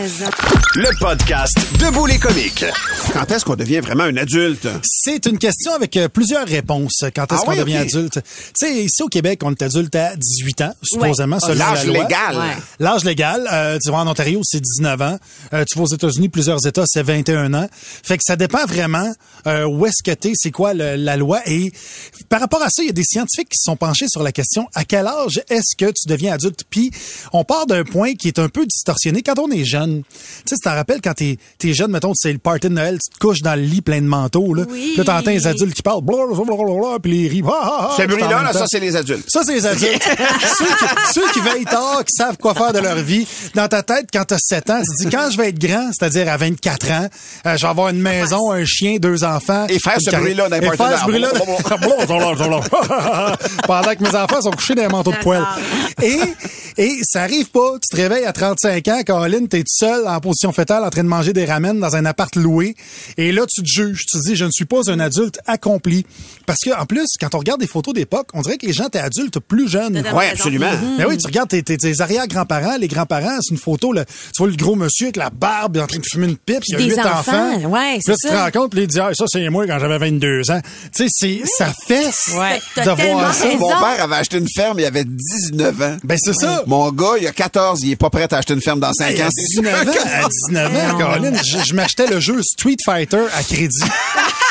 Le 0.76 1.00
podcast 1.00 1.56
Debout 1.80 2.06
les 2.06 2.18
comiques. 2.18 2.66
Quand 3.14 3.30
est-ce 3.32 3.46
qu'on 3.46 3.56
devient 3.56 3.80
vraiment 3.80 4.04
un 4.04 4.18
adulte? 4.18 4.68
C'est 4.84 5.26
une 5.26 5.38
question 5.38 5.74
avec 5.74 5.96
euh, 5.98 6.08
plusieurs 6.10 6.48
réponses. 6.48 7.04
Quand 7.16 7.32
est-ce 7.32 7.42
Ah 7.42 7.46
qu'on 7.46 7.52
oui, 7.52 7.60
devient 7.60 7.78
adulte? 7.78 8.14
Tu 8.22 8.22
sais, 8.56 8.74
ici 8.84 9.02
au 9.04 9.08
Québec, 9.08 9.40
on 9.44 9.52
est 9.52 9.62
adulte 9.62 9.96
à 9.96 10.16
18 10.16 10.62
ans, 10.62 10.74
supposément, 10.84 11.40
selon 11.40 11.56
L'âge 11.60 11.86
la 11.86 11.94
loi. 11.94 12.04
légal. 12.04 12.36
Ouais. 12.36 12.56
L'âge 12.80 13.04
légal, 13.04 13.48
euh, 13.52 13.78
tu 13.84 13.90
vois, 13.90 14.00
en 14.00 14.08
Ontario, 14.08 14.35
c'est 14.44 14.60
19 14.62 15.02
ans. 15.02 15.18
Euh, 15.54 15.64
tu 15.70 15.78
vas 15.78 15.84
aux 15.86 15.94
États-Unis, 15.94 16.30
plusieurs 16.30 16.66
États, 16.66 16.84
c'est 16.86 17.04
21 17.04 17.54
ans. 17.54 17.68
Fait 18.04 18.18
que 18.18 18.24
ça 18.26 18.36
dépend 18.36 18.66
vraiment 18.66 19.14
euh, 19.48 19.66
où 19.66 19.86
est-ce 19.86 20.04
que 20.04 20.12
t'es, 20.16 20.32
c'est 20.36 20.52
quoi 20.52 20.74
le- 20.74 20.96
la 20.96 21.18
loi. 21.18 21.42
Et 21.46 21.72
par 22.30 22.40
rapport 22.40 22.62
à 22.62 22.70
ça, 22.70 22.84
il 22.84 22.88
y 22.88 22.90
a 22.90 22.94
des 22.94 23.04
scientifiques 23.04 23.50
qui 23.50 23.58
se 23.58 23.66
sont 23.66 23.76
penchés 23.76 24.08
sur 24.10 24.24
la 24.24 24.32
question 24.32 24.68
à 24.74 24.84
quel 24.84 25.08
âge 25.08 25.42
est-ce 25.50 25.76
que 25.78 25.86
tu 25.92 26.08
deviens 26.08 26.34
adulte? 26.34 26.64
Puis 26.70 26.92
on 27.34 27.44
part 27.44 27.66
d'un 27.66 27.84
point 27.84 28.14
qui 28.14 28.28
est 28.28 28.40
un 28.40 28.50
peu 28.50 28.66
distorsionné 28.66 29.22
quand 29.22 29.40
on 29.40 29.50
est 29.52 29.66
jeune. 29.66 30.04
Tu 30.04 30.16
sais, 30.50 30.56
tu 30.56 30.62
t'en 30.62 30.74
rappelles 30.76 31.02
quand 31.02 31.14
t'es 31.14 31.38
es 31.64 31.74
jeune, 31.74 31.92
mettons, 31.92 32.14
c'est 32.14 32.32
le 32.32 32.38
party 32.40 32.70
de 32.70 32.74
Noël, 32.74 32.98
tu 33.00 33.14
te 33.14 33.20
couches 33.20 33.42
dans 33.42 33.56
le 33.56 33.62
lit 33.62 33.82
plein 33.82 34.02
de 34.02 34.08
manteaux, 34.08 34.54
là. 34.54 34.64
Oui. 34.70 34.90
Puis 34.96 34.98
là, 34.98 35.04
t'entends 35.06 35.32
les 35.32 35.48
adultes 35.48 35.74
qui 35.74 35.82
parlent, 35.82 36.04
blablabla, 36.04 37.00
puis 37.02 37.12
les 37.12 37.28
rient, 37.28 37.44
ah, 37.48 37.52
ah, 37.62 37.90
ah, 37.92 37.96
Ce 37.98 38.04
bruit-là, 38.08 38.44
là, 38.44 38.54
ça, 38.54 38.66
c'est 38.68 38.80
les 38.80 38.96
adultes. 38.96 39.26
Ça, 39.30 39.42
c'est 39.46 39.54
les 39.54 39.66
adultes. 39.66 40.04
ceux, 40.58 40.66
qui, 40.66 41.14
ceux 41.14 41.32
qui 41.34 41.40
veillent 41.42 41.66
tard, 41.66 42.04
qui 42.06 42.14
savent 42.16 42.38
quoi 42.38 42.54
faire 42.54 42.74
de 42.74 42.80
leur 42.80 42.98
vie. 42.98 43.28
Dans 43.56 43.68
ta 43.68 43.82
tête, 43.84 44.08
quand 44.14 44.25
t'as 44.26 44.38
7 44.40 44.70
ans, 44.70 44.82
tu 44.82 44.98
te 44.98 45.04
dis, 45.04 45.16
quand 45.16 45.30
je 45.32 45.38
vais 45.38 45.50
être 45.50 45.60
grand, 45.60 45.90
c'est-à-dire 45.92 46.32
à 46.32 46.38
24 46.38 46.92
ans, 46.92 47.08
euh, 47.46 47.58
je 47.58 47.62
vais 47.62 47.68
avoir 47.68 47.90
une 47.90 48.02
maison, 48.02 48.52
un 48.52 48.66
chien, 48.66 48.98
deux 48.98 49.24
enfants. 49.24 49.66
Et 49.70 49.80
faire 49.80 49.98
ce 50.00 50.16
bruit-là 50.16 50.50
les 50.50 50.58
Et 50.58 50.72
faire 50.72 51.00
ce 51.00 51.06
bruit-là. 51.06 51.32
Pendant 53.68 53.96
que 53.96 54.04
mes 54.04 54.16
enfants 54.16 54.42
sont 54.42 54.52
couchés 54.52 54.76
dans 54.76 54.84
un 54.84 54.90
manteau 54.90 55.12
de 55.12 55.18
poêle. 55.18 55.44
Et, 56.02 56.20
et 56.78 57.00
ça 57.04 57.24
arrive 57.24 57.50
pas. 57.50 57.74
Tu 57.82 57.96
te 57.96 58.02
réveilles 58.02 58.26
à 58.26 58.34
35 58.34 58.88
ans, 58.88 59.02
Caroline, 59.04 59.48
t'es 59.48 59.60
tout 59.60 59.66
seul 59.68 60.08
en 60.08 60.20
position 60.20 60.52
fétale 60.52 60.84
en 60.84 60.90
train 60.90 61.04
de 61.04 61.10
manger 61.10 61.34
des 61.34 61.46
ramen 61.46 61.80
dans 61.80 61.96
un 61.96 62.06
appart 62.06 62.36
loué. 62.36 62.76
Et 63.18 63.32
là, 63.32 63.44
tu 63.48 63.62
te 63.62 63.68
juges. 63.68 64.06
Tu 64.06 64.18
te 64.18 64.28
dis, 64.28 64.36
je 64.36 64.46
ne 64.46 64.52
suis 64.52 64.66
pas 64.66 64.82
un 64.88 65.00
adulte 65.00 65.40
accompli. 65.46 66.06
Parce 66.46 66.60
que, 66.64 66.70
en 66.80 66.86
plus, 66.86 67.06
quand 67.20 67.34
on 67.36 67.40
regarde 67.40 67.60
des 67.60 67.68
photos 67.68 67.94
d'époque, 67.94 68.28
on 68.34 68.42
dirait 68.42 68.58
que 68.58 68.66
les 68.66 68.74
gens 68.74 68.88
étaient 68.88 69.00
adultes 69.00 69.40
plus 69.40 69.70
jeunes. 69.70 70.04
Oui, 70.14 70.26
absolument. 70.32 70.72
Ben 70.98 71.06
oui, 71.08 71.18
tu 71.18 71.26
regardes 71.28 71.50
tes, 71.50 71.64
tes, 71.64 71.78
tes 71.78 72.02
arrière-grands-parents, 72.02 72.78
les 72.80 72.88
grands-parents, 72.88 73.38
c'est 73.42 73.54
une 73.54 73.60
photo, 73.60 73.94
là, 73.94 74.06
tu 74.06 74.12
vois 74.38 74.48
le 74.48 74.56
gros 74.56 74.76
monsieur 74.76 75.08
avec 75.08 75.16
la 75.18 75.30
barbe 75.30 75.78
en 75.78 75.88
train 75.88 76.00
de 76.00 76.06
fumer 76.10 76.28
une 76.28 76.38
pipe, 76.38 76.62
il 76.68 76.74
y 76.74 76.76
a 76.76 76.80
huit 76.80 77.00
enfants, 77.00 77.20
enfants. 77.20 77.70
ouais, 77.70 78.00
Puis 78.04 78.12
là, 78.12 78.16
c'est 78.18 78.28
tu 78.30 78.34
te 78.34 78.38
rends 78.40 78.52
compte, 78.52 78.72
puis 78.72 78.82
il 78.82 78.88
dit, 78.88 79.00
ah, 79.00 79.10
ça, 79.14 79.26
c'est 79.28 79.50
moi 79.50 79.66
quand 79.68 79.80
j'avais 79.80 79.98
22 79.98 80.52
ans. 80.52 80.62
Tu 80.96 81.08
sais, 81.08 81.10
c'est, 81.10 81.42
ça 81.58 81.74
fesse 81.88 82.30
Ouais. 82.36 82.62
T'as 82.76 82.82
de 82.92 82.96
tellement 83.02 83.20
voir 83.20 83.34
ça. 83.34 83.46
raison. 83.46 83.60
Mon 83.60 83.68
père 83.70 84.04
avait 84.04 84.16
acheté 84.16 84.38
une 84.38 84.48
ferme, 84.54 84.80
il 84.80 84.86
avait 84.86 85.06
19 85.06 85.82
ans. 85.82 85.98
Ben, 86.04 86.18
c'est 86.22 86.34
ça. 86.34 86.64
Mon 86.68 86.92
gars, 86.92 87.14
il 87.20 87.28
a 87.28 87.32
14, 87.32 87.82
il 87.84 87.92
est 87.92 87.96
pas 87.96 88.10
prêt 88.10 88.28
à 88.32 88.38
acheter 88.38 88.54
une 88.54 88.62
ferme 88.62 88.80
dans 88.80 88.94
5 88.94 89.12
Hey, 89.12 89.22
ans. 89.24 89.28
à 89.28 89.30
19 89.30 89.88
ans, 89.88 89.92
à 90.24 90.28
19 90.50 90.76
ans, 90.94 90.98
Caroline, 90.98 91.38
je, 91.44 91.58
je 91.66 91.74
m'achetais 91.74 92.08
le 92.08 92.20
jeu 92.20 92.42
Street 92.44 92.76
Fighter 92.84 93.24
à 93.36 93.44
crédit. 93.44 93.80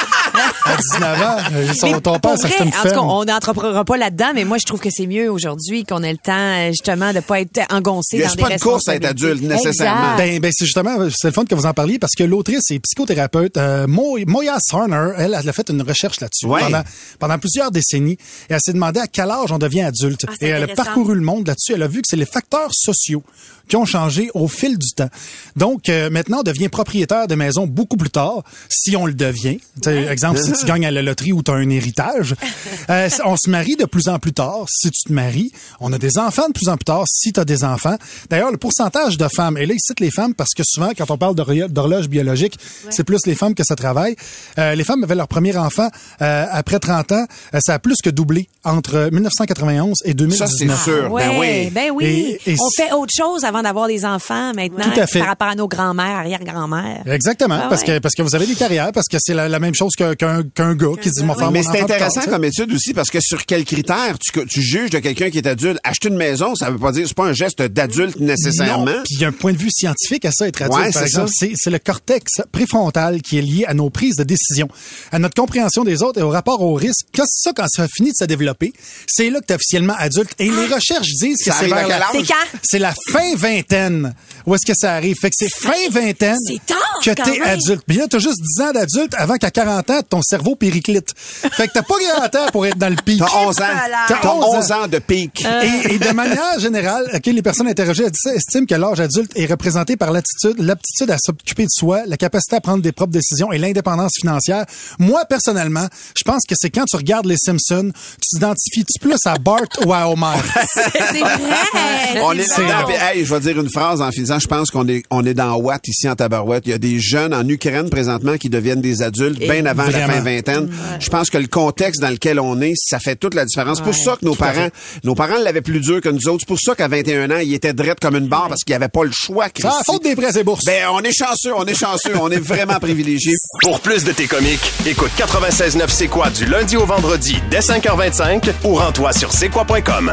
à 0.65 0.77
19 0.77 1.23
ans, 1.23 1.37
euh, 1.55 2.01
ton 2.01 2.19
père 2.19 2.33
une 2.35 2.69
en 2.69 2.71
tout 2.71 2.89
cas, 2.89 2.99
on 3.01 3.25
n'entreprendra 3.25 3.85
pas 3.85 3.97
là-dedans, 3.97 4.33
mais 4.35 4.45
moi, 4.45 4.59
je 4.59 4.65
trouve 4.67 4.81
que 4.81 4.89
c'est 4.91 5.07
mieux 5.07 5.31
aujourd'hui 5.31 5.85
qu'on 5.85 6.03
ait 6.03 6.13
le 6.13 6.19
temps, 6.19 6.33
euh, 6.35 6.69
justement, 6.71 7.13
de 7.13 7.21
pas 7.21 7.41
être 7.41 7.61
engoncé 7.71 8.17
Il 8.17 8.21
y 8.21 8.25
a 8.25 8.29
dans 8.29 8.35
pas 8.43 8.49
des 8.49 8.57
de 8.57 8.61
course 8.61 8.89
à 8.89 8.97
être 8.97 9.05
adulte, 9.05 9.43
nécessairement. 9.43 10.17
Ben, 10.17 10.39
ben 10.41 10.51
c'est 10.55 10.65
justement, 10.65 10.97
c'est 11.11 11.29
le 11.29 11.33
fun 11.33 11.45
que 11.45 11.55
vous 11.55 11.67
en 11.67 11.73
parliez 11.73 11.99
parce 11.99 12.15
que 12.15 12.25
l'autrice 12.25 12.71
et 12.71 12.79
psychothérapeute 12.81 13.57
euh, 13.57 13.87
Mo- 13.87 14.19
Moya 14.27 14.57
Sarner, 14.61 15.11
elle, 15.19 15.37
elle 15.41 15.49
a 15.49 15.53
fait 15.53 15.69
une 15.71 15.83
recherche 15.83 16.21
là-dessus 16.21 16.47
Ouais. 16.47 16.61
pendant, 16.61 16.83
pendant 17.19 17.39
plusieurs 17.39 17.71
décennies 17.71 18.19
et 18.51 18.55
elle 18.55 18.61
s'est 18.61 18.73
demandé 18.73 19.01
à 19.01 19.07
quel 19.07 19.31
âge 19.31 19.51
on 19.53 19.59
devient 19.59 19.83
adulte. 19.83 20.27
Ah, 20.29 20.33
et 20.41 20.49
elle 20.49 20.65
a 20.65 20.69
parcouru 20.69 21.15
le 21.15 21.21
monde 21.21 21.47
là-dessus. 21.47 21.73
Elle 21.75 21.83
a 21.83 21.89
vu 21.89 22.01
que 22.03 22.09
c'est 22.09 22.17
les 22.17 22.27
facteurs 22.27 22.71
sociaux 22.73 23.23
qui 23.69 23.77
ont 23.77 23.85
changé 23.85 24.31
au 24.35 24.49
fil 24.49 24.79
du 24.79 24.89
temps. 24.95 25.09
Donc, 25.57 25.89
euh, 25.89 26.11
maintenant, 26.11 26.39
on 26.41 26.43
devient 26.43 26.69
propriétaire 26.69 27.27
de 27.27 27.35
maisons 27.35 27.67
beaucoup 27.67 27.97
plus 27.97 28.11
tard, 28.11 28.43
si 28.69 28.97
on 28.97 29.07
le 29.07 29.15
devient. 29.15 29.59
Tu 29.83 29.91
sais, 29.91 30.05
Exemple, 30.07 30.39
si 30.41 30.53
tu 30.53 30.67
gagnes 30.67 30.87
à 30.87 30.91
la 30.91 31.03
loterie 31.03 31.33
ou 31.33 31.43
tu 31.43 31.51
as 31.51 31.55
un 31.55 31.69
héritage. 31.71 32.35
Euh, 32.91 33.09
on 33.25 33.37
se 33.39 33.49
marie 33.49 33.77
de 33.77 33.87
plus 33.87 34.09
en 34.09 34.19
plus 34.19 34.35
tard, 34.35 34.67
si 34.69 34.91
tu 34.91 35.05
te 35.09 35.13
maries. 35.13 35.51
On 35.81 35.91
a 35.95 35.99
des 35.99 36.19
enfants 36.19 36.49
de 36.49 36.53
plus 36.53 36.69
en 36.69 36.77
plus 36.77 36.85
tard, 36.85 37.05
si 37.09 37.33
tu 37.33 37.41
as 37.41 37.47
des 37.47 37.65
enfants. 37.65 37.97
D'ailleurs, 38.29 38.51
le 38.51 38.59
pourcentage 38.59 39.17
de 39.17 39.27
femmes, 39.35 39.57
et 39.57 39.65
là, 39.65 39.73
il 39.73 39.81
cite 39.81 40.01
les 40.01 40.11
femmes 40.11 40.35
parce 40.35 40.51
que 40.55 40.63
souvent, 40.67 40.91
quand 40.97 41.11
on 41.11 41.17
parle 41.17 41.35
d'horlo- 41.35 41.69
d'horloge 41.69 42.09
biologique, 42.09 42.59
c'est 42.91 43.05
plus 43.05 43.25
les 43.25 43.35
femmes 43.35 43.55
que 43.55 43.65
ça 43.65 43.75
travaille. 43.75 44.17
Euh, 44.59 44.75
les 44.75 44.85
femmes 44.85 45.03
avaient 45.03 45.15
leur 45.15 45.29
premier 45.29 45.57
enfant 45.57 45.89
euh, 46.21 46.47
après 46.51 46.79
30 46.79 47.13
ans. 47.13 47.27
Euh, 47.55 47.61
ça 47.65 47.73
a 47.75 47.79
plus 47.79 47.97
que 48.05 48.11
doublé 48.11 48.49
entre 48.65 49.09
1991 49.11 49.99
et 50.05 50.13
2019. 50.15 50.49
Ça, 50.51 50.55
c'est 50.59 50.91
sûr. 50.91 51.11
Ouais, 51.11 51.29
Ben 51.29 51.39
oui. 51.39 51.71
ben 51.71 51.91
oui. 51.95 52.05
Et- 52.05 52.51
et 52.53 52.57
on 52.61 52.69
fait 52.77 52.93
autre 52.93 53.13
chose 53.17 53.45
avant 53.45 53.54
d'avoir 53.63 53.89
des 53.89 54.05
enfants 54.05 54.53
maintenant 54.55 54.85
Tout 54.93 55.01
à 55.01 55.07
fait. 55.07 55.19
par 55.21 55.29
rapport 55.29 55.49
à 55.49 55.55
nos 55.55 55.69
grands-mères, 55.69 56.17
arrière-grands-mères. 56.17 57.03
Exactement, 57.07 57.59
Ah 57.65 57.67
parce 57.69 57.83
ouais. 57.83 57.87
que 57.87 57.99
parce 57.99 58.15
que 58.15 58.23
vous 58.23 58.35
avez 58.35 58.47
des 58.47 58.55
carrières, 58.55 58.91
parce 58.93 59.09
que 59.09 59.17
c'est 59.21 59.35
la, 59.35 59.49
la 59.49 59.59
même 59.59 59.75
chose 59.75 59.95
que- 59.97 60.15
qu'un 60.15 60.43
qu'un 60.43 60.75
gars 60.75 60.89
qui 61.01 61.11
dit 61.11 61.23
moi 61.25 61.35
faire 61.37 61.51
Mais 61.51 61.63
mon 61.63 61.73
c'est 61.73 61.81
intéressant 61.81 62.23
comme 62.23 62.45
étude 62.45 62.73
aussi 62.73 62.93
parce 62.95 63.11
que 63.11 63.19
sur 63.21 63.45
quels 63.47 63.65
critères 63.65 64.17
tu, 64.19 64.47
tu 64.47 64.63
juges 64.63 64.91
de 64.91 64.99
quelqu'un 64.99 65.31
qui 65.31 65.39
est 65.39 65.47
adulte? 65.47 65.79
Acheter 65.85 66.09
une 66.09 66.17
maison, 66.17 66.55
ça 66.55 66.71
veut 66.71 66.79
pas 66.79 66.93
dire, 66.93 67.07
c'est 67.07 67.17
pas 67.17 67.27
un 67.27 67.33
geste 67.33 67.63
d'adulte 67.63 68.19
nécessairement. 68.21 68.93
Puis 69.05 69.15
il 69.17 69.21
y 69.21 69.25
a 69.25 69.29
un 69.29 69.33
point 69.33 69.53
de 69.53 69.59
vue 69.59 69.71
scientifique 69.71 70.25
à 70.25 70.31
ça, 70.33 70.47
être 70.49 70.63
adulte, 70.63 70.77
Ouais, 70.79 70.91
par 70.93 71.03
c'est 71.03 71.07
exemple. 71.09 71.29
ça. 71.29 71.35
C'est, 71.39 71.53
c'est 71.57 71.71
le 71.71 71.79
cortex 71.79 72.33
préfrontal 72.53 73.23
qui 73.23 73.39
est 73.39 73.43
lié 73.43 73.65
à 73.67 73.75
nos 73.75 73.91
prises 73.91 74.17
de 74.17 74.25
décision, 74.25 74.69
à 75.13 75.19
notre 75.19 75.35
compréhension 75.35 75.85
des 75.85 76.03
autres 76.03 76.19
et 76.21 76.23
au 76.23 76.31
rapport 76.31 76.61
au 76.63 76.75
risque. 76.75 77.07
Quand 77.15 77.25
c'est 77.27 77.49
ça, 77.51 77.53
quand 77.55 77.67
ça 77.69 77.87
finit 77.89 78.11
de 78.11 78.17
se 78.17 78.25
développer, 78.25 78.73
c'est 79.07 79.31
là 79.31 79.41
que 79.41 79.47
tu 79.47 79.53
es 79.53 79.57
officiellement 79.57 79.95
adulte. 79.99 80.31
Et 80.39 80.51
les 80.51 80.67
recherches 80.67 81.09
disent 81.21 81.39
que 81.45 81.53
c'est 81.53 81.67
vers 81.67 81.89
la... 81.89 81.97
âge? 81.97 82.03
C'est 82.13 82.27
quand? 82.27 82.59
C'est 82.63 82.79
la 82.79 82.95
fin 83.11 83.35
vingtaine. 83.45 84.15
Où 84.47 84.55
est-ce 84.55 84.67
que 84.67 84.77
ça 84.77 84.95
arrive? 84.95 85.17
Fait 85.21 85.31
que 85.31 85.37
c'est 85.39 85.53
fin 85.53 85.73
vingtaine 85.91 86.39
tard, 86.67 86.79
que 87.03 87.11
t'es 87.11 87.41
adulte. 87.43 87.83
Puis 87.87 87.97
là, 87.97 88.07
t'as 88.09 88.19
juste 88.19 88.41
10 88.41 88.63
ans 88.63 88.73
d'adulte 88.73 89.15
avant 89.17 89.37
qu'à 89.37 89.51
40 89.51 89.91
ans, 89.91 90.01
ton 90.09 90.23
cerveau 90.23 90.55
périclite. 90.55 91.13
Fait 91.17 91.69
que 91.69 91.73
t'as 91.73 91.83
pas 91.83 91.95
40 91.99 92.35
ans 92.35 92.47
pour 92.53 92.67
être 92.67 92.79
dans 92.79 92.89
le 92.89 92.97
pic. 92.97 93.19
T'as 93.19 93.47
11 93.47 93.61
ans. 93.61 93.65
T'as 94.09 94.19
T'as 94.21 94.29
11 94.29 94.45
11 94.57 94.73
ans 94.73 94.89
de 94.89 94.99
pic. 94.99 95.45
Et, 95.63 95.95
et 95.95 95.99
de 95.99 96.13
manière 96.13 96.59
générale, 96.59 97.11
ok, 97.15 97.27
les 97.27 97.43
personnes 97.43 97.69
interrogées 97.69 98.05
estiment 98.05 98.67
que 98.67 98.75
l'âge 98.75 99.01
adulte 99.01 99.33
est 99.37 99.47
représenté 99.47 99.97
par 99.97 100.11
l'attitude, 100.11 100.59
l'aptitude 100.59 101.11
à 101.11 101.17
s'occuper 101.19 101.65
de 101.65 101.71
soi, 101.71 102.03
la 102.07 102.17
capacité 102.17 102.57
à 102.57 102.61
prendre 102.61 102.83
des 102.83 102.93
propres 102.93 103.13
décisions 103.13 103.53
et 103.53 103.59
l'indépendance 103.59 104.13
financière. 104.21 104.65
Moi, 104.99 105.25
personnellement, 105.27 105.87
je 106.17 106.23
pense 106.25 106.43
que 106.49 106.55
c'est 106.57 106.71
quand 106.71 106.85
tu 106.85 106.97
regardes 106.97 107.27
les 107.27 107.37
Simpsons, 107.37 107.91
tu 108.21 108.29
t'identifies-tu 108.35 108.99
plus 109.01 109.19
à 109.27 109.37
Bart 109.39 109.61
ou 109.85 109.93
à 109.93 110.09
Homer? 110.09 110.37
C'est 110.75 111.21
vrai. 111.21 112.21
On 112.23 112.33
est 112.33 112.49
bon. 112.57 112.87
Puis, 112.87 112.97
hey, 113.01 113.25
je 113.25 113.34
vais 113.35 113.41
dire 113.41 113.61
une 113.61 113.71
phrase 113.71 114.01
en 114.01 114.11
finissant. 114.11 114.39
Je 114.39 114.47
pense 114.47 114.71
qu'on 114.71 114.87
est, 114.89 115.03
on 115.11 115.25
est 115.25 115.35
dans 115.35 115.55
Watt 115.57 115.87
ici 115.89 116.09
en 116.09 116.15
Tabarouette. 116.15 116.65
Il 116.67 116.71
y 116.71 116.75
a 116.75 116.79
des 116.79 117.01
jeunes 117.01 117.35
en 117.35 117.47
Ukraine 117.49 117.91
présentement 117.91 118.37
qui 118.37 118.49
deviennent 118.49 118.81
des 118.81 119.03
adultes 119.03 119.39
bien 119.39 119.67
avant 119.67 119.85
la 119.85 120.07
fin 120.07 120.21
vingtaine. 120.21 120.71
Je 121.01 121.11
pense 121.11 121.31
que 121.31 121.39
le 121.39 121.47
contexte 121.47 122.01
dans 122.01 122.11
lequel 122.11 122.39
on 122.41 122.61
est, 122.61 122.75
ça 122.77 122.99
fait 122.99 123.17
toute 123.17 123.35
la 123.35 123.45
différence. 123.45 123.79
C'est 123.79 123.85
pour 123.85 123.95
ça 123.95 124.17
que 124.21 124.25
nos 124.25 124.35
parents, 124.35 124.69
nos 125.03 125.15
parents 125.15 125.39
l'avaient 125.43 125.63
plus 125.63 125.81
dur 125.81 126.01
que 126.01 126.09
nous 126.09 126.29
autres. 126.29 126.41
C'est 126.41 126.49
pour 126.49 126.61
ça 126.61 126.75
qu'à 126.75 126.89
21 126.89 127.31
ans, 127.31 127.39
ils 127.43 127.55
étaient 127.55 127.73
drettes 127.73 128.01
comme 128.01 128.17
une 128.17 128.29
barre 128.29 128.49
parce 128.49 128.63
qu'ils 128.65 128.75
n'avaient 128.75 128.89
pas 128.89 129.05
le 129.05 129.13
choix. 129.13 129.47
C'est 129.55 129.65
la 129.65 129.83
faute 129.85 130.05
des 130.05 130.15
prêts 130.17 130.39
et 130.39 130.45
bourses. 130.45 130.65
Ben, 130.65 130.87
on 130.93 131.01
est 131.01 131.13
chanceux, 131.13 131.53
on 131.57 131.65
est 131.65 131.79
chanceux, 131.79 132.13
on 132.21 132.31
est 132.31 132.41
vraiment 132.41 132.79
privilégiés. 132.79 133.35
Pour 133.63 133.81
plus 133.81 134.05
de 134.05 134.13
tes 134.13 134.27
comiques, 134.27 134.73
écoute 134.87 135.11
96.9 135.19 135.85
C'est 135.89 136.09
quoi 136.09 136.31
du 136.31 136.47
lundi 136.47 136.77
au 136.77 136.87
vendredi 136.87 137.37
dès 137.51 137.61
5h25 137.61 138.51
ou 138.65 138.75
rends-toi 138.75 139.13
sur 139.13 139.33
c'est 139.33 139.49
quoi.com. 139.49 140.13